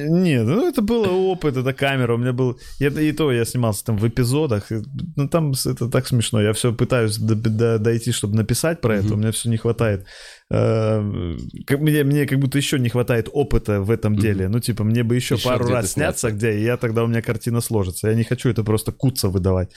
[0.09, 2.15] Нет, ну это было опыт, это камера.
[2.15, 2.59] У меня был...
[2.79, 4.67] И то я снимался там в эпизодах.
[5.15, 6.41] Ну там это так смешно.
[6.41, 9.13] Я все пытаюсь до- до- дойти, чтобы написать про это.
[9.13, 10.05] У меня все не хватает.
[10.51, 11.35] Э,
[11.67, 14.47] как- Мне, мне как будто еще не хватает опыта в этом деле.
[14.49, 17.21] Ну, типа, мне бы еще, Еще пару раз сняться где, и я тогда у меня
[17.21, 18.09] картина сложится.
[18.09, 19.71] Я не хочу это просто куца выдавать.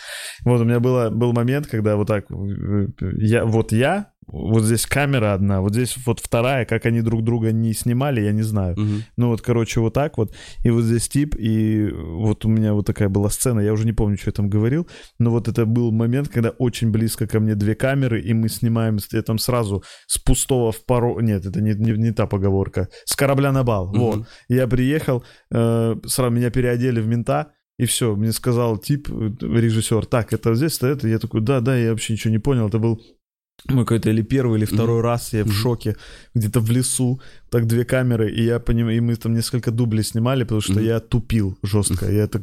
[0.45, 2.87] Вот у меня было, был момент, когда вот так, э,
[3.19, 7.53] я, вот я, вот здесь камера одна, вот здесь вот вторая, как они друг друга
[7.53, 8.79] не снимали, я не знаю.
[8.79, 9.03] Мгм.
[9.17, 10.35] Ну вот, короче, вот так вот,
[10.65, 13.93] и вот здесь тип, и вот у меня вот такая была сцена, я уже не
[13.93, 14.89] помню, что я там говорил,
[15.19, 18.99] но вот это был момент, когда очень близко ко мне две камеры, и мы снимаем,
[19.13, 23.15] я там сразу с пустого в пару, нет, это не, не, не та поговорка, с
[23.15, 23.99] корабля на бал, Мгм.
[23.99, 24.27] вот.
[24.49, 30.07] Я приехал, э, сразу меня переодели в мента, и все, мне сказал тип, э, режиссер,
[30.07, 31.09] так, это здесь, это, это.
[31.09, 32.69] Я такой, да, да, я вообще ничего не понял.
[32.69, 33.01] Это был
[33.69, 35.55] мой какой-то или первый, или второй раз, я в Мгм.
[35.55, 35.97] шоке,
[36.35, 37.21] где-то в лесу,
[37.51, 40.85] так две камеры, и я понимаю, и мы там несколько дублей снимали, потому что Мгм.
[40.85, 42.11] я тупил жестко.
[42.11, 42.43] Я так...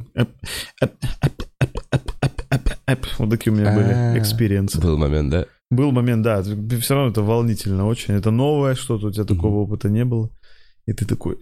[3.19, 3.75] Вот такие у меня А.
[3.75, 4.79] были experience ы.
[4.81, 5.45] Был момент, да?
[5.69, 8.15] Был момент, да, все равно это волнительно очень.
[8.15, 10.31] Это новое что-то, у тебя такого опыта не было.
[10.87, 11.37] И ты такой...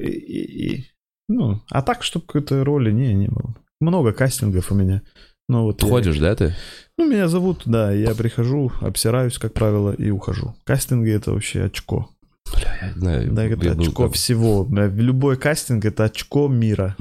[1.30, 3.56] Ну, а так, чтобы какой-то роли, не, не было.
[3.80, 5.02] Много кастингов у меня.
[5.50, 6.56] Ну, вот я- Ходишь, да, ты?
[6.98, 10.56] Ну, меня зовут, да, я прихожу, обсираюсь, как правило, и ухожу.
[10.64, 12.10] Кастинги— это вообще очко.
[12.54, 13.32] Бля, я знаю.
[13.32, 14.14] Да, это был очко там.
[14.14, 14.66] всего.
[14.66, 16.96] Бля, Любой кастинг— это очко мира.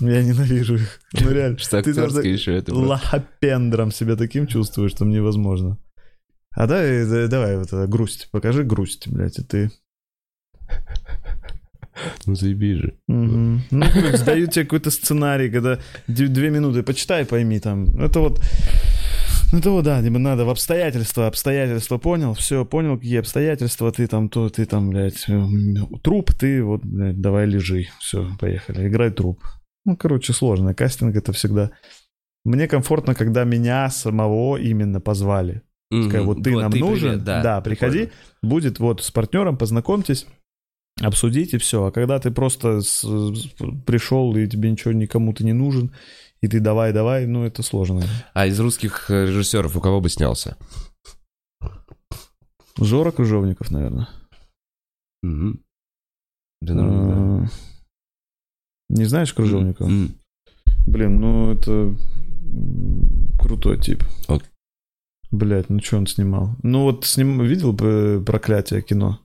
[0.00, 1.00] Я ненавижу их.
[1.20, 1.58] Ну, реально.
[1.58, 5.78] Что Ты даже еще это лохопендром себя таким чувствуешь, что невозможно.
[6.52, 8.28] А да- давай вот это грусть.
[8.32, 9.70] Покажи грусть, блядь, и ты...
[12.26, 12.94] Ну заеби же.
[13.06, 17.84] Ну, то дают тебе какой-то сценарий, когда две минуты почитай, пойми там.
[18.00, 18.40] Это вот...
[19.52, 24.06] Ну, это вот, да, либо надо в обстоятельства, обстоятельства понял, все, понял, какие обстоятельства, ты
[24.06, 29.10] там, то, ты там, блядь, м, труп, ты вот, блядь, давай лежи, все, поехали, играй
[29.10, 29.40] труп.
[29.84, 31.72] Ну, короче, сложно, кастинг это всегда...
[32.44, 35.62] Мне комфортно, когда меня самого именно позвали.
[35.92, 38.14] Сказали, вот ты нам нужен, привет, да, приходи, прикольно.
[38.42, 40.26] будет вот с партнером, познакомьтесь,
[41.00, 41.84] обсудите все.
[41.86, 43.48] А когда ты просто с- с-
[43.86, 45.92] пришел и тебе ничего никому ты не нужен,
[46.40, 48.02] и ты давай-давай, ну, это сложно.
[48.34, 50.56] А из русских э, режиссеров у кого бы снялся?
[52.78, 54.08] Жора Крыжовников, наверное.
[55.22, 55.60] Мгм.
[56.62, 57.48] Да, нормально, Э,
[58.88, 59.36] Не знаешь да.
[59.36, 59.88] Крыжовникова?
[59.88, 60.14] М.
[60.86, 61.94] Блин, ну это
[63.38, 64.02] крутой тип.
[64.28, 64.44] Вот.
[65.30, 66.56] Блять, ну что он снимал?
[66.62, 67.40] Ну вот сним...
[67.44, 69.20] видел бы проклятие кино?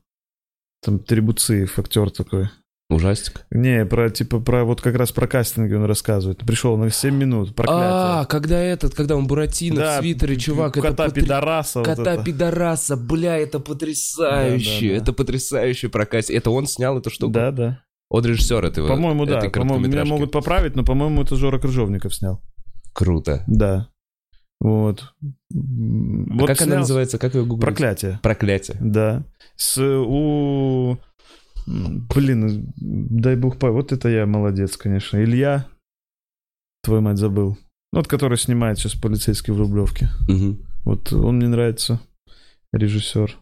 [0.85, 2.49] Там Трибуциев, актер такой.
[2.91, 3.47] Ужастик.
[3.49, 6.45] Не, про типа про вот как раз про кастинги он рассказывает.
[6.45, 7.83] Пришел на 7 минут, проклятие.
[7.83, 11.79] А, когда этот, когда он Буратино в свитере, чувак, это кота потр- пидораса.
[11.79, 12.23] вот Кота это.
[12.23, 15.01] пидораса, бля, это потрясающе, Да, да, да.
[15.03, 16.29] это потрясающе прокатить.
[16.29, 17.33] Это он снял эту штуку?
[17.33, 17.81] Да, да.
[18.09, 19.39] Он режиссер этого По-моему, да.
[19.39, 22.39] этой По-моему, меня могут поправить, но, по-моему, это Жора Крыжовников снял.
[22.93, 23.43] Круто.
[23.47, 23.89] Да.
[24.65, 25.13] Вот.
[25.53, 27.19] М, А вот как она снял называется?
[27.19, 27.61] Как ее гуглить?
[27.61, 28.19] Проклятие.
[28.23, 28.77] Проклятие.
[28.81, 29.23] Да.
[29.57, 30.97] С у...
[31.67, 33.69] Блин, дай бог по...
[33.69, 35.23] Вот это я молодец, конечно.
[35.23, 35.67] Илья,
[36.81, 37.59] твою мать забыл.
[37.93, 40.09] Ну, Вот который снимает сейчас полицейский в Рублевке.
[40.27, 40.65] Мгм.
[40.83, 41.99] Вот он мне нравится,
[42.73, 43.37] режиссер.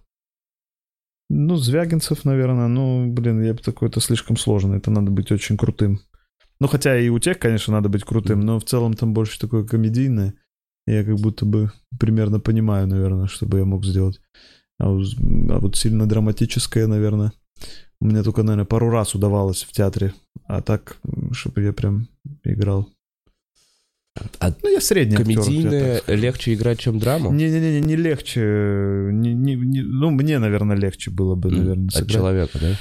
[1.30, 2.68] Ну, Звягинцев, наверное.
[2.68, 4.76] Ну, блин, я бы такой, это слишком сложно.
[4.76, 6.02] Это надо быть очень крутым.
[6.60, 9.64] Ну, хотя и у тех, конечно, надо быть крутым, но в целом там больше такое
[9.66, 10.34] комедийное.
[10.86, 14.20] Я как будто бы примерно понимаю, наверное, что бы я мог сделать.
[14.80, 17.32] А, а вот сильно драматическое, наверное,
[18.02, 20.14] у меня только, наверное, пару раз удавалось в театре.
[20.46, 20.98] А так,
[21.32, 22.08] чтобы я прям
[22.44, 22.90] играл.
[24.40, 26.22] А ну, я средний актер, Комедийное скажу.
[26.22, 27.32] легче играть, чем драму?
[27.32, 28.42] Не-не-не, не легче.
[29.12, 32.12] Не, не- не- ну, мне, наверное, легче было бы, наверное, От сыграть.
[32.12, 32.76] человека, да?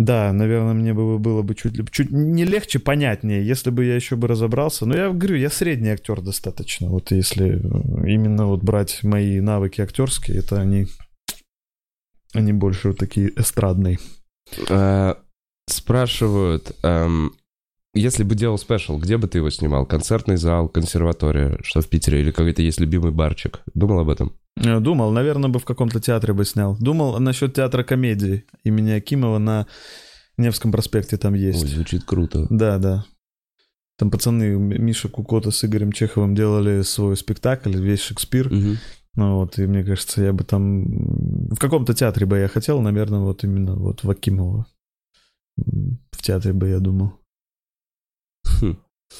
[0.00, 4.16] Да, наверное, мне бы было бы чуть, чуть не легче, понятнее, если бы я еще
[4.16, 4.86] бы разобрался.
[4.86, 6.88] Но я говорю, я средний актер достаточно.
[6.88, 10.86] Вот если э, именно вот брать мои навыки актерские, это они,
[12.32, 13.98] они больше вот такие эстрадные.
[14.70, 15.18] А,
[15.68, 17.34] Спрашивают, эм,
[17.94, 19.86] если бы делал спешл, где бы ты его снимал?
[19.86, 22.20] Концертный зал, консерватория, что в Питере?
[22.20, 23.60] Или какой-то есть любимый барчик?
[23.74, 24.32] Думал об этом?
[24.56, 26.76] Э, Думал, наверное, бы в каком-то театре бы снял.
[26.78, 29.66] Думал насчет театра комедии имени Акимова на
[30.36, 31.62] Невском проспекте там есть.
[31.62, 32.46] Ой, звучит круто.
[32.50, 33.04] Да, да.
[33.98, 38.50] Там пацаны, Миша Кукота с Игорем Чеховым делали свой спектакль, весь Шекспир.
[38.50, 38.76] Мгм.
[39.16, 40.84] Ну вот, и мне кажется, я бы там...
[41.50, 44.66] В каком-то театре бы я хотел, наверное, вот именно вот в Акимово.
[45.58, 47.12] М, В театре бы я думал.
[48.44, 48.76] Хм.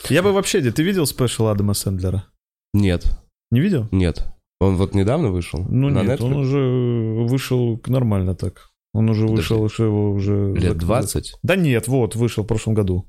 [0.08, 0.60] Я бы вообще...
[0.70, 2.26] Ты видел спешл Адама Сэндлера?
[2.72, 3.04] Нет,
[3.50, 3.88] Не видел?
[3.90, 4.26] нет.
[4.60, 5.64] Он вот недавно вышел?
[5.68, 6.36] Ну на нет, он Netflix?
[6.40, 8.68] уже вышел нормально так.
[8.92, 9.36] Он уже Подожди.
[9.54, 10.52] вышел, что его уже...
[10.54, 11.34] Лет зак- 20?
[11.42, 13.06] Да нет, вот, вышел в прошлом году.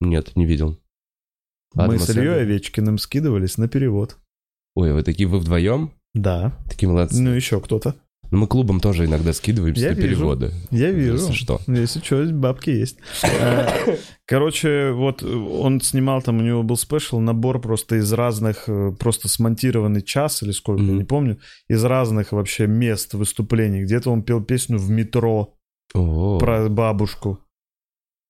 [0.00, 0.78] Нет, не видел.
[1.74, 2.42] Мы Адама с Ильей?
[2.42, 4.18] Овечкиным скидывались на перевод.
[4.76, 5.92] Ой, вы такие, вы вдвоем?
[6.14, 6.56] Да.
[6.68, 7.20] Такие молодцы.
[7.20, 7.94] Ну еще кто-то.
[8.30, 10.08] Ну, мы клубом тоже иногда скидываемся Я на вижу.
[10.08, 10.52] переводы.
[10.70, 11.14] Я вижу.
[11.14, 11.60] Если что.
[11.66, 12.98] Если что, бабки есть.
[13.24, 13.96] Э,
[14.26, 19.28] Короче, вот он снимал там, у него был спешл, набор просто из разных, э, просто
[19.28, 20.98] смонтированный час или сколько, Мгм.
[20.98, 21.38] не помню,
[21.68, 23.82] из разных вообще мест выступлений.
[23.82, 25.54] Где-то он пел песню в метро
[25.94, 27.40] О, про бабушку.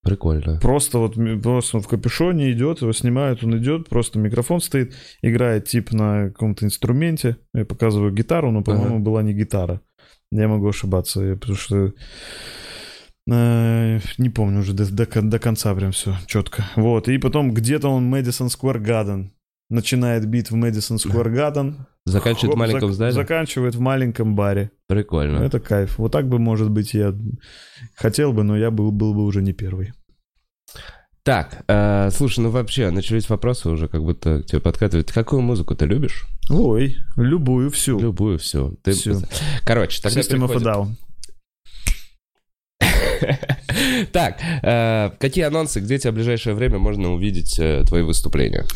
[0.02, 0.58] прикольно.
[0.62, 5.66] Просто вот просто он в капюшоне идет, его снимают, он идет, просто микрофон стоит, играет
[5.66, 7.36] тип на каком-то инструменте.
[7.52, 9.04] Я показываю гитару, но, по-моему, Ага.
[9.04, 9.82] была не гитара.
[10.32, 11.92] Я могу ошибаться, потому что
[13.30, 16.64] э, не помню уже до, до до конца прям все четко.
[16.76, 19.32] Вот, и потом где-то он Мэдисон Сквер Гарден.
[19.68, 21.86] Начинает бит в Мэдисон Сквер Гарден.
[22.04, 23.14] Заканчивает в маленьком зак- здании?
[23.14, 24.70] Заканчивает в маленьком баре.
[24.88, 25.42] Прикольно.
[25.42, 25.98] Это кайф.
[25.98, 27.14] Вот так бы, может быть, я
[27.94, 29.92] хотел бы, но я был, был бы уже не первый.
[31.22, 35.12] Так, э, слушай, ну вообще, начались вопросы уже, как будто к тебе подкатывают.
[35.12, 36.26] Какую музыку ты любишь?
[36.48, 38.00] Ой, любую всю.
[38.00, 38.72] Любую, все.
[38.82, 38.92] Ты...
[38.92, 39.20] Всю.
[39.64, 40.66] Короче, тогда System of a переходим.
[40.66, 40.96] Down.
[44.12, 48.66] Так, э, какие анонсы, где тебе в ближайшее время можно увидеть э, твои выступления?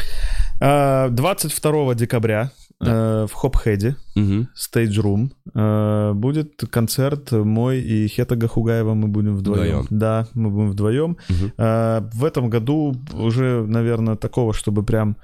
[0.60, 3.96] А, 22 декабря э, в Хопхеде.
[4.16, 9.80] Stage Room, э, будет концерт мой и Хета Гахугаева, мы будем вдвоем.
[9.80, 9.86] Вдвоем.
[9.90, 11.16] Да, мы будем вдвоем.
[11.58, 15.16] Э, В этом году уже, наверное, такого, чтобы прям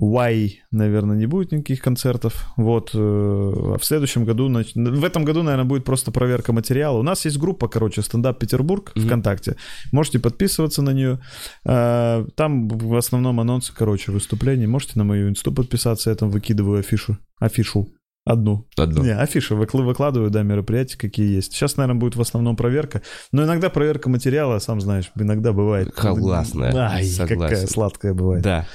[0.00, 2.44] Why, наверное, не будет никаких концертов.
[2.56, 2.90] Вот.
[2.94, 4.48] э, А в следующем году...
[4.74, 6.98] В этом году, наверное, будет просто проверка материала.
[6.98, 9.06] У нас есть группа, короче, стендап Петербург Мгм.
[9.06, 9.56] ВКонтакте.
[9.92, 11.18] Можете подписываться на нее.
[11.64, 14.66] Э, Там в основном анонсы, короче, выступлений.
[14.66, 16.10] Можете на мою инсту подписаться.
[16.10, 17.16] Я там выкидываю афишу.
[17.40, 17.88] Афишу.
[18.26, 18.66] Одну.
[18.76, 19.04] Одну.
[19.04, 21.52] Не, афиши выкла- выкладываю, да, мероприятия какие есть.
[21.52, 23.02] Сейчас, наверное, будет в основном проверка.
[23.30, 25.94] Но иногда проверка материала, сам знаешь, иногда бывает.
[25.94, 26.74] Классная.
[26.74, 27.40] Ай, Согласен.
[27.54, 28.42] какая сладкая бывает.
[28.42, 28.66] Да.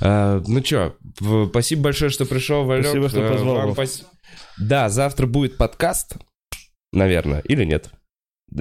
[0.00, 0.60] Э, ну
[1.20, 2.84] в- спасибо большое, что пришел, Валек.
[2.86, 4.02] Спасибо, что Э, позвал, вам пос-
[4.58, 6.16] Да, завтра будет подкаст,
[6.92, 7.90] наверное, или нет?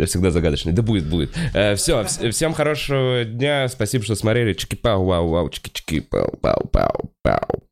[0.05, 0.73] всегда загадочный.
[0.73, 1.35] Да будет, будет.
[1.53, 3.67] Э, все, всем хорошего дня.
[3.67, 4.53] Спасибо, что смотрели.
[4.53, 7.63] Чики-пау, вау, вау, чики-чики, пау, пау, пау, пау.